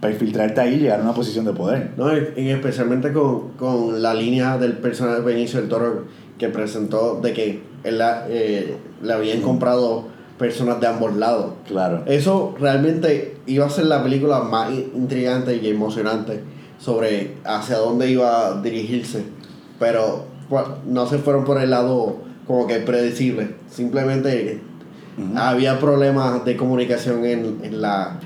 [0.00, 1.90] para infiltrarte ahí y llegar a una posición de poder?
[1.96, 6.04] No, y- y especialmente con, con la línea del personaje de Benicio del Toro
[6.38, 10.04] que presentó de que él la- eh, le habían comprado
[10.38, 11.52] personas de ambos lados.
[11.66, 12.04] Claro.
[12.06, 16.40] Eso realmente iba a ser la película más in- intrigante y emocionante
[16.78, 19.24] sobre hacia dónde iba a dirigirse.
[19.80, 23.56] Pero pues, no se fueron por el lado como que predecible.
[23.68, 24.60] Simplemente
[25.34, 28.20] había problemas de comunicación en, en la,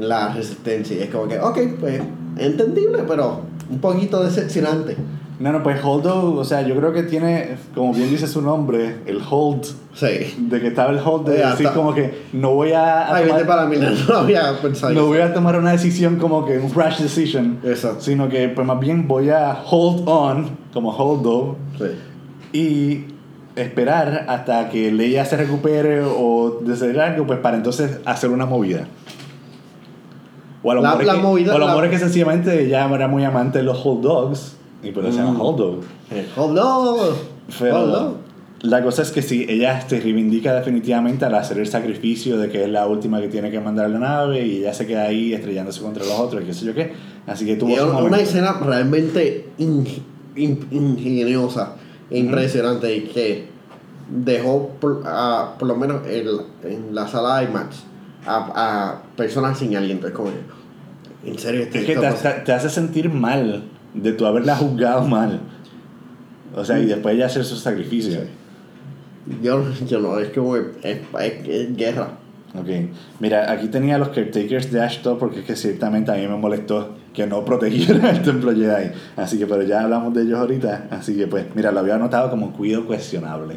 [0.00, 0.96] la resistencia.
[0.96, 2.00] Y es como que, ok, pues
[2.36, 4.96] entendible, pero un poquito decepcionante.
[5.40, 8.96] No, no, pues Holdo, o sea, yo creo que tiene, como bien dice su nombre,
[9.06, 9.64] el hold,
[9.94, 10.34] Sí.
[10.36, 11.74] de que estaba el hold de decir está.
[11.74, 15.00] como que no voy a, a Ay, tomar- vete para mierda, no había pensado no
[15.00, 15.08] eso.
[15.08, 18.00] voy a tomar una decisión como que un rash decision, Exacto.
[18.00, 21.84] sino que pues más bien voy a hold on, como holdo, Sí.
[22.52, 23.04] y
[23.60, 28.86] esperar hasta que Leia se recupere o de algo, pues para entonces hacer una movida.
[30.68, 31.98] O a lo La- mejor es que, movida- o a lo la- mejor es que
[31.98, 35.40] sencillamente ella era muy amante de los hold dogs y por eso se llama Mm.
[35.40, 35.80] hold dog.
[36.36, 36.96] Oh no.
[37.58, 38.14] Pero Oh, no.
[38.60, 42.64] la cosa es que sí, ella se reivindica definitivamente al hacer el sacrificio de que
[42.64, 45.32] es la última que tiene que mandar a la nave y ella se queda ahí
[45.32, 46.92] estrellándose contra los otros y qué sé yo qué.
[47.26, 48.16] Así que tuvo Y una momento.
[48.18, 49.86] escena realmente in-
[50.36, 51.76] in- ingeniosa,
[52.10, 53.46] e impresionante y que
[54.10, 55.02] dejó por,
[55.66, 57.84] lo menos el- en la sala IMAX
[58.26, 60.06] a, a personas sin aliento.
[60.08, 60.36] Es como que,
[61.24, 63.64] en serio, Es que te, te- te hace sentir mal
[63.94, 65.40] de tu haberla juzgado mal.
[66.54, 68.20] O sea, y después ella hacer su sacrificio.
[69.42, 71.00] yo, yo no, es como es, es-
[71.48, 72.10] es guerra.
[72.54, 72.66] Ok.
[73.20, 76.94] Mira, aquí tenía los caretakers de Ashton porque es que ciertamente a mí me molestó
[77.12, 78.90] que no protegieran el templo Jedi.
[79.16, 80.88] Así que, pero ya hablamos de ellos ahorita.
[80.90, 83.56] Así que, pues, mira, lo había anotado como cuidado cuestionable.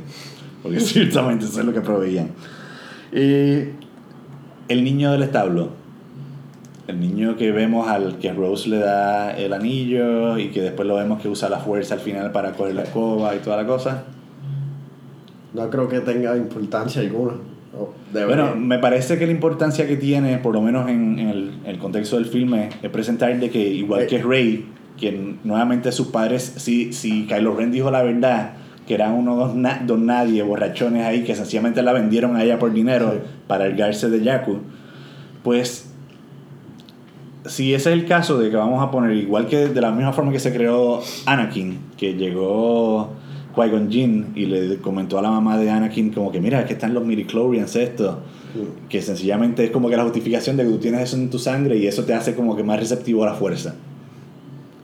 [0.62, 2.32] Porque ciertamente eso es lo que proveían.
[3.14, 3.70] Y
[4.68, 5.70] el niño del establo.
[6.92, 10.96] El niño que vemos al que Rose le da el anillo y que después lo
[10.96, 14.04] vemos que usa la fuerza al final para coger la escoba y toda la cosa.
[15.54, 17.34] No creo que tenga importancia alguna.
[18.14, 21.78] Bueno, me parece que la importancia que tiene, por lo menos en, en el, el
[21.80, 24.08] contexto del filme, es presentar de que igual Eh.
[24.08, 24.66] que Rey,
[24.98, 28.52] que nuevamente sus padres, si, si Kylo Ren dijo la verdad,
[28.86, 32.60] que eran unos dos, na- dos nadie, borrachones ahí, que sencillamente la vendieron a ella
[32.60, 33.20] por dinero Sí.
[33.48, 34.58] para ergarse de Jakku,
[35.44, 35.91] pues
[37.46, 40.14] si ese es el caso de que vamos a poner, igual que de la misma
[40.14, 43.10] forma que se creó Anakin, que llegó
[43.56, 46.94] Qui-Gon Jinn y le comentó a la mamá de Anakin como que mira, aquí están
[46.94, 48.20] los midichlorians esto,
[48.54, 48.90] Mm.
[48.90, 51.78] que sencillamente es como que la justificación de que tú tienes eso en tu sangre
[51.78, 53.76] y eso te hace como que más receptivo a la fuerza.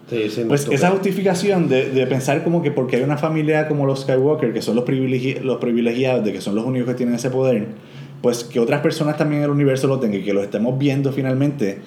[0.10, 3.86] Sí, sí, Pues esa justificación de, de pensar como que porque hay una familia como
[3.86, 7.16] los Skywalker, que son los, privilegi- los privilegiados, de que son los únicos que tienen
[7.16, 7.68] ese poder,
[8.22, 11.12] pues que otras personas también en el universo lo tengan y que lo estemos viendo
[11.12, 11.80] finalmente.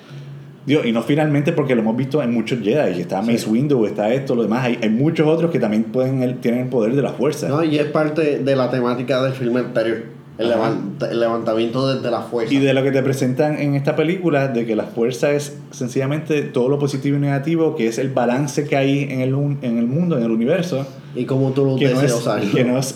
[0.66, 3.32] Dios, y no finalmente porque lo hemos visto en muchos Jedi, está Sí.
[3.32, 6.60] Mace Windu, está esto, lo demás, hay, hay muchos otros que también pueden el- tienen
[6.62, 7.48] el poder de la fuerza.
[7.48, 10.02] No, y es parte de la temática del filme anterior.
[10.38, 12.54] El, levant- el levantamiento desde la fuerza.
[12.54, 16.40] Y de lo que te presentan en esta película, de que la fuerza es sencillamente
[16.42, 19.86] todo lo positivo y negativo, que es el balance que hay en el, en el
[19.86, 22.50] mundo, en el universo, y cómo tú lo Que no, deseas es, usarlo.
[22.54, 22.94] que, no es,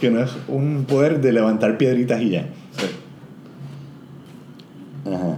[0.00, 2.46] que no es un poder de levantar piedritas y ya.
[5.06, 5.36] Ajá.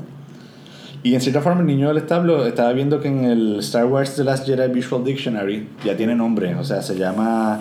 [1.04, 4.14] Y en cierta forma, el niño del establo estaba viendo que en el Star Wars
[4.14, 7.60] The Last Jedi Visual Dictionary ya tiene nombre, o sea, se llama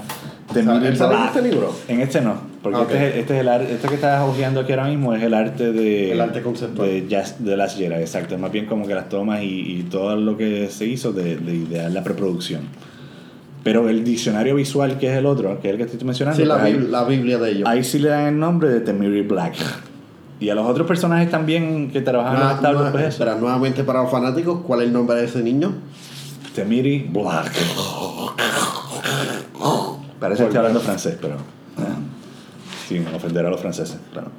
[0.53, 1.76] The O sea, Mini ¿él sale en este libro?
[1.88, 2.91] En este no, porque Ah, ok.
[2.91, 5.34] este, es, este es el arte, este que estás hojeando aquí ahora mismo es el
[5.34, 6.88] arte de El arte conceptual.
[6.88, 9.47] de Jazz- The Last Jedi, exacto, más bien como que las tomas y,
[9.80, 12.61] y todo lo que se hizo de, de idear la preproducción.
[13.63, 16.45] Pero el diccionario visual, que es el otro, que es el que estoy mencionando, Sí,
[16.47, 17.68] la, pues la Biblia de ellos.
[17.68, 19.55] Ahí sí le dan el nombre de Temiri Black.
[20.41, 24.01] Y a los otros personajes también que trabajan en establos, nueva- pues espera, nuevamente para
[24.01, 25.72] los fanáticos, ¿cuál es el nombre de ese niño?
[26.55, 27.51] Temiri Black.
[30.19, 31.35] Parece que estoy hablando francés, pero.
[32.88, 34.30] Sin ofender a los franceses, claro.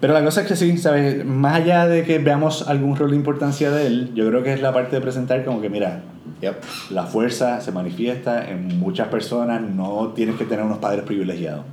[0.00, 1.24] Pero la cosa es que sí, ¿sabes?
[1.24, 4.60] Más allá de que veamos algún rol de importancia de él, yo creo que es
[4.60, 6.02] la parte de presentar como que, mira,
[6.90, 11.64] la fuerza se manifiesta en muchas personas, no tienes que tener unos padres privilegiados.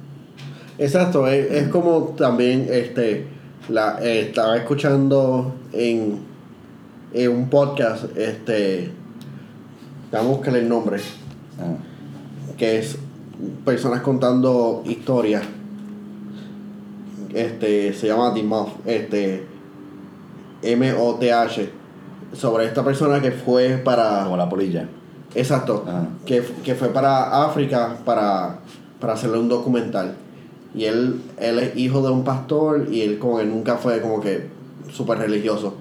[0.79, 3.27] Exacto, es, es como también este
[3.67, 6.19] la eh, estaba escuchando en,
[7.13, 8.91] en un podcast, este
[10.11, 10.99] vamos a buscarle el nombre,
[11.61, 11.75] Ah.
[12.57, 12.97] que es
[13.65, 15.43] personas contando historias.
[17.33, 19.45] Este se llama The Moth, este
[20.63, 21.69] M O T H
[22.33, 24.87] sobre esta persona que fue para Como la polilla.
[25.35, 25.83] Exacto.
[25.85, 26.07] Ajá.
[26.25, 28.59] Que, que fue para África para,
[28.99, 30.15] para hacerle un documental.
[30.75, 34.21] Y él, él es hijo de un pastor y él como que nunca fue como
[34.21, 34.47] que
[34.93, 35.75] súper religioso.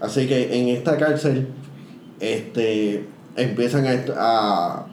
[0.00, 1.46] Así que en esta cárcel
[2.20, 3.06] este,
[3.36, 4.86] empiezan a, a,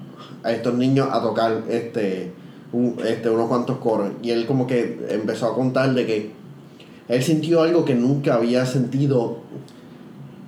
[0.44, 2.32] a estos niños a tocar este,
[2.72, 4.12] un- este, unos cuantos coros.
[4.22, 6.32] Y él como que empezó a contar de que
[7.08, 9.40] él sintió algo que nunca había sentido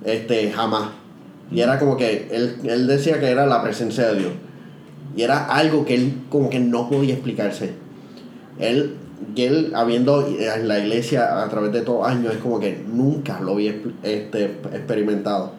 [0.04, 0.90] este, jamás.
[1.50, 4.32] Y era como que él, él decía que era la presencia de Dios.
[5.16, 7.72] Y era algo que él como que no podía explicarse.
[8.58, 8.96] Él,
[9.34, 12.82] y él habiendo en la iglesia a través de todos los años, es como que
[12.92, 15.52] nunca lo había este, experimentado.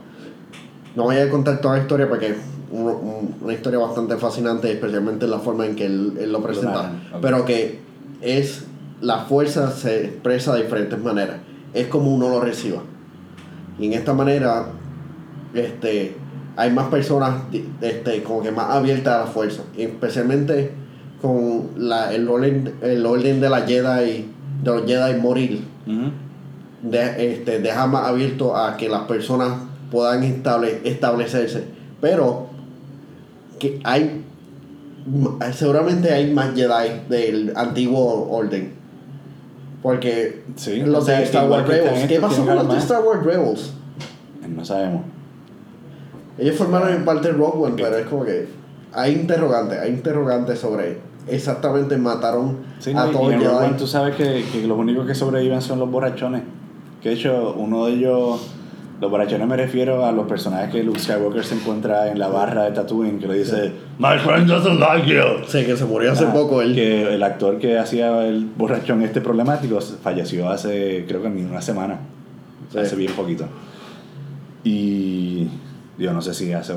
[0.95, 2.37] No voy a contar toda la historia porque es
[2.71, 6.41] un- un- una historia bastante fascinante, especialmente en la forma en que él, él lo
[6.43, 6.91] presenta.
[7.21, 7.79] Pero que
[8.21, 8.65] es
[9.01, 11.37] la fuerza se expresa de diferentes maneras.
[11.73, 12.81] Es como uno lo reciba.
[13.79, 14.67] Y en esta manera,
[15.53, 16.15] este,
[16.55, 17.43] hay más personas
[17.81, 19.63] este, como que más abiertas a la fuerza.
[19.77, 20.71] Y especialmente
[21.23, 24.25] con la, el, orden, el orden de la Jedi,
[24.61, 25.63] de los Jedi morir.
[26.81, 29.53] De, este, deja más abierto a que las personas
[29.89, 31.63] puedan estable, establecerse.
[32.01, 32.47] Pero
[33.57, 34.21] que hay
[35.53, 38.73] seguramente hay más Jedi del antiguo orden.
[39.81, 42.05] Porque Sí, los de Star Wars Rebels.
[42.05, 42.77] ¿Qué pasó con los de.
[42.79, 43.71] Star Wars Rebels?
[44.45, 45.03] No sabemos.
[46.37, 48.45] Ellos formaron en parte de Rogue One, pero es como que
[48.91, 53.77] hay interrogantes, hay interrogantes sobre exactamente mataron Sí, a no, y- todos los Jedi.
[53.77, 56.41] tú sabes que, que los únicos que sobreviven son los borrachones.
[57.01, 58.41] Que de hecho, uno de ellos,
[59.01, 62.63] los borrachones me refiero a los personajes que Luke Skywalker se encuentra en la barra
[62.63, 65.21] de Tatooine, que le dice, My friend doesn't like you.
[65.47, 66.73] Sí, que se murió hace Ah, poco él.
[66.75, 71.61] Que el actor que hacía el borrachón este problemático falleció hace, creo que ni una
[71.61, 71.99] semana.
[72.71, 72.79] Sí.
[72.79, 73.45] Hace bien poquito.
[74.63, 75.47] Y
[75.97, 76.73] yo no sé si hace...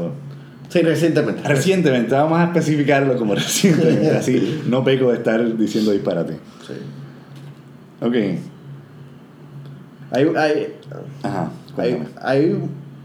[0.69, 1.43] Sí, recientemente.
[1.47, 6.35] Recientemente, vamos a especificarlo como recientemente, así no peco de estar diciendo disparate.
[6.67, 6.75] Sí.
[8.01, 8.15] Ok,
[10.13, 10.75] Hay, hay,
[11.23, 12.59] ajá, hay, hay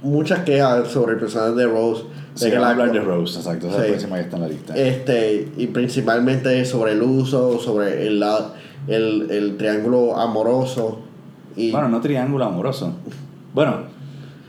[0.04, 2.04] muchas quejas sobre el personaje de Rose.
[2.36, 3.90] Sí, de que la- hablar de Rose, exacto, esa es Sí.
[3.92, 4.76] próxima que está en la lista.
[4.76, 8.54] Este, y principalmente sobre el uso, sobre el, la-
[8.88, 11.00] el, el triángulo amoroso.
[11.56, 12.94] Y Bueno, no triángulo amoroso.
[13.54, 13.82] Bueno,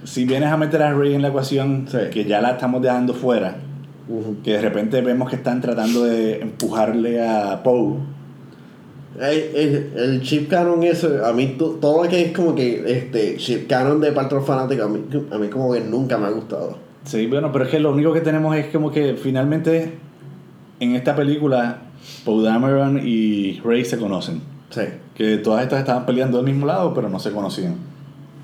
[0.05, 1.99] si vienes a meter a Rey en la ecuación, Sí.
[2.13, 3.57] que ya la estamos dejando fuera,
[4.45, 7.97] que de repente vemos que están tratando de empujarle a Poe.
[9.21, 12.83] el, el, el chip canon eso, a mí to- todo lo que es como que
[12.99, 15.01] este chip canon de los fanáticos, a mí,
[15.31, 16.79] a mí como que nunca me ha gustado.
[17.05, 19.93] Sí, bueno, pero es que lo único que tenemos es como que finalmente
[20.81, 21.79] en esta película
[22.25, 24.41] Poe Dameron y Rey se conocen.
[24.71, 24.83] Sí.
[25.15, 27.75] Que todas estas estaban peleando del mismo lado, pero no se conocían.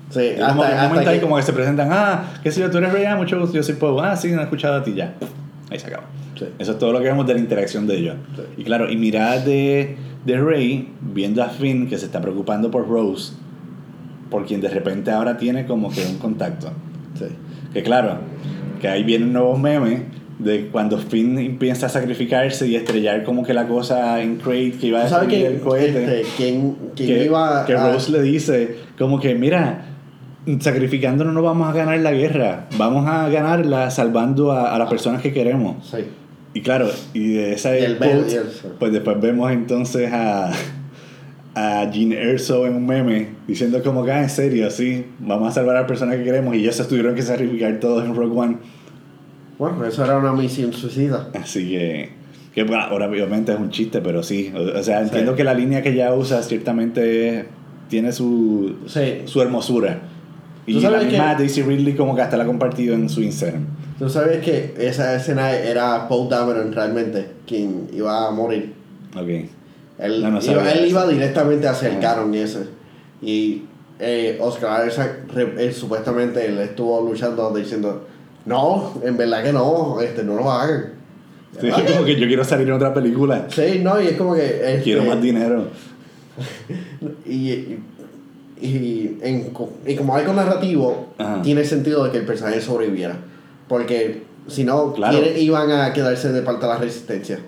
[0.09, 2.71] Sí, Y como un momento ahí que- como que se presentan, ah, qué sé yo,
[2.71, 4.83] tú eres Rey, ah, mucho gusto, yo soy Poe, ah, sí, no he escuchado a
[4.83, 5.13] ti ya.
[5.69, 6.05] Ahí se acaba.
[6.37, 6.45] Sí.
[6.57, 8.15] Eso es todo lo que vemos de la interacción de ellos.
[8.35, 8.41] Sí.
[8.57, 12.87] Y claro, y mirada de, de Rey viendo a Finn que se está preocupando por
[12.87, 13.33] Rose,
[14.31, 16.71] por quien de repente ahora tiene como que un contacto.
[17.17, 17.25] Sí.
[17.73, 18.17] Que claro,
[18.81, 20.01] que ahí vienen nuevos memes
[20.39, 24.87] de cuando Finn empieza a sacrificarse y estrellar como que la cosa en Crate que
[24.87, 26.21] iba a ¿Tú ¿Sabes destruir el cohete.
[26.21, 29.85] este, quién, quién que, iba que a- Rose le dice como que mira
[30.59, 35.21] sacrificándonos no vamos a ganar la guerra vamos a ganarla salvando a, a las personas
[35.21, 35.97] que queremos Sí.
[36.53, 37.97] Y claro, y de esa Y el
[38.79, 40.51] pues después vemos entonces a,
[41.53, 45.51] a Gene Erso en un meme diciendo como que, ah, en serio, sí, vamos a
[45.51, 48.57] salvar al personaje que queremos y ellos se tuvieron que sacrificar todos en Rogue One.
[49.59, 51.29] Bueno, eso era una misión suicida.
[51.39, 52.09] Así que,
[52.55, 55.37] que bueno, ahora obviamente es un chiste, pero sí, o, o sea, entiendo Sí.
[55.37, 57.45] que la línea que ella usa ciertamente
[57.89, 59.21] tiene su, Sí.
[59.25, 59.99] su hermosura.
[60.69, 63.09] Y ¿Tú la sabes misma que- Daisy Ridley como que hasta la ha compartido en
[63.09, 63.65] su Instagram.
[63.97, 68.73] Tú sabes que esa escena era Paul Dameron realmente quien iba a morir.
[69.15, 69.27] Ok.
[69.97, 72.59] Él, No, no iba, él directamente hacia el canon y ese.
[73.21, 73.63] Y
[73.99, 78.07] eh, Oscar Isaac eh, supuestamente él estuvo luchando diciendo,
[78.45, 80.93] no, en verdad que no, este, no lo hagan.
[81.59, 83.47] Sí, como que yo quiero salir en otra película.
[83.49, 84.45] Sí, no, y es como que...
[84.45, 85.65] este, Quiero más dinero.
[87.25, 87.79] y, y,
[88.61, 89.51] y en
[89.87, 91.41] y como algo narrativo, Ajá.
[91.41, 93.17] tiene sentido de que el personaje sobreviviera.
[93.67, 95.17] Porque si no, Claro.
[95.19, 97.39] ¿quiénes iban a quedarse de parte de la resistencia?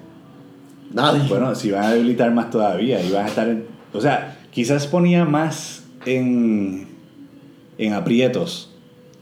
[0.94, 1.28] Nadie.
[1.30, 4.88] Bueno, si van a debilitar más todavía y van a estar en- O sea, quizás
[4.88, 6.88] ponía más en,
[7.78, 8.72] en aprietos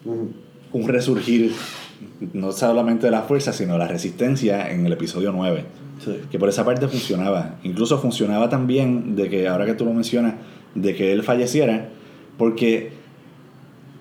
[0.05, 0.29] Ujú.
[0.73, 1.53] un resurgir
[2.33, 5.65] no solamente de la fuerza, sino la resistencia en el episodio 9.
[6.03, 6.17] Sí.
[6.31, 7.55] Que por esa parte funcionaba.
[7.63, 10.35] Incluso funcionaba también de que, ahora que tú lo mencionas,
[10.81, 11.89] de que él falleciera,
[12.38, 12.91] porque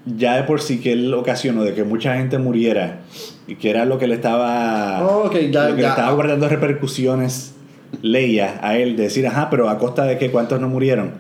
[0.07, 3.01] ya de por sí que él ocasionó de que mucha gente muriera
[3.47, 5.89] y que era lo que le estaba, Oh, ok, ya- lo que ya.
[5.89, 7.55] le estaba guardando repercusiones
[8.03, 11.13] Leia a él, de decir, ajá, pero a costa de que cuántos no murieron.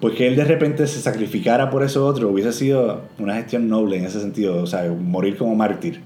[0.00, 3.96] Pues que él de repente se sacrificara por eso otro hubiese sido una gestión noble
[3.98, 6.00] en ese sentido, o sea, morir como mártir.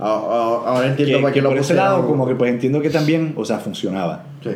[0.00, 2.50] Ah, ah, Ahora entiendo Que, para que qué lo por ese lado, como que pues
[2.52, 4.24] entiendo que también, o sea, funcionaba.
[4.42, 4.50] Sí.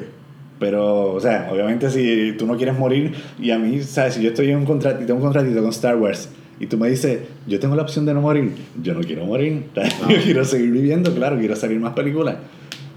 [0.58, 4.14] Pero, o sea, obviamente si tú no quieres morir y a mí, ¿sabes?
[4.14, 6.28] Si yo estoy en un contrato, tengo un contratito con Star Wars
[6.60, 9.66] y tú me dices, yo tengo la opción de no morir, yo no quiero morir.
[10.08, 12.36] Yo quiero seguir viviendo, claro, quiero salir más películas.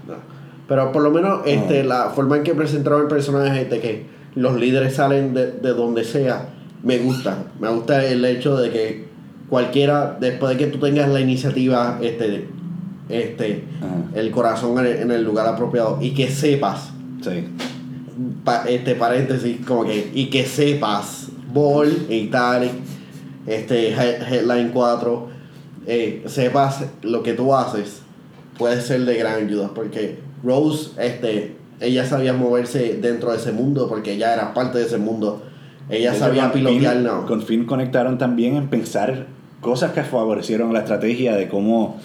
[0.06, 0.14] No.
[0.66, 4.58] Pero por lo menos este, la forma en que presentaron el personaje de que los
[4.58, 6.48] líderes salen de, de donde sea,
[6.82, 7.44] me gusta.
[7.60, 9.04] Me gusta el hecho de que
[9.48, 12.48] cualquiera, después de que tú tengas la iniciativa, este,
[13.08, 14.18] este, Ajá.
[14.18, 16.91] el corazón en el, en el lugar apropiado y que sepas,
[17.22, 17.44] Sí.
[18.44, 22.72] pa- este paréntesis, como que, y que sepas, Ball, Italic,
[23.46, 25.28] este, He- Headline 4,
[25.86, 28.02] eh, sepas lo que tú haces,
[28.58, 33.88] puede ser de gran ayuda, porque Rose, este, ella sabía moverse dentro de ese mundo,
[33.88, 35.42] porque ella era parte de ese mundo,
[35.88, 37.26] ella sabía pilotear, no.
[37.26, 39.26] Con Finn conectaron también en pensar
[39.60, 42.00] cosas que favorecieron la estrategia de cómo,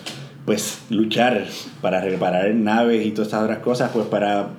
[0.45, 1.45] pues, luchar
[1.81, 4.49] para reparar naves y todas estas otras cosas, pues, para...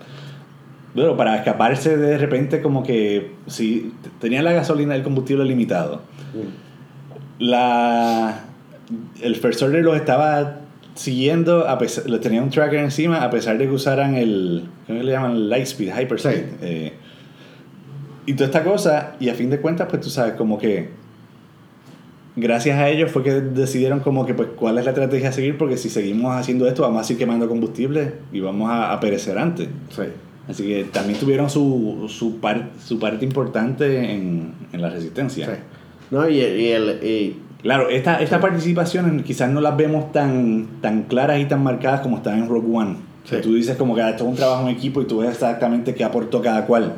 [0.95, 6.03] Bueno, para escaparse de repente como que si tenían la gasolina y el combustible limitado,
[7.39, 8.45] la
[9.23, 10.61] el First Order los estaba
[10.95, 15.03] siguiendo a pesar le tenía un tracker encima a pesar de que usaran el ¿cómo
[15.03, 15.49] le llaman?
[15.49, 16.57] Lightspeed, Hyperspeed Sí.
[16.63, 16.93] eh,
[18.27, 20.89] y toda esta cosa y a fin de cuentas pues tú sabes como que
[22.35, 25.57] gracias a ellos fue que decidieron como que pues cuál es la estrategia a seguir
[25.59, 29.39] porque si seguimos haciendo esto vamos a seguir quemando combustible y vamos a, a perecer
[29.39, 30.03] antes Sí.
[30.49, 35.53] Así que también tuvieron su, su, par- su parte importante en, en la resistencia Sí.
[36.11, 41.03] No, y, y el, y- Claro, esta, estas participaciones quizás no las vemos tan, tan
[41.03, 42.97] claras y tan marcadas como están en Rogue One.
[43.25, 43.35] Sí.
[43.37, 45.31] Que tú dices como que ah, esto es un trabajo en equipo y tú ves
[45.31, 46.93] exactamente qué aportó cada cual.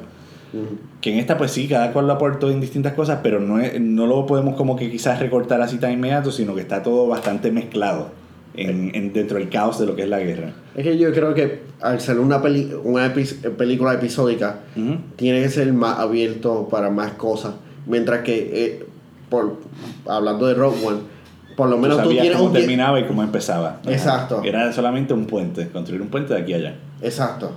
[0.53, 0.77] ujú.
[1.01, 3.81] Que en esta pues sí, cada cual lo aportó en distintas cosas, pero no, es-
[3.81, 7.51] no lo podemos como que quizás recortar así tan inmediato, sino que está todo bastante
[7.51, 8.11] mezclado
[8.55, 10.53] en, en- dentro del caos de lo que es la guerra.
[10.75, 14.97] Es que yo creo que al ser una, peli, una epi- película episódica, Ujú.
[15.17, 17.55] tiene que ser más abierto para más cosas.
[17.87, 18.87] Mientras que, eh,
[19.29, 19.57] por,
[20.07, 20.99] hablando de Rogue One,
[21.57, 23.81] por lo Tú menos tú, sabías tienes cómo un terminaba y cómo empezaba.
[23.87, 24.43] Exacto.
[24.45, 26.75] Era solamente un puente, construir un puente de aquí a allá.
[27.03, 27.53] Exacto.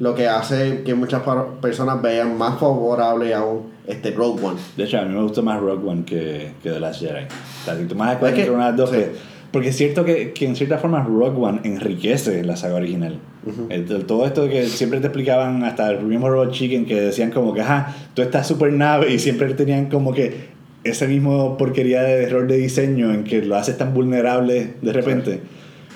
[0.00, 1.22] Lo que hace que muchas
[1.60, 4.56] personas vean más favorable aún este Rogue One.
[4.76, 7.24] De hecho, a mí me gustó más Rogue One que, que The Last Jedi.
[7.24, 8.96] O sea, si tú más que- entre dos, sí.
[8.96, 9.12] que-
[9.52, 13.18] porque es cierto que, que en cierta forma Rogue One enriquece la saga original.
[13.46, 13.66] Ujú.
[13.70, 17.30] El- el- todo esto que siempre te explicaban, hasta el mismo Robot Chicken, que decían
[17.30, 22.02] como que, ajá, tú estás super nave y siempre tenían como que ese mismo porquería
[22.02, 25.40] de error de diseño en que lo haces tan vulnerable de repente.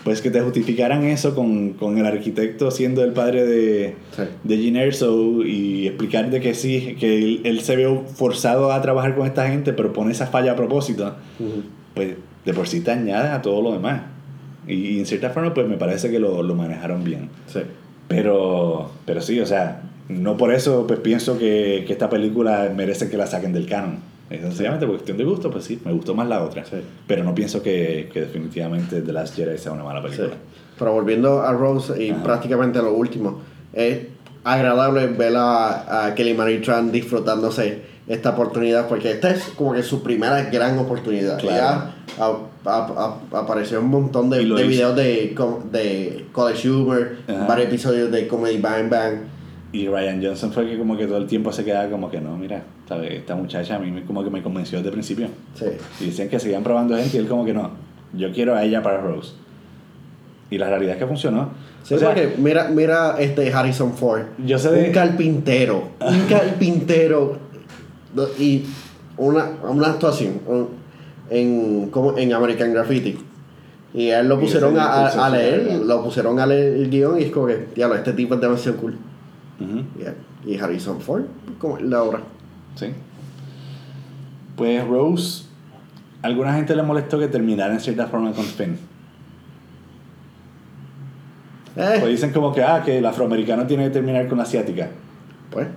[0.05, 4.23] Pues que te justificaran eso con, con el arquitecto siendo el padre de, Sí.
[4.43, 8.83] de Gene Erso y explicar de que sí, que él, él se ve forzado a
[8.83, 11.63] trabajar con esta gente, pero pone esa falla a propósito, Ujú.
[11.95, 12.15] pues
[12.45, 14.03] de por sí te añades a todo lo demás.
[14.67, 17.29] Y, y en cierta forma, pues me parece que lo, lo manejaron bien.
[17.47, 17.61] Sí.
[18.09, 23.09] Pero, pero sí, o sea, no por eso pues pienso que, que esta película merece
[23.09, 23.99] que la saquen del canon.
[24.31, 26.65] Es sencillamente por cuestión de gusto, pues sí, me gustó más la otra.
[26.65, 26.77] Sí.
[27.07, 30.29] Pero no pienso que, que definitivamente The Last Jedi sea una mala película.
[30.29, 30.35] Sí.
[30.79, 32.23] Pero volviendo a Rose y Ajá.
[32.23, 33.41] prácticamente lo último,
[33.73, 34.01] es
[34.45, 39.83] agradable ver a, a Kelly Marie Tran disfrutándose esta oportunidad porque esta es como que
[39.83, 41.39] su primera gran oportunidad.
[41.39, 41.55] Claro.
[41.57, 45.35] Ella a- a- a- apareció un montón de, de videos de,
[45.71, 47.47] de College Humor, Ajá.
[47.47, 49.15] varios episodios de Comedy Bang Bang.
[49.73, 52.37] Y Ryan Johnson fue que como que todo el tiempo se quedaba como que no,
[52.37, 53.13] mira, ¿sabes?
[53.13, 55.29] esta muchacha a mí me- como que me convenció desde el principio.
[55.55, 55.67] Sí.
[56.01, 57.71] Y decían que seguían probando gente y él como que no,
[58.13, 59.33] yo quiero a ella para Rose.
[60.51, 61.51] Y la realidad es que funcionó.
[61.83, 64.23] Sí, O sea, porque mira, mira este Harrison Ford.
[64.45, 65.89] Yo sé de- Un carpintero.
[66.01, 67.39] Un carpintero.
[68.39, 68.65] Y
[69.17, 70.41] una, una actuación
[71.31, 73.19] en, como en American Graffiti.
[73.95, 75.83] Y a él lo pusieron a, leer, verdad.
[75.85, 78.79] lo pusieron a leer el guion y es como que, diablo, este tipo es demasiado
[78.79, 78.97] cool.
[79.61, 79.85] Ujú,
[80.47, 81.25] Y, y Harrison Ford,
[81.59, 82.21] como la obra.
[82.75, 82.87] sí.
[84.57, 85.45] Pues Rose,
[86.21, 88.79] alguna gente le molestó que terminara en cierta forma con Finn.
[91.77, 94.89] Eh, Pues dicen como que, ah, que el afroamericano tiene que terminar con la asiática.
[95.51, 95.69] pues,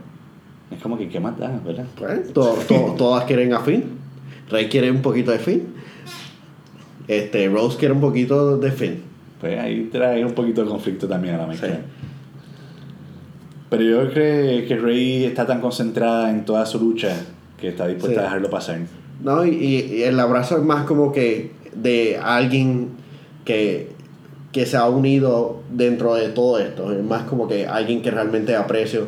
[0.71, 1.85] Es como que, ¿qué más da, verdad?
[1.97, 3.83] pues, to- to- todas quieren a Finn.
[4.49, 5.67] Rey quiere un poquito de Finn.
[7.07, 9.01] Este, Rose quiere un poquito de Finn.
[9.39, 11.69] Pues ahí trae un poquito de conflicto también a la mezcla.
[11.69, 11.75] Sí.
[13.69, 17.15] Pero yo creo que Rey está tan concentrada en toda su lucha
[17.59, 18.19] que está dispuesta Sí.
[18.19, 18.79] a dejarlo pasar.
[19.23, 22.89] No, y, y el abrazo es más como que de alguien
[23.43, 23.89] que,
[24.51, 26.91] que se ha unido dentro de todo esto.
[26.91, 29.07] Es más como que alguien que realmente aprecio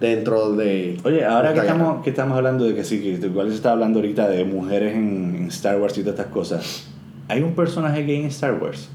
[0.00, 0.98] dentro de.
[1.04, 3.98] Oye, ahora que estamos, que estamos hablando de que sí, que igual se está hablando
[3.98, 6.88] ahorita de mujeres en, en Star Wars y todas estas cosas,
[7.28, 8.88] ¿hay un personaje gay en Star Wars?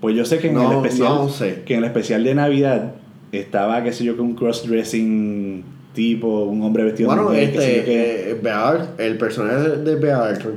[0.00, 1.62] Pues yo sé que en el No, especial no sé.
[1.64, 2.92] que en el especial de Navidad
[3.32, 7.58] estaba, qué sé yo, que un cross-dressing tipo, un hombre vestido Bueno, de mujer, qué
[7.60, 10.54] sé yo este, eh, Bea el personaje de, Bea Arthur,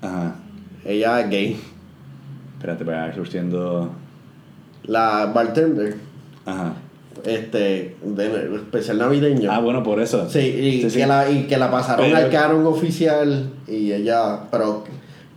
[0.00, 0.36] Ajá.
[0.84, 1.60] ella es gay.
[2.56, 3.90] Espérate, para surgiendo.
[4.84, 5.96] La bartender,
[6.46, 6.72] Ajá.
[7.24, 9.50] Este, de especial navideño.
[9.52, 10.28] Ah, bueno, por eso.
[10.28, 10.98] Sí, y, Sí, sí.
[10.98, 14.84] Que la, y que la pasaron Pero- al canon oficial y ella, pero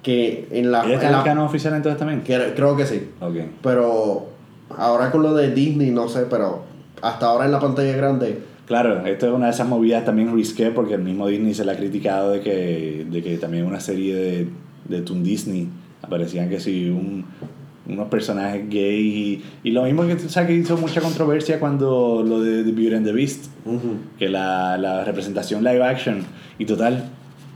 [0.03, 0.84] que en la...
[0.85, 2.22] ¿Ella está en la- el canon oficial entonces también?
[2.22, 3.10] que- creo que sí.
[3.19, 3.35] Ok.
[3.64, 4.27] Pero
[4.77, 6.64] ahora con lo de Disney, no sé, pero
[7.02, 10.72] hasta ahora en la pantalla grande, Claro, esto es una de esas movidas también risqué
[10.72, 14.15] porque el mismo Disney se le ha criticado de que, de que también una serie
[14.15, 14.47] de,
[14.89, 15.69] de Toon Disney
[16.02, 17.26] aparecían que sí, un,
[17.88, 20.48] unos personajes gay y, y lo mismo que, ¿sabes?
[20.49, 23.45] que hizo mucha controversia cuando lo de The Beauty and the Beast,
[24.18, 26.24] que la, la representación live action
[26.57, 27.03] y total,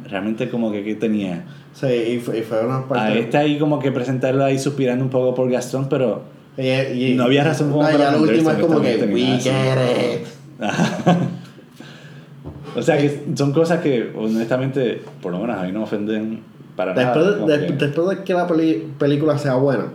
[0.07, 1.45] realmente como que ¿qué tenía?
[1.73, 3.03] sí, y fue, y fue una parte...
[3.06, 6.22] A esta ahí como que presentarlo ahí suspirando un poco por Gastón, pero
[6.57, 9.23] y- no había razón como no, para ya lo último es como que, we ni
[9.23, 9.49] nada así".
[9.49, 10.27] get it.
[12.76, 16.41] o sea que son cosas que honestamente, por lo menos a mí no me ofenden
[16.76, 17.57] para Después, nada.
[17.57, 19.85] de- que- después de que la peli- película sea buena,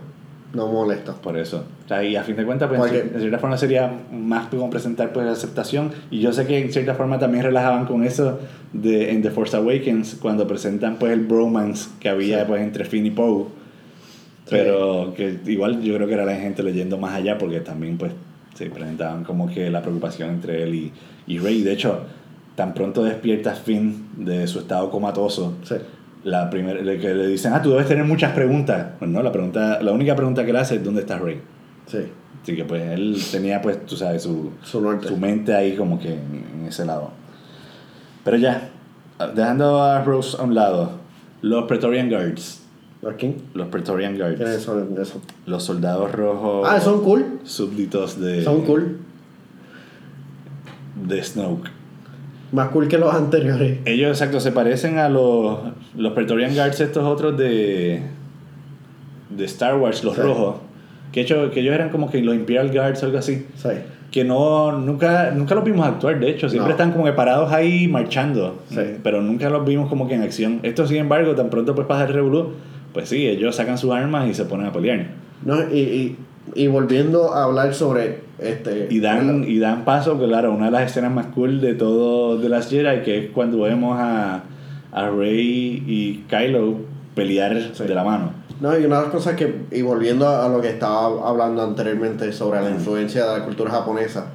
[0.55, 1.13] no molesta.
[1.13, 1.63] por eso.
[1.85, 5.11] O sea, y a fin de cuentas, pues, Porque- cierta forma sería más como presentar
[5.13, 5.91] pues aceptación.
[6.11, 8.39] Y yo sé que en cierta forma también relajaban con eso
[8.73, 12.45] de en The Force Awakens, cuando presentan pues el bromance que había Sí.
[12.47, 13.45] pues entre Finn y Poe.
[14.49, 18.11] Pero que igual yo creo que era la gente leyendo más allá porque también pues
[18.53, 20.91] se presentaban como que la preocupación entre él y,
[21.27, 21.61] y Rey.
[21.63, 22.01] De hecho,
[22.55, 25.75] tan pronto despierta Finn de su estado comatoso, Sí.
[26.25, 28.87] La primera le, que le dicen, ah, tú debes tener muchas preguntas.
[28.97, 31.39] Pues no, la, pregunta, la única pregunta que le hace es, ¿dónde está Rey?
[31.85, 31.99] Sí,
[32.41, 36.65] Así que pues él tenía pues, tú sabes, su, su mente ahí como que en,
[36.67, 37.11] ese lado.
[38.23, 38.69] Pero ya,
[39.35, 40.93] dejando a Rose a un lado,
[41.43, 42.63] los Praetorian Guards.
[43.07, 43.35] ¿Aquí?
[43.53, 45.09] Los Praetorian ¿Quiénes Guards.
[45.09, 45.21] son?
[45.45, 46.67] Los soldados rojos.
[46.67, 47.39] Ah, son cool.
[47.43, 48.97] Súbditos de, Son cool.
[51.07, 51.69] de Snoke.
[52.55, 53.79] Más cool que los anteriores.
[53.85, 55.59] Ellos, exacto, se parecen a los,
[55.97, 58.01] los Praetorian Guards, estos otros de,
[59.29, 60.21] de Star Wars, los Sí.
[60.21, 60.55] rojos.
[61.11, 63.45] Que, hecho, que ellos eran como que los Imperial Guards o algo así.
[63.55, 63.69] Sí.
[64.11, 66.75] Que no, nunca, nunca los vimos actuar, de hecho, siempre No.
[66.75, 68.61] están como que parados ahí marchando.
[68.69, 68.79] Sí.
[69.03, 70.59] Pero nunca los vimos como que en acción.
[70.63, 72.53] Esto, sin embargo, tan pronto pues pasa el revolú,
[72.93, 75.07] pues sí, ellos sacan sus armas y se ponen a pelear.
[75.43, 76.15] No, y, y,
[76.53, 78.87] y volviendo a hablar sobre este.
[78.89, 82.49] Y dan, y dan paso, claro, una de las escenas más cool de todo de
[82.49, 84.43] las Jedi, que es cuando vemos a,
[84.91, 86.77] a Rey y Kylo
[87.15, 87.83] pelear Sí.
[87.83, 88.31] de la mano.
[88.61, 92.31] No, y una de las cosas que, y volviendo a lo que estaba hablando anteriormente
[92.31, 94.27] sobre la influencia de la cultura japonesa,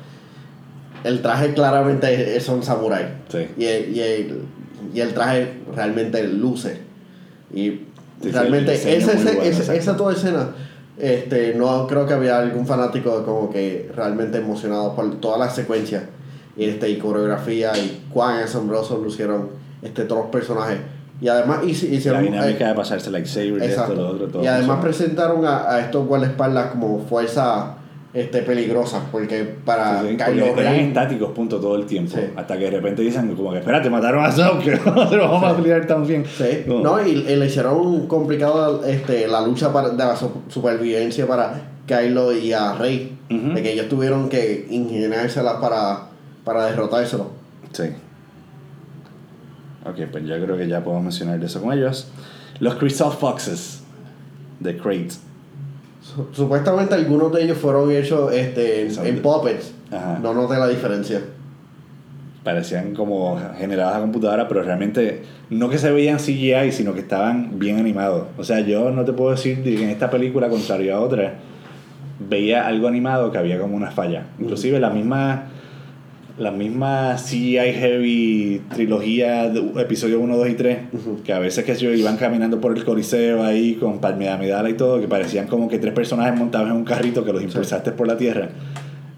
[1.04, 3.06] el traje claramente es un samurái.
[3.28, 3.46] Sí.
[3.56, 4.40] Y el, y, el,
[4.94, 6.80] y el traje realmente luce.
[7.54, 7.80] Y
[8.22, 9.72] sí, realmente diseño esa, muy esa, bueno, esa, exacto.
[9.80, 10.48] esa toda escena,
[11.02, 16.08] este, no creo que había algún fanático como que realmente emocionado por toda la secuencia
[16.56, 19.48] y, este, y coreografía y cuán asombrosos lucieron
[19.82, 20.78] este, todos los personajes
[21.20, 22.22] Y además hici- La hicieron...
[22.24, 23.94] dinámica eh, de pasarse lightsaber, esto, exacto.
[23.94, 24.42] lo otro, todo.
[24.42, 27.74] y además presentaron a, a estos guardaespaldas como fuerza
[28.12, 30.88] este, peligrosa, porque para Sí, sí, Kylo porque Ren...
[30.88, 32.12] estáticos, punto, todo el tiempo.
[32.16, 32.22] Sí.
[32.36, 35.28] Hasta que de repente dicen, como que, espérate, mataron a Snoke, que no se lo
[35.30, 35.86] vamos a pelear.
[35.86, 40.42] Sí, Como- no, y, y le hicieron complicada este, la lucha para, de la su-
[40.48, 41.54] supervivencia para
[41.86, 43.16] Kylo y a Rey.
[43.30, 43.54] Ujú.
[43.54, 46.08] De que ellos tuvieron que ingeniárselas para,
[46.44, 47.28] para derrotárselo.
[47.72, 47.84] Sí.
[49.86, 52.08] Ok, pues yo creo que ya puedo mencionar eso con ellos.
[52.58, 53.82] Los Crystal Foxes
[54.58, 55.10] de Crate.
[56.14, 59.72] Su- Supuestamente algunos de ellos fueron hechos este, en, puppets.
[59.90, 60.18] Ajá.
[60.22, 61.20] No noté la diferencia.
[62.44, 67.58] Parecían como generadas a computadora, pero realmente no que se veían CGI, sino que estaban
[67.58, 68.28] bien animados.
[68.38, 71.34] O sea, yo no te puedo decir de que en esta película, contrario a otra,
[72.18, 74.24] veía algo animado que había como una falla.
[74.38, 75.48] Inclusive la misma
[76.40, 81.22] la misma CGI heavy trilogía de episodio 1, 2 y 3, Ujú.
[81.22, 84.74] que a veces que yo iban caminando por el coliseo ahí con Palmeda Medala y
[84.74, 88.06] todo, que parecían como que tres personajes montados en un carrito que los impulsaste por
[88.08, 88.48] la tierra.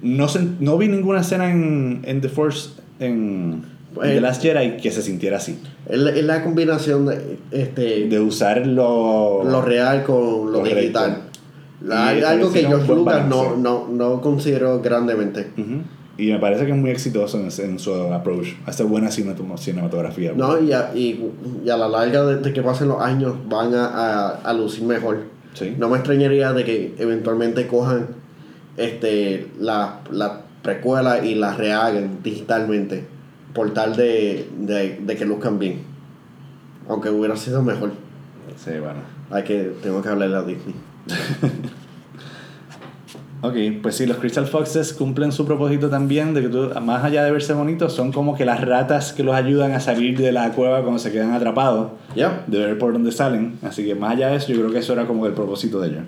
[0.02, 4.42] No, se- no vi ninguna escena en, en The Force, en, en Pues- The Last
[4.42, 5.58] Jedi, que se sintiera así.
[5.88, 11.22] Es la, combinación de, este, De usar lo, lo real con lo digital.
[11.84, 15.48] La- algo que George Lucas no, no, no consideró grandemente.
[16.22, 18.48] Y me parece que es muy exitoso en, en su approach.
[18.66, 20.32] Hace buena cinemat- cinematografía.
[20.36, 21.20] No, y a, y,
[21.64, 24.84] y a la larga de, de que pasen los años van a, a, a lucir
[24.84, 25.24] mejor.
[25.54, 25.74] Sí.
[25.78, 28.06] No me extrañaría de que eventualmente cojan
[28.76, 33.04] este la, la precuela y la rehagan digitalmente
[33.52, 35.80] por tal de, de, de que luzcan bien.
[36.88, 37.92] Aunque hubiera sido mejor.
[38.56, 39.00] Sí, bueno.
[39.30, 40.74] Hay que, tengo que hablarle a Disney.
[43.44, 47.24] Ok, pues sí, los Crystal Foxes cumplen su propósito también de que tú, más allá
[47.24, 50.50] de verse bonitos, son como que las ratas que los ayudan a salir de la
[50.52, 52.44] cueva cuando se quedan atrapados, Ya.
[52.46, 53.58] de ver por dónde salen.
[53.62, 55.88] Así que más allá de eso, yo creo que eso era como el propósito de
[55.88, 56.02] ellos.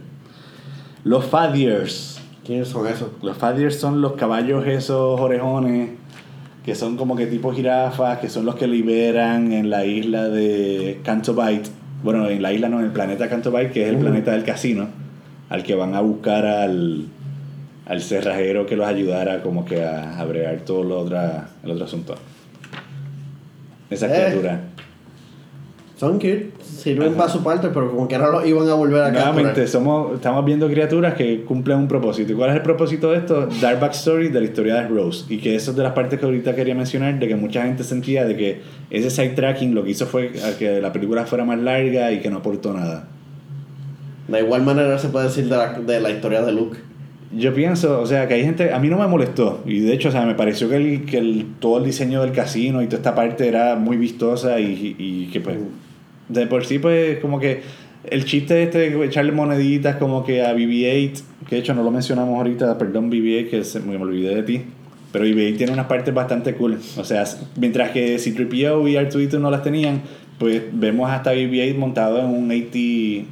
[1.03, 2.21] Los Fadiers.
[2.47, 3.09] ¿Quiénes son esos?
[3.21, 5.91] Los Fadiers son los caballos esos orejones,
[6.65, 11.01] que son como que tipo jirafas, que son los que liberan en la isla de
[11.03, 11.67] Canto Bight.
[12.05, 14.05] Bueno, en la isla no, en el planeta Canto Bight, que es el Ujú.
[14.05, 14.87] planeta del casino,
[15.49, 17.07] al que van a buscar al,
[17.87, 21.85] al cerrajero que los ayudara como que a, a bregar todo lo otra, el otro
[21.85, 22.15] asunto.
[23.91, 24.27] Esa Eh.
[24.31, 24.61] criatura.
[25.97, 27.17] Son cute, sirven Ajá.
[27.19, 30.45] para su parte, pero como que ahora los iban a volver a Nuevamente, somos, estamos
[30.45, 32.33] viendo criaturas que cumplen un propósito.
[32.33, 33.47] ¿Y cuál es el propósito de esto?
[33.63, 35.25] Dar backstory de la historia de Rose.
[35.33, 37.85] Y que eso es de las partes que ahorita quería mencionar, de que mucha gente
[37.85, 41.45] sentía de que ese side tracking lo que hizo fue a que la película fuera
[41.45, 43.07] más larga y que no aportó nada.
[44.27, 46.77] De igual manera se puede decir de la, de la historia de Luke.
[47.37, 49.63] Yo pienso, o sea, que hay gente, a mí no me molestó.
[49.67, 52.33] Y de hecho, o sea, me pareció que, el, que el, todo el diseño del
[52.33, 55.57] casino y toda esta parte era muy vistosa y, y que pues,
[56.29, 57.63] de por sí, pues, como que
[58.11, 61.91] el chiste este de echarle moneditas como que a BB-8, que de hecho no lo
[61.91, 64.63] mencionamos ahorita, perdón BB-8, que se, me olvidé de ti.
[65.13, 66.79] Pero BB-8 tiene unas partes bastante cool.
[66.97, 67.25] O sea,
[67.57, 70.03] mientras que C-3PO y R2-D2 no las tenían,
[70.39, 72.75] pues vemos hasta BB-8 montado en un AT,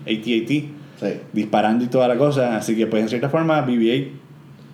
[0.07, 1.15] AT-AT Sí.
[1.33, 2.57] disparando y toda la cosa.
[2.57, 4.09] Así que, pues, en cierta forma, BB-8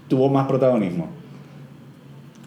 [0.08, 1.08] tuvo más protagonismo.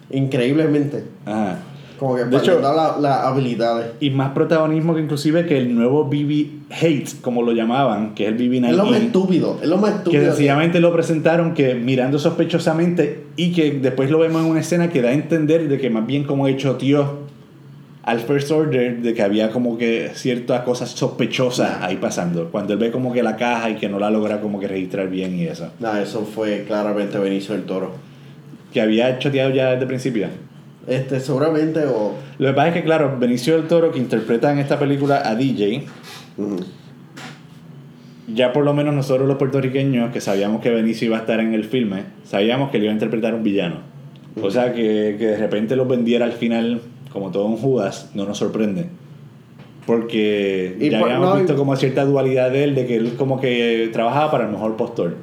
[0.09, 1.03] Increíblemente.
[1.25, 1.59] Ajá.
[1.97, 3.91] Como que De hecho- dar la- las habilidades.
[3.99, 8.41] Y más protagonismo que inclusive que el nuevo BB-8, como lo llamaban, que es el
[8.41, 9.05] Es lo más BB-9.
[9.05, 9.59] estúpido.
[9.61, 10.25] Es lo más Que estúpido.
[10.25, 15.03] sencillamente lo presentaron que mirando sospechosamente y que después lo vemos en una escena que
[15.03, 17.20] da a entender de que más bien como hecho tío
[18.03, 22.49] al First Order de que había como que ciertas cosas sospechosas ahí pasando.
[22.49, 25.09] Cuando él ve como que la caja y que no la logra como que registrar
[25.09, 25.71] bien y eso.
[25.79, 27.93] Nah, eso fue claramente Benicio del Toro.
[28.73, 30.27] Que había choteado ya desde el principio.
[30.87, 32.15] Este, seguramente o.
[32.39, 35.35] Lo que pasa es que, claro, Benicio del Toro, que interpreta en esta película a
[35.35, 35.85] DJ,
[38.33, 41.53] ya por lo menos nosotros los puertorriqueños, que sabíamos que Benicio iba a estar en
[41.53, 43.91] el filme, sabíamos que le iba a interpretar un villano.
[44.41, 46.81] O sea, que, que de repente los vendiera al final
[47.13, 48.87] como todo un Judas, no nos sorprende.
[49.85, 53.15] Porque Y ya por- habíamos no, visto como cierta dualidad de él, de que él
[53.17, 55.15] como que trabajaba para el mejor postor.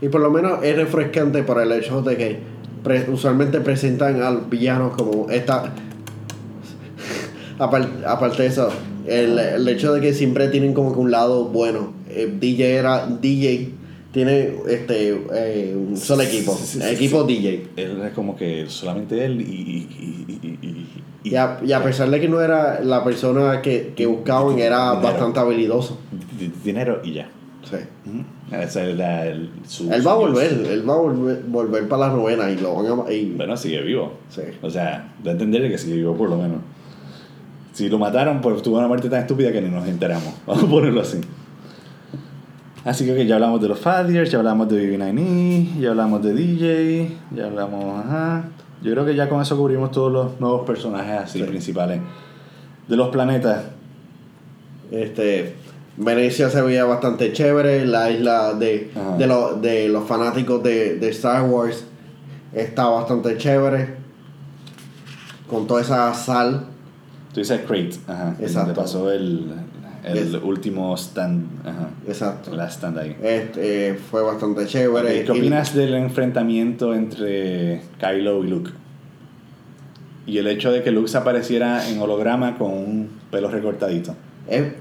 [0.00, 2.38] Y por lo menos es refrescante para el hecho de que
[2.84, 5.72] pre- usualmente presentan al villano como esta.
[7.58, 8.68] Apar- aparte de eso,
[9.06, 11.92] el, el hecho de que siempre tienen como que un lado bueno.
[12.10, 13.70] Eh, DJ era DJ,
[14.16, 17.24] tiene este eh, un solo equipo, Sí, equipo.
[17.24, 17.68] DJ.
[17.76, 19.44] Él es como que solamente él y...
[19.44, 20.86] y, y, y- y-
[21.30, 24.92] Y a, y a pesar de que no era la persona que, que buscaban, era
[24.92, 25.02] Dinero.
[25.08, 25.98] bastante habilidoso.
[26.38, 27.28] di- dinero y ya.
[27.68, 27.76] Sí.
[28.52, 31.88] Esa es la- el- su- Él va a su- volver, él va a volver, volver
[31.88, 33.12] para la novena y lo van a.
[33.12, 34.12] y- Bueno, sigue vivo.
[34.30, 34.42] sí.
[34.62, 36.58] O sea, da a entender que sigue vivo por lo menos.
[37.72, 40.32] Si lo mataron, pues tuvo una muerte tan estúpida que ni nos enteramos.
[40.46, 41.18] Vamos a ponerlo así.
[42.86, 47.16] Así que ya hablamos de los Fadiers, ya hablamos de BB9E, ya hablamos de DJ,
[47.34, 48.44] ya hablamos, ajá.
[48.82, 51.44] Yo creo que ya con eso cubrimos todos los nuevos personajes así Sí.
[51.44, 52.00] principales.
[52.88, 53.64] De los planetas,
[54.92, 55.56] Este,
[55.96, 61.08] Venecia se veía bastante chévere, la isla de, de, lo- de los fanáticos de, de
[61.08, 61.84] Star Wars
[62.52, 63.96] está bastante chévere.
[65.48, 66.66] Con toda esa sal.
[67.34, 68.36] tú dices Crate, ajá.
[68.38, 68.58] Exacto.
[68.68, 69.46] Donde pasó el,
[70.06, 71.90] el último stand, ajá.
[72.06, 72.54] Exacto.
[72.54, 73.16] La stand ahí.
[73.22, 75.24] Este, fue bastante chévere.
[75.24, 78.70] ¿Qué Y- opinas del enfrentamiento entre Kylo y Luke?
[80.26, 84.14] Y el hecho de que Luke se apareciera en holograma con un pelo recortadito.
[84.48, 84.72] Es-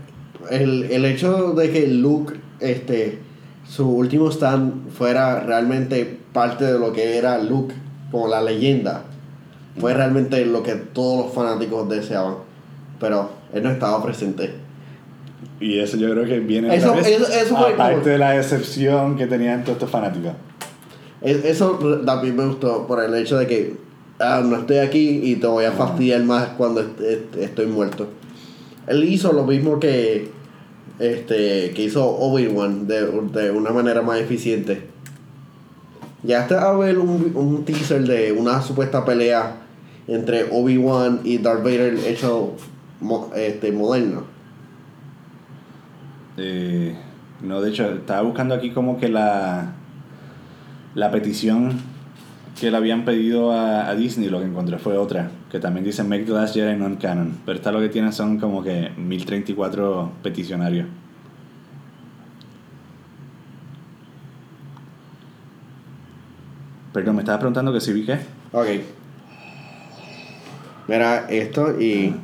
[0.51, 3.19] el, el hecho de que Luke, este,
[3.67, 7.73] su último stand fuera realmente parte de lo que era Luke,
[8.11, 9.03] como la leyenda,
[9.79, 12.35] fue realmente lo que todos los fanáticos deseaban.
[12.99, 14.53] Pero él no estaba presente.
[15.59, 18.17] Y eso yo creo que viene Eso- otra vez, eso- eso fue aparte como- de
[18.17, 20.33] la decepción que tenían todos estos fanáticos.
[21.21, 23.85] Es- Eso también me gustó por el hecho de que
[24.19, 28.07] ah, no estoy aquí y te voy a fastidiar más cuando est- est- estoy muerto.
[28.87, 30.29] Él hizo lo mismo que
[30.99, 34.83] este que hizo Obi-Wan de, de una manera más eficiente.
[36.23, 39.57] Ya hasta a ver un, un teaser de una supuesta pelea
[40.07, 42.53] entre Obi-Wan y Darth Vader hecho
[43.01, 44.23] mo- este, moderno.
[46.37, 46.95] Eh,
[47.41, 49.73] no, de hecho, estaba buscando aquí como que la,
[50.93, 51.79] la petición
[52.59, 56.03] que le habían pedido a, a Disney, lo que encontré fue otra, que también dice
[56.03, 57.39] Make the Last Jedi non-canon.
[57.45, 60.87] Pero esta lo que tiene son como que 1034 peticionarios.
[66.93, 68.19] Perdón, me estabas preguntando que si vi qué.
[68.53, 68.67] Ok.
[70.87, 72.15] Mira esto y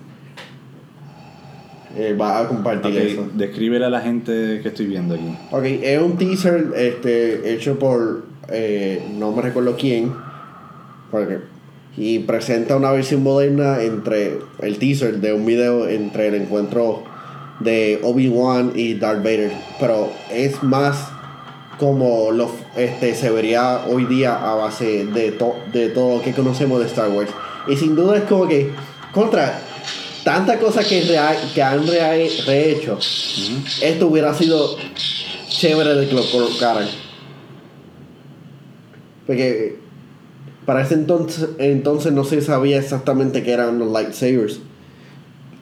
[1.97, 3.22] eh, va a compartir eso.
[3.22, 5.38] Ok, descríbele a la gente que estoy viendo aquí.
[5.51, 10.13] Ok, es un teaser este, hecho por eh, no me recuerdo quién.
[11.11, 11.39] porque-
[11.97, 17.03] y presenta una versión moderna entre el teaser de un video entre el encuentro
[17.59, 19.51] de Obi-Wan y Darth Vader.
[19.80, 21.09] Pero es más
[21.77, 26.31] como lo este, se vería hoy día a base de, to- de todo lo que
[26.31, 27.30] conocemos de Star Wars.
[27.68, 28.69] Y sin duda es como que
[29.13, 29.59] contra
[30.23, 32.11] tanta cosa que, rea- que han rea-
[32.45, 32.98] rehecho
[33.81, 34.77] esto hubiera sido
[35.48, 36.88] chévere de que lo colocaran.
[39.27, 39.80] Porque
[40.65, 44.60] para ese entonces, entonces no se sabía exactamente qué eran los lightsabers.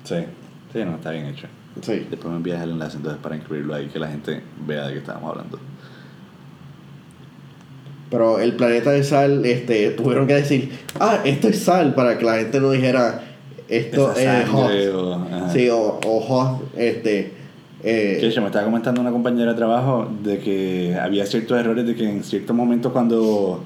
[0.04, 0.16] Sí,
[0.74, 1.48] sí, no, está bien hecho.
[1.82, 2.08] Sí.
[2.10, 5.00] Después me envías el enlace entonces para incluirlo ahí, que la gente vea de qué
[5.00, 5.60] estábamos hablando.
[8.10, 12.26] Pero el planeta de sal, este, tuvieron que decir, ah, esto es sal, para que
[12.26, 13.29] la gente no dijera,
[13.70, 15.50] esto es o-.
[15.54, 17.32] Sí, o, o hot, este.
[17.84, 21.86] eh, Que hecho, me estaba comentando una compañera de trabajo de que había ciertos errores
[21.86, 23.64] de que en ciertos momentos cuando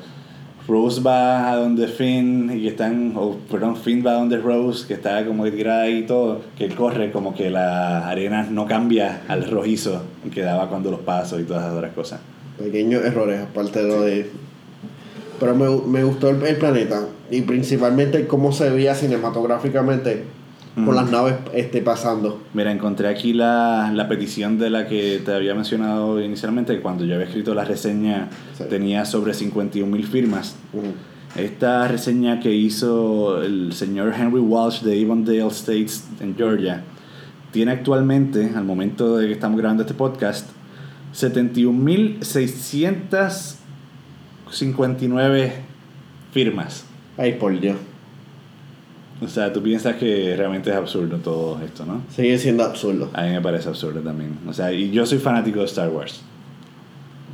[0.67, 4.88] Rose va a donde Finn y que están, o perdón, Finn va a donde Rose,
[4.88, 8.65] que está como tirada ahí y todo, que él corre como que la arena no
[8.65, 10.03] cambia al rojizo
[10.34, 12.19] que daba cuando los pasos y todas esas otras cosas.
[12.57, 14.30] pequeños errores, aparte de lo de.
[15.39, 20.23] Pero me, me gustó el, el planeta y principalmente cómo se veía cinematográficamente
[20.76, 20.93] con Ujú.
[20.93, 22.41] las naves este, pasando.
[22.53, 27.14] Mira, encontré aquí la, la petición de la que te había mencionado inicialmente, cuando yo
[27.15, 28.64] había escrito la reseña Sí.
[28.69, 30.55] tenía sobre 51 mil firmas.
[31.35, 36.84] Esta reseña que hizo el señor Henry Walsh de Avondale States en Georgia
[37.51, 40.47] tiene actualmente, al momento de que estamos grabando este podcast,
[44.53, 45.51] 71.659
[46.31, 46.85] firmas.
[47.17, 47.77] Ay, por Dios.
[49.21, 52.01] O sea, tú piensas que realmente es absurdo todo esto, ¿no?
[52.13, 53.09] Sigue siendo absurdo.
[53.13, 54.38] A mí me parece absurdo también.
[54.47, 56.21] O sea, y yo soy fanático de Star Wars.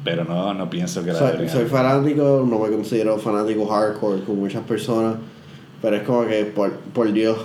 [0.03, 4.37] Pero no, no pienso que la Soy, soy fanático, no me considero fanático hardcore con
[4.39, 5.15] muchas personas.
[5.81, 7.37] Pero es como que, por, por Dios,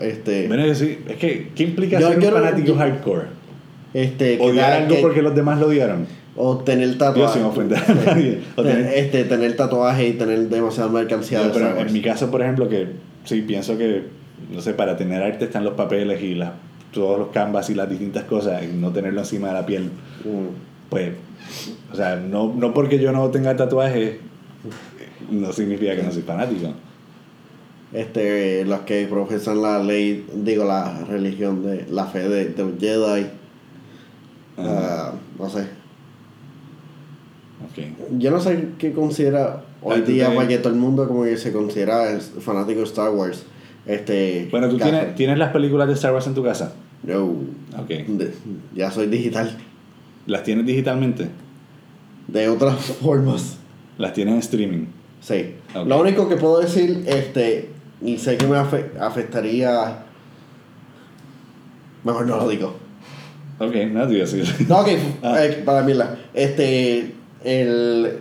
[0.00, 0.48] este.
[0.48, 3.26] Bueno, es que, ¿qué implica Yo- ser yo un no- fanático yo- hardcore?
[3.94, 6.06] este Odiar algo que- porque los demás lo odiaron.
[6.36, 7.34] O tener Digo, tatuajes.
[7.34, 8.40] sin ofender a nadie.
[8.56, 12.30] O tener- Este, tener tatuajes y tener demasiada mercancía No, de pero en mi caso,
[12.30, 12.88] por ejemplo, que
[13.24, 14.04] sí pienso que,
[14.50, 16.52] no sé, para tener arte están los papeles y las,
[16.92, 19.84] todos los canvas y las distintas cosas, y no tenerlo encima de la piel,
[20.24, 20.88] Mm.
[20.90, 21.10] pues,
[21.92, 24.16] o sea, no, no porque yo no tenga tatuajes,
[25.30, 26.72] no significa que no soy fanático.
[27.92, 33.26] este, los que profesan la ley, digo, la religión de la fe de, de Jedi,
[34.58, 35.66] ah, no sé.
[37.70, 37.84] Ok.
[38.18, 41.52] Yo no sé qué considera hoy día, para que todo el mundo como que se
[41.52, 43.44] considera fanático de Star Wars.
[43.86, 46.72] Este, Bueno, ¿tú tienes, tienes las películas de Star Wars en tu casa?
[47.02, 47.24] No,
[47.78, 47.88] Ok.
[47.88, 48.32] de-
[48.74, 49.56] ya soy digital.
[50.26, 51.28] ¿Las tienes digitalmente?
[52.28, 53.56] De otras formas.
[53.98, 54.86] ¿Las tienes en streaming?
[55.20, 55.54] Sí.
[55.86, 57.70] Lo único que puedo decir, este,
[58.00, 60.04] y sé que me afe- afectaría.
[62.04, 62.74] Mejor no lo digo.
[63.58, 64.42] Ok, no, tío, sí.
[64.68, 64.88] No, ok,
[65.22, 65.44] Ah.
[65.44, 66.16] eh, para mí la.
[66.34, 67.14] Este.
[67.44, 68.18] El,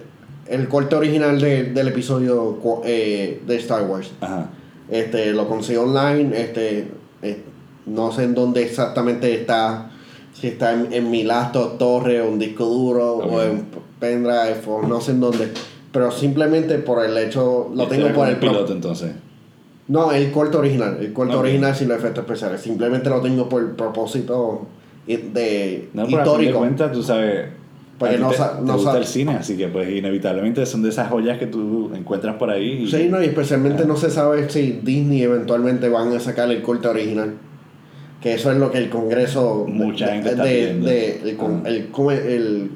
[0.47, 4.11] el corte original de- del episodio eh, de Star Wars.
[4.21, 4.49] Ajá.
[4.89, 6.37] Este, lo conseguí online.
[6.39, 6.87] Este,
[7.21, 7.41] eh,
[7.85, 9.91] no sé en dónde exactamente está.
[10.33, 13.65] Si está en, en mi laptop, torre, un disco duro, o en
[13.99, 15.49] pendrive, o no sé en dónde.
[15.91, 17.69] Pero simplemente por el hecho.
[17.75, 19.11] Lo Este tengo por el pro- piloto entonces.
[19.87, 20.97] No, el corte original.
[21.01, 22.61] El corte original sin los efectos especiales.
[22.61, 24.67] Simplemente lo tengo por propósito
[25.05, 26.91] i- de No, pero a fin de histórico.
[26.93, 27.45] tú sabes.
[28.01, 30.89] Porque no te, sa- te no gusta el cine, así que pues inevitablemente son de
[30.89, 32.83] esas joyas que tú encuentras por ahí.
[32.83, 33.87] y- Sí, no, y especialmente Ah.
[33.87, 37.35] no se sabe si Disney eventualmente van a sacar el corte original.
[38.21, 39.65] Que eso es lo que el Congreso.
[39.67, 40.85] Mucha de- gente está de- pidiendo.
[40.87, 41.61] de- el Ah.
[41.65, 42.71] el- el-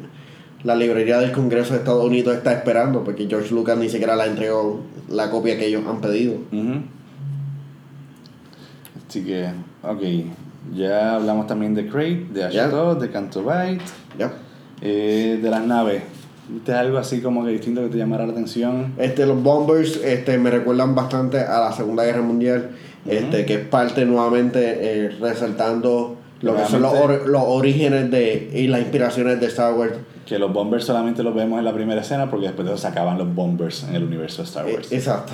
[0.64, 4.26] la librería del Congreso de Estados Unidos está esperando, porque George Lucas ni siquiera la
[4.28, 6.34] entregó la copia que ellos han pedido.
[6.52, 6.82] Ujú.
[9.08, 9.48] Así que,
[9.84, 10.02] ok.
[10.76, 12.66] Ya hablamos también de Crate, de Ya.
[12.66, 13.82] Ashtot, de Canto Bight,
[14.18, 14.34] ¿Ya?
[14.86, 16.04] Eh, de las naves.
[16.48, 18.94] ¿Viste algo así como que distinto que te llamara la atención?
[18.98, 22.70] Este, los bombers este, me recuerdan bastante a la Segunda Guerra Mundial,
[23.08, 24.60] este, que es parte nuevamente
[25.06, 29.74] eh, resaltando lo que son los, or- los orígenes de, y las inspiraciones de Star
[29.74, 29.94] Wars.
[30.28, 32.88] Que los bombers solamente los vemos en la primera escena porque después de eso se
[32.88, 34.92] acaban los bombers en el universo de Star Wars.
[34.92, 35.34] Eh, exacto.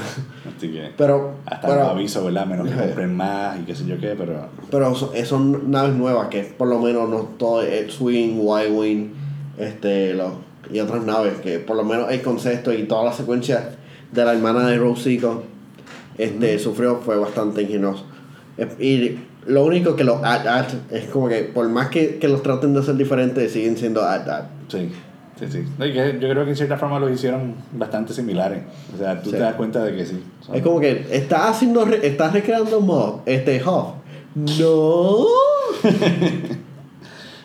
[0.58, 2.46] Así que, Pero, hasta pero, los aviso, ¿verdad?
[2.46, 4.48] Menos que compren más y qué sé yo qué, pero...
[4.70, 9.14] pero son, son naves nuevas que por lo menos no todo X-Wing, Y-Wing
[9.58, 10.34] este, los-
[10.72, 13.72] y otras naves que por lo menos el concepto y toda la secuencia
[14.12, 15.44] de la hermana de Rosico
[16.18, 18.06] este, sufrió fue bastante ingenioso.
[18.58, 19.20] Eh, Y
[19.50, 22.80] lo único que los ad-ad es como que por más que, que los traten de
[22.82, 24.44] hacer diferentes siguen siendo ad-ad.
[24.68, 24.92] Sí,
[25.40, 25.64] sí, sí.
[25.80, 28.62] Que yo creo que en cierta forma los hicieron bastante similares.
[28.94, 29.36] O sea, tú Sí.
[29.38, 30.24] te das cuenta de que sí.
[30.42, 33.96] son- Es como que está haciendo, re- está recreando Mob, este Hoff.
[34.36, 35.26] No.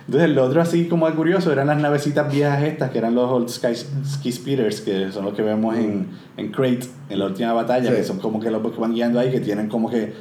[0.06, 3.48] Entonces, lo otro así como curioso eran las navecitas viejas estas, que eran los Old
[3.48, 6.06] Sky, Ski Speeders, que son los que vemos en,
[6.36, 7.96] en Crate, en la última batalla, Sí.
[7.96, 10.12] que son como que los que van guiando ahí, que tienen como que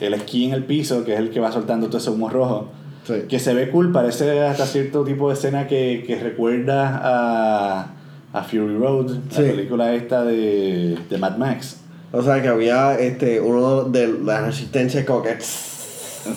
[0.00, 2.68] el esquí en el piso, que es el que va soltando todo ese humo rojo.
[3.06, 3.14] Sí.
[3.30, 7.86] Que se ve cool, parece hasta cierto tipo de escena que, que recuerda a,
[8.34, 9.40] a Fury Road, Sí.
[9.42, 11.78] la película esta de, de Mad Max.
[12.12, 15.38] O sea que había este uno de la resistencia como que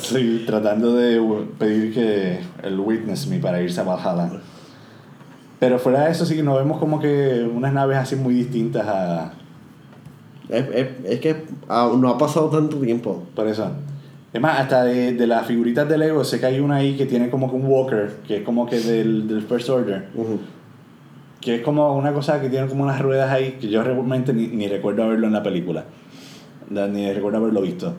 [0.02, 1.22] Sí, tratando de
[1.60, 4.40] pedir que el Witness Me para irse a Valhalla.
[5.60, 8.86] Pero fuera de eso sí que nos vemos como que unas naves así muy distintas
[8.88, 9.34] a...
[10.50, 13.24] es, es, es que ah, no ha pasado tanto tiempo.
[13.36, 13.72] Por eso.
[14.32, 17.06] Es más, hasta de, de las figuritas de Lego, sé que hay una ahí que
[17.06, 20.08] tiene como que un walker, que es como que del, del First Order.
[21.40, 24.48] Que es como una cosa que tiene como unas ruedas ahí, que yo realmente ni,
[24.48, 25.86] ni recuerdo haberlo en la película.
[26.70, 27.94] Ni recuerdo haberlo visto.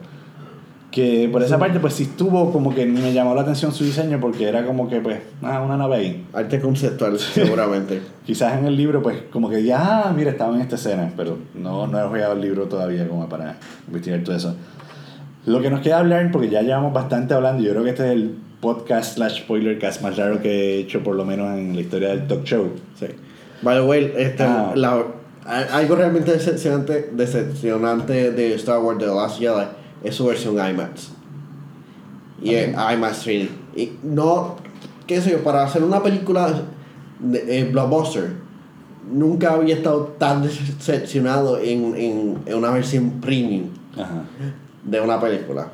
[0.95, 4.17] Que por esa parte, pues sí estuvo como que me llamó la atención su diseño,
[4.21, 6.25] porque era como que, pues, ah, una nave ahí.
[6.31, 7.99] Arte conceptual, seguramente.
[8.25, 11.37] Quizás en el libro, pues, como que ya, ah, mira, estaba en esta escena, pero
[11.53, 13.57] no, no he jugado el libro todavía como para
[13.87, 14.55] investigar todo eso.
[15.45, 18.11] Lo que nos queda hablar, porque ya llevamos bastante hablando, yo creo que este es
[18.13, 22.07] el podcast slash spoilercast más largo que he hecho, por lo menos en la historia
[22.09, 22.69] del talk show.
[22.97, 23.07] Sí.
[23.61, 24.71] By the way, este, Ah.
[24.75, 25.03] la-
[25.73, 29.65] algo realmente decepcionante, decepcionante de Star Wars The Last Jedi
[30.03, 31.11] es su versión IMAX.
[32.41, 33.49] Y es IMAX 3D.
[33.75, 34.55] Y no,
[35.07, 36.63] qué sé yo, para hacer una película
[37.19, 38.33] de, eh, blockbuster,
[39.11, 44.23] nunca había estado tan decepcionado en, en, en una versión premium Ajá.
[44.83, 45.69] de una película.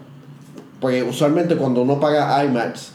[0.80, 2.94] Porque usualmente cuando uno paga IMAX,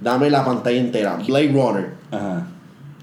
[0.00, 1.16] dame la pantalla entera.
[1.26, 1.94] Blade Runner.
[2.10, 2.46] Ajá.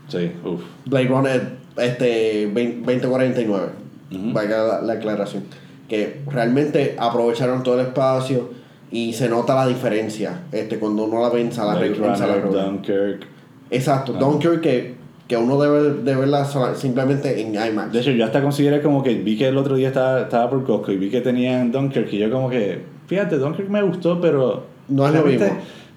[0.10, 0.62] Sí, uff.
[0.86, 3.70] Blade Runner este, 20- 2049.
[4.12, 4.34] Ujú.
[4.34, 5.44] Valga la, la aclaración.
[5.88, 8.50] Que realmente aprovecharon todo el espacio
[8.92, 12.36] y se nota la diferencia este, cuando uno la ve en sala, Blade en sala
[12.36, 12.66] Runner, regular.
[12.66, 13.28] Dunkirk.
[13.70, 14.20] Exacto, Ah.
[14.20, 14.96] Dunkirk que,
[15.28, 16.46] que uno debe de verla
[16.76, 17.92] simplemente en IMAX.
[17.92, 20.64] De hecho, yo hasta consideré como que vi que el otro día estaba, estaba por
[20.64, 24.64] Costco y vi que tenían Dunkirk y yo como que, fíjate, Dunkirk me gustó, pero...
[24.88, 25.48] No es lo mismo.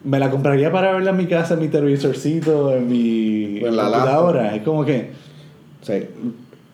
[0.04, 3.84] Me la compraría para verla en mi casa, en mi televisorcito, en mi En la
[3.84, 4.54] computadora.
[4.56, 5.10] Es como que...
[5.82, 6.04] Sí.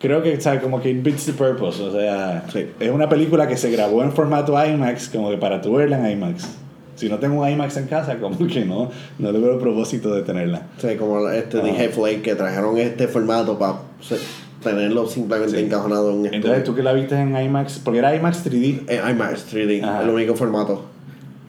[0.04, 0.60] Creo que, ¿sabes?
[0.60, 1.82] Como que it beats the purpose.
[1.82, 2.44] O sea,
[2.78, 6.18] es una película que se grabó en formato IMAX, como que para tú verla en
[6.18, 6.46] IMAX.
[6.94, 10.14] Si no tengo un IMAX en casa, como que no, no le veo el propósito
[10.14, 10.60] de tenerla.
[10.76, 11.64] Sí, como este Ah.
[11.64, 13.76] dije Flake que trajeron este formato para
[14.62, 15.64] tenerlo simplemente Sí.
[15.64, 18.82] encajonado en un Entonces tú que la viste en IMAX, porque era IMAX 3D.
[18.88, 20.02] Eh, IMAX 3D, Ajá.
[20.02, 20.84] el único formato.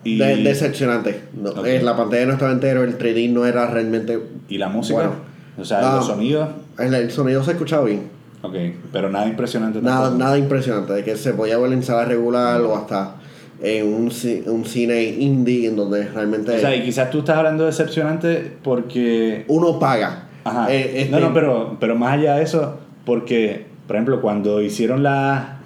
[0.05, 1.23] Y, De- decepcionante.
[1.33, 1.65] No, Ok.
[1.65, 4.17] eh, la pantalla no estaba entero, el 3D no era realmente.
[4.47, 5.11] y la música, Bueno.
[5.59, 6.47] o sea, los sonidos,
[6.79, 8.14] El, el sonido se escuchaba bien.
[8.47, 8.55] Ok,
[8.91, 10.23] pero nada impresionante Nada, tampoco.
[10.23, 13.15] nada impresionante, de que se podía ver en sala regular o hasta
[13.61, 14.11] en un,
[14.47, 18.51] un cine indie en donde realmente O sea, y quizás tú estás hablando de decepcionante
[18.63, 20.27] porque uno paga.
[20.43, 20.71] Ajá.
[20.71, 25.03] Eh, este- No, no, pero, pero más allá de eso, porque, por ejemplo, cuando hicieron
[25.03, 25.59] la,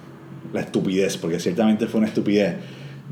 [0.52, 2.54] la estupidez, porque ciertamente fue una estupidez,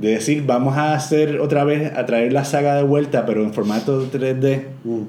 [0.01, 3.53] de decir, vamos a hacer otra vez, a traer la saga de vuelta, pero en
[3.53, 5.03] formato 3D, Mm.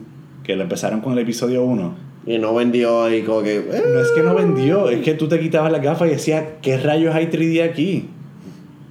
[0.44, 2.09] que lo empezaron con el episodio 1.
[2.30, 3.56] Y no vendió y como que.
[3.58, 6.44] eh, No es que no vendió, es que tú te quitabas las gafas y decías,
[6.62, 8.08] ¿qué rayos hay 3D aquí?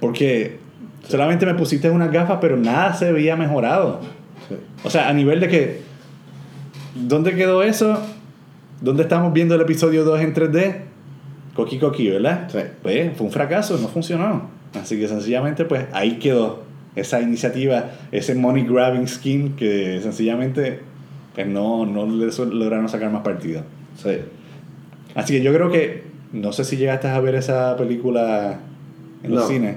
[0.01, 0.57] Porque
[1.07, 4.01] solamente me pusiste unas gafas, pero nada se veía mejorado.
[4.49, 4.55] sí.
[4.83, 5.81] O sea, a nivel de que.
[6.95, 7.97] ¿Dónde quedó eso?
[8.81, 10.75] ¿Dónde estamos viendo el episodio 2 en 3D?
[11.55, 12.49] Coqui Coqui, ¿verdad?
[12.51, 12.59] Sí.
[12.81, 14.49] Pues fue un fracaso, no funcionó.
[14.73, 16.63] Así que sencillamente, pues ahí quedó
[16.95, 20.81] esa iniciativa, ese money grabbing scheme que sencillamente
[21.45, 23.63] no, no le so- lograron sacar más partido.
[24.01, 24.11] Sí.
[25.15, 26.03] Así que yo creo que.
[26.31, 28.59] No sé si llegaste a ver esa película
[29.23, 29.47] en los No.
[29.47, 29.75] cines.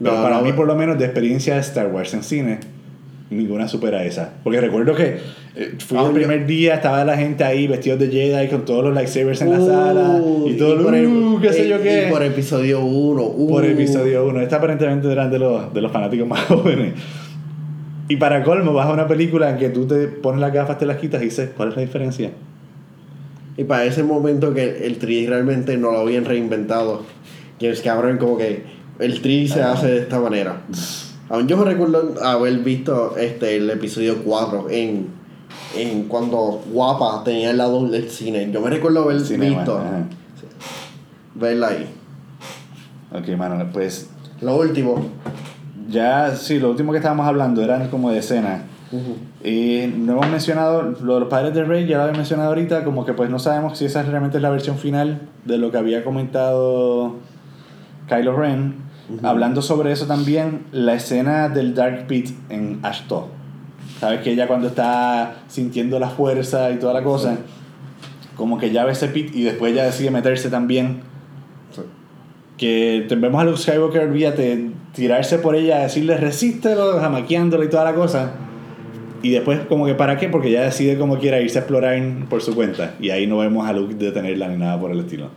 [0.00, 2.58] Pero No, para mí, por lo menos, de experiencia de Star Wars en cine,
[3.30, 4.32] ninguna supera esa.
[4.42, 5.18] Porque recuerdo que
[5.56, 8.64] eh, fui Ah, el yo- primer día, estaba la gente ahí vestidos de Jedi con
[8.64, 11.68] todos los lightsabers en la Uh, sala y todo, por el- uh, qué sé y-
[11.68, 12.06] yo qué.
[12.08, 13.30] y por episodio 1.
[13.48, 14.40] Por episodio 1.
[14.40, 16.94] Esta aparentemente eran de los, de los fanáticos más jóvenes.
[18.08, 20.86] Y para colmo, vas a una película en que tú te pones las gafas, te
[20.86, 22.30] las quitas y dices, ¿cuál es la diferencia?
[23.56, 27.02] Y para ese momento que el 3D realmente no lo habían reinventado,
[27.60, 28.64] James Cameron como que
[28.98, 29.72] el 3D se Ah.
[29.72, 30.62] hace de esta manera.
[31.30, 35.06] Aún yo me recuerdo haber visto este el episodio 4 en,
[35.76, 38.50] en cuando Guapa tenía el lado del cine.
[38.52, 39.80] Yo me recuerdo haber Cinema, visto
[41.34, 41.86] verla ahí.
[43.12, 44.10] Ok, mano, pues
[44.40, 45.06] Lo último.
[45.94, 48.64] Ya, sí, lo último que estábamos hablando eran como de escena.
[48.92, 49.16] Ujú.
[49.48, 52.84] Y no hemos mencionado, lo de los padres de Rey ya lo había mencionado ahorita,
[52.84, 55.78] como que pues no sabemos si esa realmente es la versión final de lo que
[55.78, 57.16] había comentado
[58.08, 58.74] Kylo Ren.
[59.08, 59.26] Ujú.
[59.26, 63.28] Hablando sobre eso también, la escena del Dark Pit en Ashto.
[64.00, 67.38] Sabes que ella cuando está sintiendo la fuerza y toda la cosa, Sí.
[68.36, 71.02] como que ya ve ese pit y después ella decide meterse también.
[71.74, 71.82] Sí.
[72.56, 77.84] Que te- vemos a Luke Skywalker, olvídate, tirarse por ella, decirle resístelo, jamaqueándola y toda
[77.84, 78.32] la cosa.
[79.22, 81.98] Y después, como que para qué, porque ella decide como quiera irse a explorar
[82.28, 82.94] por su cuenta.
[83.00, 85.30] Y ahí no vemos a Luke detenerla ni nada por el estilo.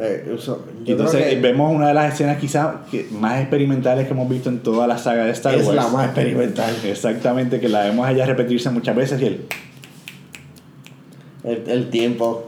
[0.00, 0.36] Eh,
[0.86, 2.68] entonces que vemos una de las escenas quizás
[3.10, 5.74] más experimentales que hemos visto en toda la saga de Star es Wars.
[5.74, 6.72] la más experimental.
[6.84, 9.40] Exactamente, que la vemos a ella repetirse muchas veces y.
[11.44, 12.46] El, el tiempo.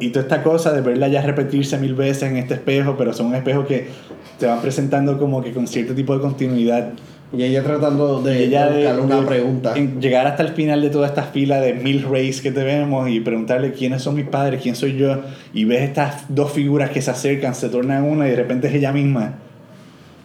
[0.00, 3.34] Y toda esta cosa de verla ya repetirse mil veces en este espejo, pero son
[3.34, 3.86] espejos que
[4.38, 6.90] te van presentando como que con cierto tipo de continuidad.
[7.36, 9.74] Y ella tratando de, ella de- buscar una de- pregunta.
[9.74, 13.20] llegar hasta el final de toda esta fila de mil rays que te vemos y
[13.20, 15.20] preguntarle quiénes son mis padres, quién soy yo,
[15.54, 18.74] y ves estas dos figuras que se acercan, se tornan una y de repente es
[18.74, 19.34] ella misma.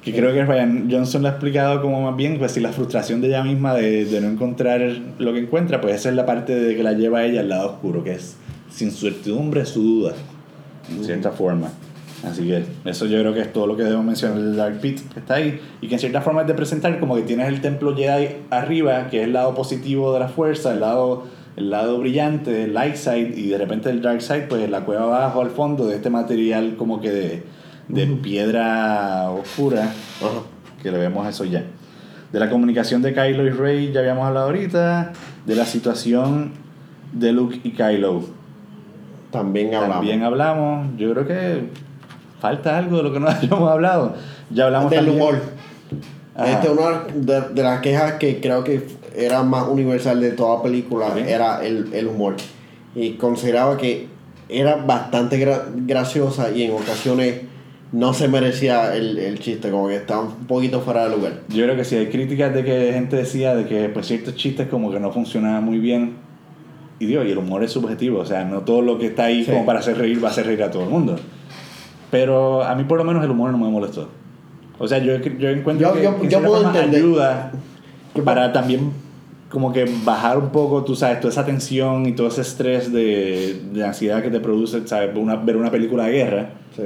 [0.04, 3.22] Que creo que Ryan Johnson lo ha explicado como más bien, pues si la frustración
[3.22, 4.82] de ella misma de, de no encontrar
[5.20, 7.50] lo que encuentra, pues esa es la parte de que la lleva a ella al
[7.50, 8.36] lado oscuro, que es
[8.76, 10.14] sin certidumbre su duda,
[10.90, 11.72] en cierta forma.
[12.24, 15.00] Así que eso yo creo que es todo lo que debo mencionar del Dark Pit
[15.14, 17.62] que está ahí y que en cierta forma es de presentar como que tienes el
[17.62, 21.26] templo Jedi arriba, que es el lado positivo de la fuerza, el lado,
[21.56, 25.04] el lado brillante, el light side y de repente el dark side, pues la cueva
[25.04, 27.44] abajo al fondo de este material como que de,
[27.88, 29.94] de piedra oscura,
[30.82, 31.64] que le vemos eso ya.
[32.34, 35.14] De la comunicación de Kylo y Rey ya habíamos hablado ahorita,
[35.46, 36.52] de la situación
[37.14, 38.35] de Luke y Kylo.
[39.36, 39.96] También hablamos.
[39.98, 41.70] También hablamos, yo creo que
[42.40, 44.16] falta algo de lo que no hayamos hablado.
[44.50, 45.40] Ya hablamos del también- humor.
[46.36, 46.52] Ajá.
[46.52, 48.86] Este, una de, de las quejas que creo que
[49.16, 52.36] era más universal de toda película era el, el humor.
[52.94, 54.08] Y consideraba que
[54.50, 57.42] era bastante gra- graciosa y en ocasiones
[57.94, 61.34] no se merecía el, el chiste, como que estaba un poquito fuera de lugar.
[61.48, 64.68] Yo creo que sí, hay críticas de que gente decía de que pues ciertos chistes
[64.68, 66.16] como que no funcionaban muy bien.
[67.00, 69.44] Y digo, y el humor es subjetivo, o sea, no todo lo que está ahí
[69.44, 69.52] Sí.
[69.52, 71.16] como para hacer reír va a hacer reír a todo el mundo.
[72.12, 74.08] Pero a mí por lo menos el humor no me molestó.
[74.80, 77.52] O sea, yo, yo encuentro Yo- que, yo- en yo puedo ayuda
[78.24, 78.92] para también
[79.50, 83.62] como que bajar un poco, tú sabes, toda esa tensión y todo ese estrés de,
[83.74, 85.12] de ansiedad que te produce, ¿sabes?
[85.16, 86.50] Una, ver una película de guerra.
[86.76, 86.84] Sí,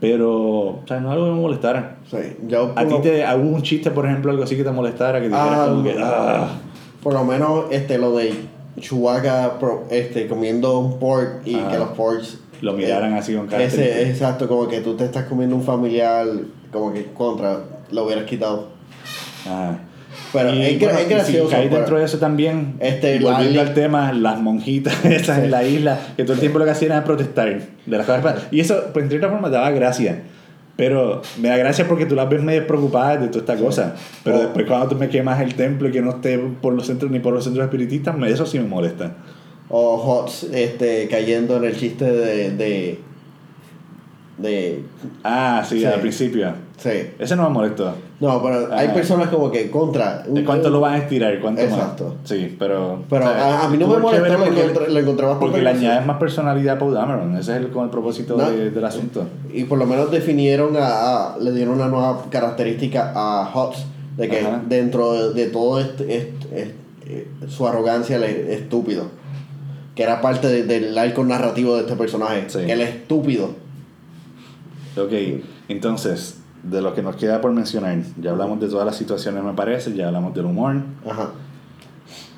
[0.00, 1.96] Pero, o sea, no es algo que me molestara.
[2.10, 2.16] sí.
[2.48, 5.20] Yo ¿A ti te, hubo un chiste, por ejemplo, algo así que te molestara?
[5.20, 6.48] Que dijeras Ah, como que, ah,
[7.02, 8.32] por lo menos este lo de
[8.80, 11.70] Chewbacca pro- este, comiendo un pork y Ajá.
[11.70, 15.24] que los porks Lo miraran así con cara ese exacto como que tú te estás
[15.26, 16.26] comiendo un familiar
[16.72, 17.58] como que contra
[17.90, 18.68] lo hubieras quitado
[19.44, 19.78] Ajá.
[20.32, 23.74] pero Y, es, bueno, es gracioso Si pero- dentro de eso también, Este, volviendo al
[23.74, 27.04] tema, las monjitas esas en la isla, que todo el tiempo lo que hacían era
[27.04, 27.48] protestar
[27.86, 28.46] de las cosas.
[28.50, 30.22] Y eso, pues, en cierta forma, daba gracia.
[30.76, 33.94] Pero me da gracia porque tú las ves medio preocupadas de toda esta cosa.
[34.24, 34.40] Pero Oh.
[34.40, 37.20] después, cuando tú me quemas el templo y que no esté por los centros ni
[37.20, 39.14] por los centros espiritistas, eso sí me molesta.
[39.68, 42.98] o Hots este cayendo en el chiste de de,
[44.38, 44.82] de
[45.22, 45.84] Ah, sí, Sí.
[45.84, 46.52] al principio.
[46.78, 47.94] sí Ese no me molestó.
[48.18, 51.38] no pero hay personas como que contra ¿De cuánto lo van a estirar?
[51.40, 52.04] ¿Cuánto Exacto.
[52.20, 52.28] más?
[52.28, 53.02] Sí, pero.
[53.10, 56.16] pero a, a mí no me molestó lo porque- encontré, lo Porque le añades más
[56.18, 57.36] personalidad a Paul Dameron.
[57.36, 58.50] Ese es el, como el propósito No.
[58.50, 59.24] de- del asunto.
[59.52, 63.84] Y por lo menos definieron a, a- le dieron una nueva característica a Hots
[64.16, 64.62] de que Ajá.
[64.68, 66.74] dentro de, de todo este, este- este-
[67.06, 69.06] eh, su arrogancia él es estúpido.
[69.94, 72.44] Que era parte de- del arco narrativo de este personaje.
[72.48, 72.60] Sí.
[72.66, 73.50] Es estúpido.
[74.96, 75.12] Ok,
[75.68, 79.52] entonces, de lo que nos queda por mencionar, ya hablamos de todas las situaciones, me
[79.54, 80.76] parece, ya hablamos del humor.
[81.08, 81.30] Ajá.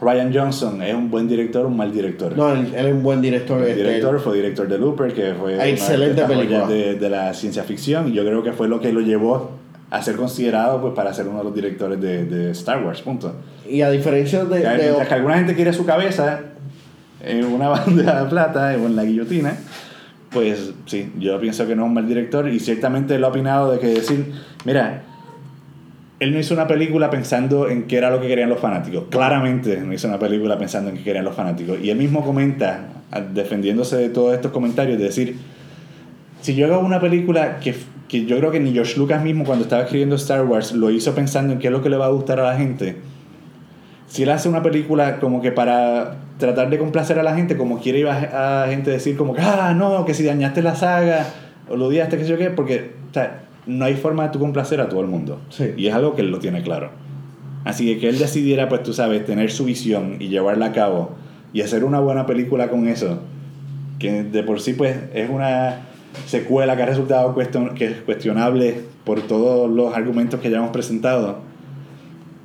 [0.00, 2.36] Ryan Johnson es un buen director o un mal director.
[2.36, 3.60] No, él, él es un buen director.
[3.62, 6.66] El este, director fue director de Looper, que fue una Excelente de estas película.
[6.66, 9.52] de, de la ciencia ficción, y yo creo que fue lo que lo llevó
[9.90, 13.32] a ser considerado pues, para ser uno de los directores de, de Star Wars, punto.
[13.68, 14.60] Y a diferencia de...
[14.62, 16.40] Que, de- que alguna gente quiere su cabeza
[17.22, 19.56] en una bandeja de plata o en la guillotina,
[20.34, 23.72] pues sí, yo pienso que no es un mal director y ciertamente lo ha opinado
[23.72, 24.32] de que decir,
[24.64, 25.04] mira,
[26.20, 29.04] él no hizo una película pensando en qué era lo que querían los fanáticos.
[29.10, 31.78] Claramente no hizo una película pensando en qué querían los fanáticos.
[31.80, 32.88] Y él mismo comenta,
[33.32, 35.36] defendiéndose de todos estos comentarios, de decir,
[36.40, 37.74] si yo hago una película que,
[38.08, 41.14] que yo creo que ni George Lucas mismo cuando estaba escribiendo Star Wars lo hizo
[41.14, 42.96] pensando en qué es lo que le va a gustar a la gente,
[44.14, 47.80] si él hace una película como que para tratar de complacer a la gente, como
[47.80, 51.26] quiere ir a, a gente decir como que, ah, no, que si dañaste la saga
[51.68, 54.38] o lo odiaste, que sé yo qué, porque o sea, no hay forma de tú
[54.38, 55.40] complacer a todo el mundo.
[55.48, 55.72] Sí.
[55.76, 56.90] Y es algo que él lo tiene claro.
[57.64, 61.16] Así que que él decidiera, pues tú sabes, tener su visión y llevarla a cabo
[61.52, 63.18] y hacer una buena película con eso,
[63.98, 65.86] que de por sí pues es una
[66.26, 70.70] secuela que ha resultado cuestion- que es cuestionable por todos los argumentos que ya hemos
[70.70, 71.38] presentado,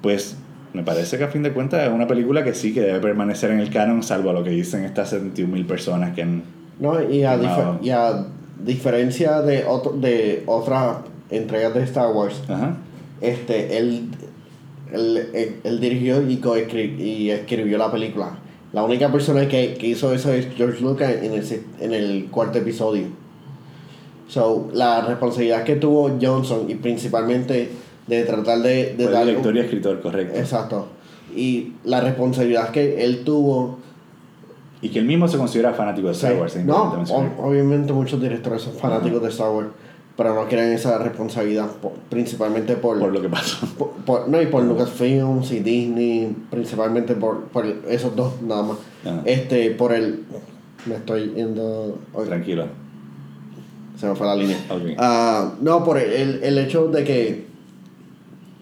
[0.01, 0.35] pues
[0.73, 3.51] me parece que a fin de cuentas es una película que sí que debe permanecer
[3.51, 6.43] en el canon, salvo lo que dicen estas 71.000 personas que han...
[6.79, 7.73] No, y a, Quemado.
[7.79, 8.25] difer- y a
[8.63, 10.97] diferencia de, otro, de otras
[11.29, 12.77] entregas de Star Wars, Ajá.
[13.21, 14.09] este, él,
[14.93, 18.37] él, él- él dirigió y, coescri- y escribió la película.
[18.71, 21.43] La única persona que, que hizo eso es George Lucas en el,
[21.79, 23.07] en el cuarto episodio.
[24.27, 27.69] So, la responsabilidad que tuvo Johnson y principalmente
[28.09, 30.37] de tratar de, de director un- y escritor, correcto.
[30.37, 30.87] Exacto.
[31.35, 33.77] Y la responsabilidad que él tuvo
[34.81, 36.39] Y que él mismo se considera fanático de Star Sí.
[36.39, 36.55] Wars.
[36.55, 37.31] No, importante mencionar.
[37.37, 39.67] ob- obviamente muchos directores son fanáticos de Star Wars,
[40.17, 43.65] pero no quieren esa responsabilidad, po- principalmente por, por lo que pasó.
[43.77, 48.77] por- por- no, y por Lucasfilms y Disney, principalmente por, por esos dos nada más.
[49.25, 50.23] Este, por el...
[50.85, 51.99] Me estoy yendo...
[52.13, 52.65] oye, Tranquilo.
[53.99, 54.57] se me fue la línea.
[54.69, 54.81] Ok.
[54.97, 57.48] Ah, no, por el, el, el hecho de que...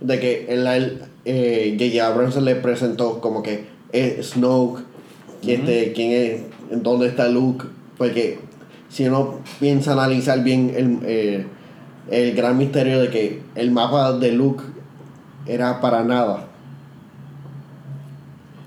[0.02, 2.06] De que el, el, eh, J.J.
[2.08, 4.82] Abrams le presentó como que es Snoke,
[5.42, 6.42] que este, quién es,
[6.72, 7.66] en dónde está Luke,
[7.98, 8.40] porque
[8.90, 11.46] si uno piensa analizar bien el, eh,
[12.12, 14.64] el gran misterio de que el mapa de Luke
[15.48, 16.46] era para nada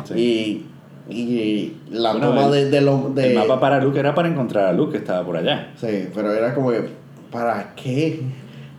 [0.05, 0.67] Sí.
[1.09, 4.15] y, y la Bueno, toma el- de, de lo de El mapa para Luke era
[4.15, 5.73] para encontrar a Luke que estaba por allá.
[5.81, 6.85] sí pero era como que
[7.31, 8.21] para qué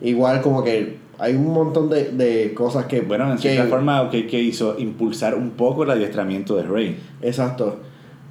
[0.02, 4.10] igual como que hay un montón de, de cosas que Bueno, en que- cierta forma,
[4.10, 6.99] que, que hizo impulsar un poco el adiestramiento de Rey.
[7.22, 7.80] exacto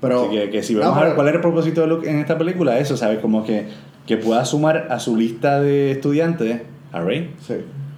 [0.00, 1.86] pero Así que, que si no, vamos a ver pero- cuál era el propósito de
[1.86, 3.18] Luke en esta película, eso, ¿sabes?
[3.20, 3.66] Como que,
[4.06, 7.34] que pueda sumar a su lista de estudiantes a Rey.
[7.46, 7.54] sí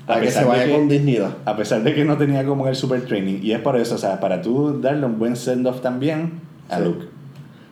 [0.08, 2.74] A que se vaya que- con dignidad A pesar de que no tenía como el
[2.74, 3.38] super training.
[3.42, 6.84] Y es por eso, o sea, para tú darle un buen send-off también a Sí.
[6.84, 7.06] Luke.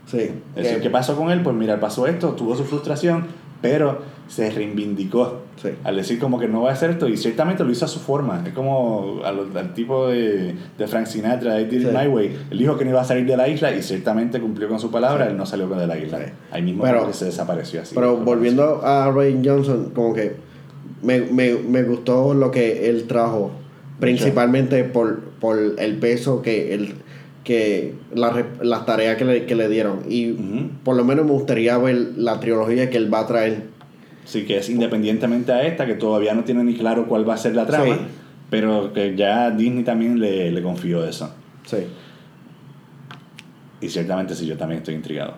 [0.06, 1.42] sí Es decir, ¿qué pasó con él?
[1.42, 3.24] Pues mira, pasó esto, tuvo su frustración,
[3.60, 3.98] pero
[4.30, 5.40] se reivindicó.
[5.60, 5.70] Sí.
[5.84, 7.98] Al decir como que no va a hacer esto, y ciertamente lo hizo a su
[7.98, 8.42] forma.
[8.46, 11.94] Es como al, al tipo de, de Frank Sinatra, I Did It Sí.
[11.94, 12.36] My Way.
[12.52, 14.90] Él dijo que no iba a salir de la isla y ciertamente cumplió con su
[14.90, 15.32] palabra, Sí.
[15.32, 16.20] él no salió de la isla.
[16.52, 17.94] Ahí mismo Pero- como que se desapareció así.
[17.94, 20.36] Pero volviendo a Ray Johnson, como que
[21.02, 23.50] me, me, me gustó lo que él trajo,
[23.98, 26.94] principalmente por, por el peso que él
[27.44, 30.68] que la las tareas que le, que le dieron y Ujú.
[30.84, 33.62] por lo menos me gustaría ver la trilogía que él va a traer
[34.24, 37.38] Sí, que es independientemente a esta, que todavía no tiene ni claro cuál va a
[37.38, 38.00] ser la trama, Sí.
[38.50, 41.34] pero que ya Disney también le, le confió eso.
[41.66, 41.78] Sí.
[43.80, 45.34] Y ciertamente sí, yo también estoy intrigado.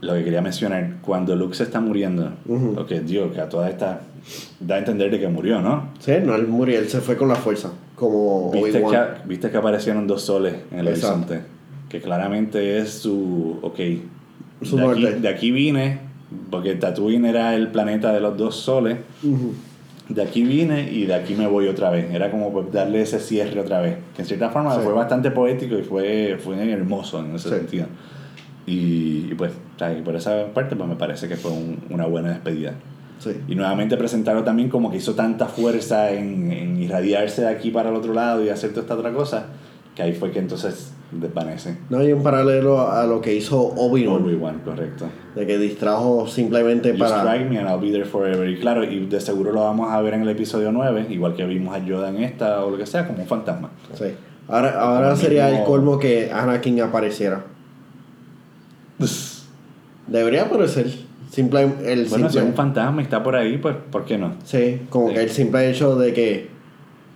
[0.00, 2.80] Lo que quería mencionar, cuando Luke se está muriendo, Ujú.
[2.80, 4.00] ok, digo que a toda esta
[4.58, 5.90] da a entender de que murió, ¿no?
[6.00, 7.70] Sí, no, él murió, él se fue con la fuerza.
[7.94, 11.16] Como ¿Viste que, viste que aparecieron dos soles en el Exacto.
[11.18, 11.40] horizonte.
[11.88, 13.58] Que claramente es su.
[13.62, 13.78] Ok.
[14.62, 15.98] Su de, aquí, de aquí vine,
[16.50, 18.98] porque Tatooine era el planeta de los dos soles.
[20.08, 22.12] De aquí vine y de aquí me voy otra vez.
[22.12, 23.96] Era como pues, darle ese cierre otra vez.
[24.16, 24.80] Que en cierta forma Sí.
[24.82, 27.54] fue bastante poético y fue, fue hermoso en ese Sí.
[27.54, 27.86] sentido.
[28.66, 29.52] Y, y pues,
[29.98, 32.74] y por esa parte, pues me parece que fue un- una buena despedida.
[33.18, 33.30] Sí.
[33.48, 37.90] Y nuevamente presentarlo también como que hizo tanta fuerza en, en irradiarse de aquí para
[37.90, 39.46] el otro lado y hacer toda esta otra cosa,
[39.94, 41.76] que ahí fue que entonces desvanece.
[41.88, 44.22] No hay un paralelo a lo que hizo Obi-Wan.
[44.22, 45.06] Obi-Wan, correcto.
[45.34, 47.18] De que distrajo simplemente You para.
[47.22, 48.48] strike me and I'll be there forever.
[48.48, 51.44] Y claro, y de seguro lo vamos a ver en el episodio 9, igual que
[51.46, 53.70] vimos a Yoda en esta o lo que sea, como un fantasma.
[53.94, 54.06] Sí.
[54.48, 57.44] Ahora, ahora sería el colmo que Anakin apareciera.
[60.06, 60.90] Debería aparecer.
[61.30, 64.34] Simple, el Bueno, si es un fantasma y está por ahí, pues, ¿por qué no?
[64.44, 65.14] Sí, como Sí.
[65.14, 66.48] que el simple hecho de que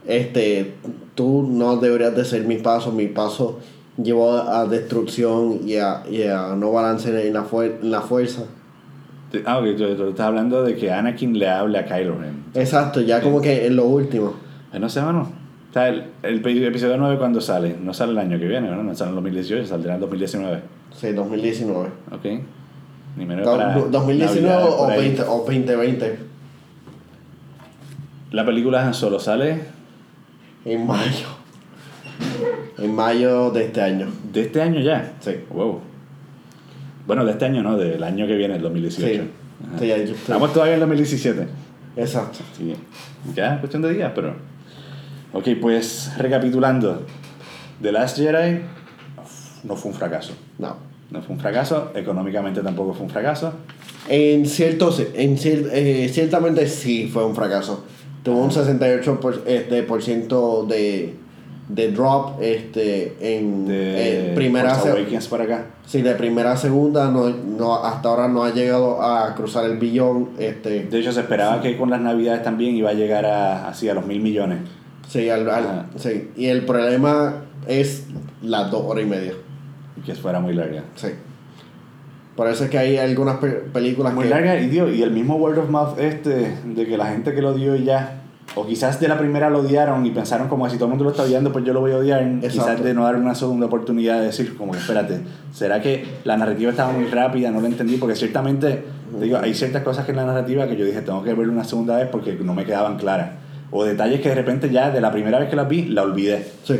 [0.06, 0.74] este
[1.16, 3.58] tú no deberías de ser mi paso, mi paso
[4.02, 8.42] llevó a destrucción y a, y a no balance en la, fuer- en la fuerza.
[9.46, 12.44] Ah, ok, tú, tú estás hablando de que Anakin le hable a Kylo Ren.
[12.54, 14.34] Exacto, ya como que en lo último.
[14.72, 15.28] Eh, No sé, mano.
[15.70, 18.82] O sea, el, el episodio 9 cuando sale, no sale el año que viene, ¿no?
[18.84, 20.60] No sale en 2018, saldrá en 2019.
[20.96, 21.88] Sí, 2019.
[22.12, 22.24] Ok.
[23.16, 25.00] Ni menos Do- para 2019 Navidad, o, por ahí.
[25.00, 26.18] 20, o 2020.
[28.30, 29.62] La película Solo sale
[30.64, 31.26] En mayo.
[32.78, 34.09] En mayo de este año.
[34.32, 35.14] de este año ya.
[35.20, 35.32] Sí.
[35.51, 35.80] Wow.
[37.06, 39.22] Bueno, de este año no, del año que viene, el 2018.
[39.22, 39.30] Sí.
[39.78, 41.46] Sí, ya- yo- Estamos todavía en 2017.
[41.96, 42.38] Exacto.
[42.56, 42.74] Sí.
[43.34, 44.34] Ya, cuestión de días, pero.
[45.32, 47.02] Ok, pues recapitulando.
[47.82, 48.60] The Last Jedi
[49.64, 50.32] no fue un fracaso.
[50.59, 50.76] No.
[51.10, 53.52] No fue un fracaso, económicamente tampoco fue un fracaso.
[54.09, 57.84] En cierto, en cier- eh, ciertamente sí fue un fracaso.
[58.22, 61.14] Tuvo un 68% por, este, por ciento de,
[61.69, 64.77] de drop este, en De eh, primera
[65.31, 65.66] para acá.
[65.86, 69.78] sí, de primera a segunda no, no, hasta ahora no ha llegado a cruzar el
[69.78, 70.31] billón.
[70.39, 73.89] Este, De hecho, se esperaba que con las navidades también iba a llegar a, así
[73.89, 74.59] a los mil millones.
[75.09, 76.31] sí, al- al- sí.
[76.36, 78.07] Y el problema es
[78.43, 79.32] las dos horas y media.
[79.97, 80.82] Y que fuera muy larga.
[80.97, 81.09] Sí.
[82.36, 84.31] Por eso es que hay algunas pe- películas Muy que...
[84.31, 87.41] larga y, tío, y el mismo word of mouth este, de que la gente que
[87.41, 88.23] lo y ya,
[88.54, 91.10] o quizás de la primera lo odiaron y pensaron como si todo el mundo lo
[91.10, 92.40] está odiando, pues yo lo voy a odiar.
[92.40, 95.22] Quizás de no dar una segunda oportunidad de decir, como que espérate,
[95.52, 97.50] ¿será que la narrativa estaba muy rápida?
[97.50, 98.84] No la entendí, porque ciertamente,
[99.18, 101.52] te digo, hay ciertas cosas que en la narrativa que yo dije, tengo que verla
[101.52, 103.30] una segunda vez porque no me quedaban claras.
[103.70, 106.46] O detalles que de repente ya de la primera vez que las vi, la olvidé.
[106.62, 106.78] Sí.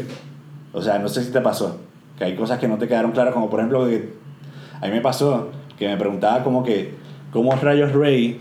[0.73, 1.81] O sea, no sé si te pasó.
[2.19, 4.13] Que hay cosas que no te quedaron claras, como por ejemplo, que
[4.81, 6.95] a mí me pasó que me preguntaba como que,
[7.33, 8.39] ¿cómo rayos Rey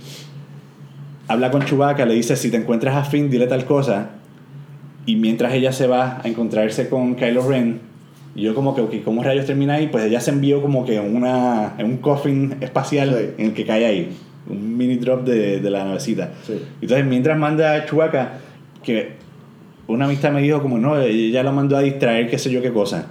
[1.28, 4.10] habla con Chewbacca, le dice, si te encuentras a Finn, dile tal cosa?
[5.06, 7.80] Y mientras ella se va a encontrarse con Kylo Ren,
[8.36, 9.88] yo como que, ok, ¿cómo rayos termina ahí?
[9.88, 13.30] Pues ella se envió como que en, una, en un coffin espacial Sí.
[13.38, 14.10] en el que cae ahí.
[14.50, 16.32] Un mini drop de, de la navecita.
[16.46, 16.54] Sí.
[16.82, 18.34] Entonces, mientras manda a Chewbacca,
[18.82, 19.12] que
[19.88, 22.72] una amistad me dijo como, no, ella lo mandó a distraer, qué sé yo qué
[22.72, 23.08] cosa.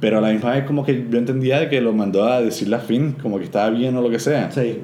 [0.00, 2.80] Pero a la misma vez como que yo entendía que lo mandó a decirle a
[2.80, 4.50] Finn, como que estaba bien o lo que sea.
[4.50, 4.78] Sí.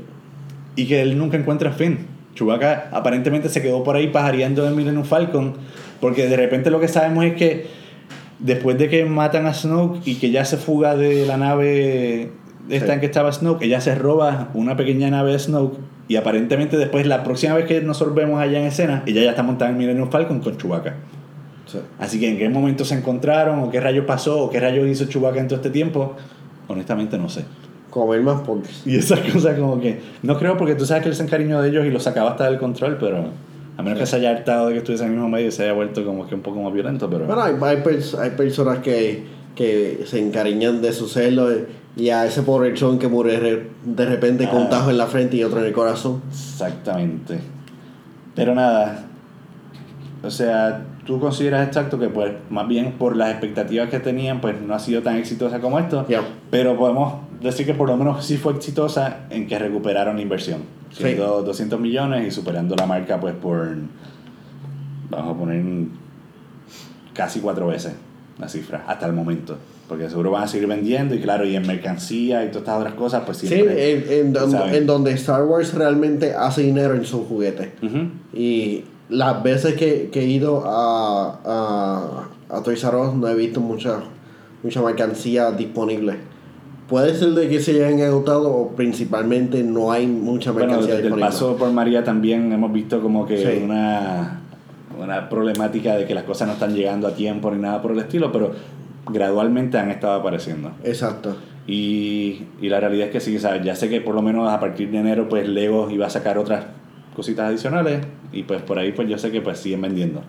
[0.76, 1.98] Y que él nunca encuentra a Finn.
[2.36, 5.54] Chewbacca aparentemente se quedó por ahí pajareando en Millennium Falcon,
[6.00, 7.66] porque de repente lo que sabemos es que
[8.38, 12.30] después de que matan a Snoke y que ya se fuga de la nave
[12.68, 12.92] esta Sí.
[12.92, 17.06] en que estaba Snoke, ella se roba una pequeña nave de Snoke y aparentemente después
[17.06, 20.10] la próxima vez que nosotros vemos allá en escena, ella ya está montada en Millennium
[20.10, 20.94] Falcon con Chewbacca.
[21.66, 21.78] Sí.
[21.98, 25.06] Así que en qué momento se encontraron, o qué rayos pasó, o qué rayos hizo
[25.06, 26.14] Chewbacca en todo este tiempo,
[26.68, 27.44] honestamente no sé.
[28.01, 28.43] Comer más.
[28.85, 30.01] Y esas cosas como que...
[30.23, 32.44] No creo porque tú sabes que él se encariñó de ellos y los sacaba hasta
[32.51, 33.24] del control, pero...
[33.78, 35.64] A menos que se haya hartado de que estuviese en el mismo medio y se
[35.64, 37.27] haya vuelto como que un poco más violento, pero...
[37.27, 39.24] Bueno, hay, hay, pers- hay personas que,
[39.55, 41.48] que se encariñan de su celo
[41.97, 44.70] y a ese pobrechón que muere re- de repente con un Ah.
[44.70, 46.23] tajo en la frente y otro en el corazón.
[46.31, 47.39] Exactamente.
[48.35, 49.05] Pero nada.
[50.23, 54.60] O sea, tú consideras exacto que pues más bien por las expectativas que tenían pues
[54.60, 56.06] no ha sido tan exitosa como esto.
[56.09, 56.23] Ya.
[56.51, 60.62] Pero podemos decir que por lo menos sí fue exitosa en que recuperaron la inversión.
[60.90, 61.02] Sí.
[61.02, 63.68] Siendo 200 millones y superando la marca pues por,
[65.10, 65.62] vamos a poner
[67.14, 67.94] casi cuatro veces
[68.38, 69.56] la cifra hasta el momento.
[69.88, 72.94] Porque seguro van a seguir vendiendo y claro, y en mercancía y todas estas otras
[72.94, 73.92] cosas pues Sí, siempre...
[73.92, 74.74] en, en, don- ¿saben?
[74.74, 77.68] en donde Star Wars realmente hace dinero en sus juguetes.
[78.34, 81.38] Y las veces que, que he ido a,
[82.50, 84.00] a, a Toys R Us no he visto mucha,
[84.64, 86.14] mucha mercancía disponible.
[86.88, 91.08] Puede ser de que se hayan agotado o principalmente no hay mucha Bueno, mercancía desde
[91.08, 93.62] el paso por María también hemos visto como que Sí.
[93.64, 94.40] una,
[95.02, 97.98] una problemática de que las cosas no están llegando a tiempo ni nada por el
[97.98, 98.52] estilo, pero
[99.08, 100.72] gradualmente han estado apareciendo.
[100.84, 101.36] Exacto.
[101.66, 103.64] Y, y la realidad es que sí, ¿sabes?
[103.64, 106.38] ya sé que por lo menos a partir de enero pues Lego iba a sacar
[106.38, 106.66] otras
[107.16, 110.22] cositas adicionales y pues por ahí pues yo sé que pues siguen vendiendo.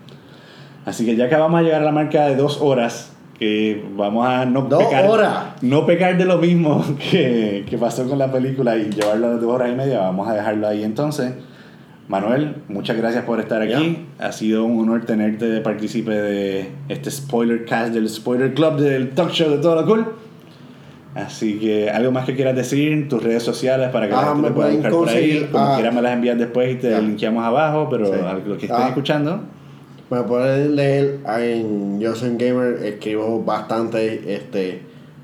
[0.84, 4.26] Así que ya que vamos a llegar a la marca de dos horas, que vamos
[4.26, 5.34] a no ¡Dos pecar, horas!
[5.62, 9.44] no pecar de lo mismo que, que pasó con la película y llevarlo a dos
[9.52, 11.32] horas y media, vamos a dejarlo ahí entonces.
[12.08, 14.06] Manuel, muchas gracias por estar aquí.
[14.18, 19.10] Ha sido un honor tenerte de partícipe de este spoiler cast del Spoiler Club del
[19.10, 20.06] talk show de todo lo cool.
[21.14, 24.40] Así que algo más que quieras decir, tus redes sociales para que la Ah, gente
[24.42, 25.48] me te pueda buscar por ahí.
[25.52, 27.00] Como ah, quieras me las envías después y te ya.
[27.00, 28.12] linkeamos abajo, pero Sí.
[28.24, 28.88] a los que estén Ah.
[28.88, 29.40] escuchando,
[30.10, 34.80] Me pueden leer en Yo Soy Gamer, escribo bastante, este,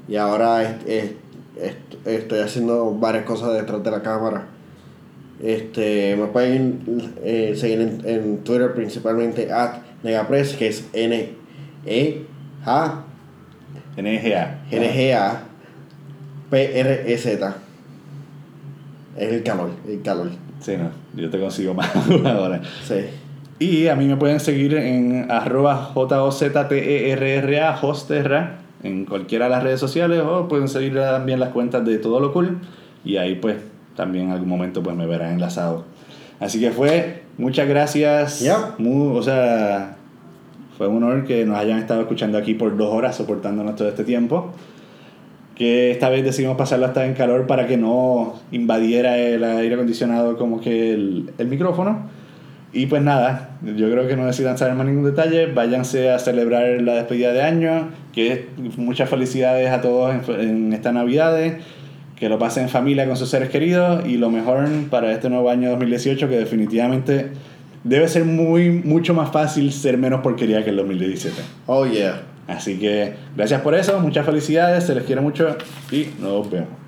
[0.08, 1.10] y ahora es- es-
[1.62, 4.46] est- estoy haciendo varias cosas detrás de la cámara.
[5.42, 11.30] Este, me pueden eh, seguir en, en Twitter principalmente at Negapress, que es N
[11.86, 12.24] E
[12.64, 12.92] G
[13.96, 14.58] NGA.
[14.70, 15.42] N G A
[16.50, 17.56] P R E Z.
[19.16, 20.30] Es el calor, el calor.
[20.60, 20.90] Sí, no,
[21.20, 21.90] yo te consigo más
[22.26, 22.60] ahora.
[22.86, 22.94] Sí.
[23.58, 29.80] Y a mí me pueden seguir en arroba J-O-Z-T-E-R-R-A, Hosterra, en cualquiera de las redes
[29.80, 32.58] sociales, o pueden seguir también las cuentas de Todo Lo Cool,
[33.04, 33.56] y ahí pues
[33.96, 35.84] también en algún momento pues me verán enlazado.
[36.40, 38.40] Así que fue, muchas gracias.
[38.40, 38.74] Ya.
[38.78, 39.96] Muy, o sea,
[40.76, 44.04] fue un honor que nos hayan estado escuchando aquí por dos horas, soportándonos todo este
[44.04, 44.52] tiempo.
[45.54, 50.36] Que esta vez decidimos pasarlo hasta en calor para que no invadiera el aire acondicionado
[50.36, 52.08] como que el, el micrófono.
[52.74, 55.46] Y pues nada, yo creo que no necesitan saber más ningún detalle.
[55.46, 57.88] Váyanse a celebrar la despedida de año.
[58.12, 61.62] Que muchas felicidades a todos en, en estas navidades.
[62.16, 64.04] Que lo pasen en familia con sus seres queridos.
[64.06, 67.30] Y lo mejor para este nuevo año 2018, que definitivamente
[67.84, 71.36] debe ser muy, mucho más fácil ser menos porquería que el 2017.
[71.66, 72.22] Oh yeah.
[72.48, 75.56] Así que gracias por eso, muchas felicidades, se les quiere mucho
[75.90, 76.83] y nos vemos.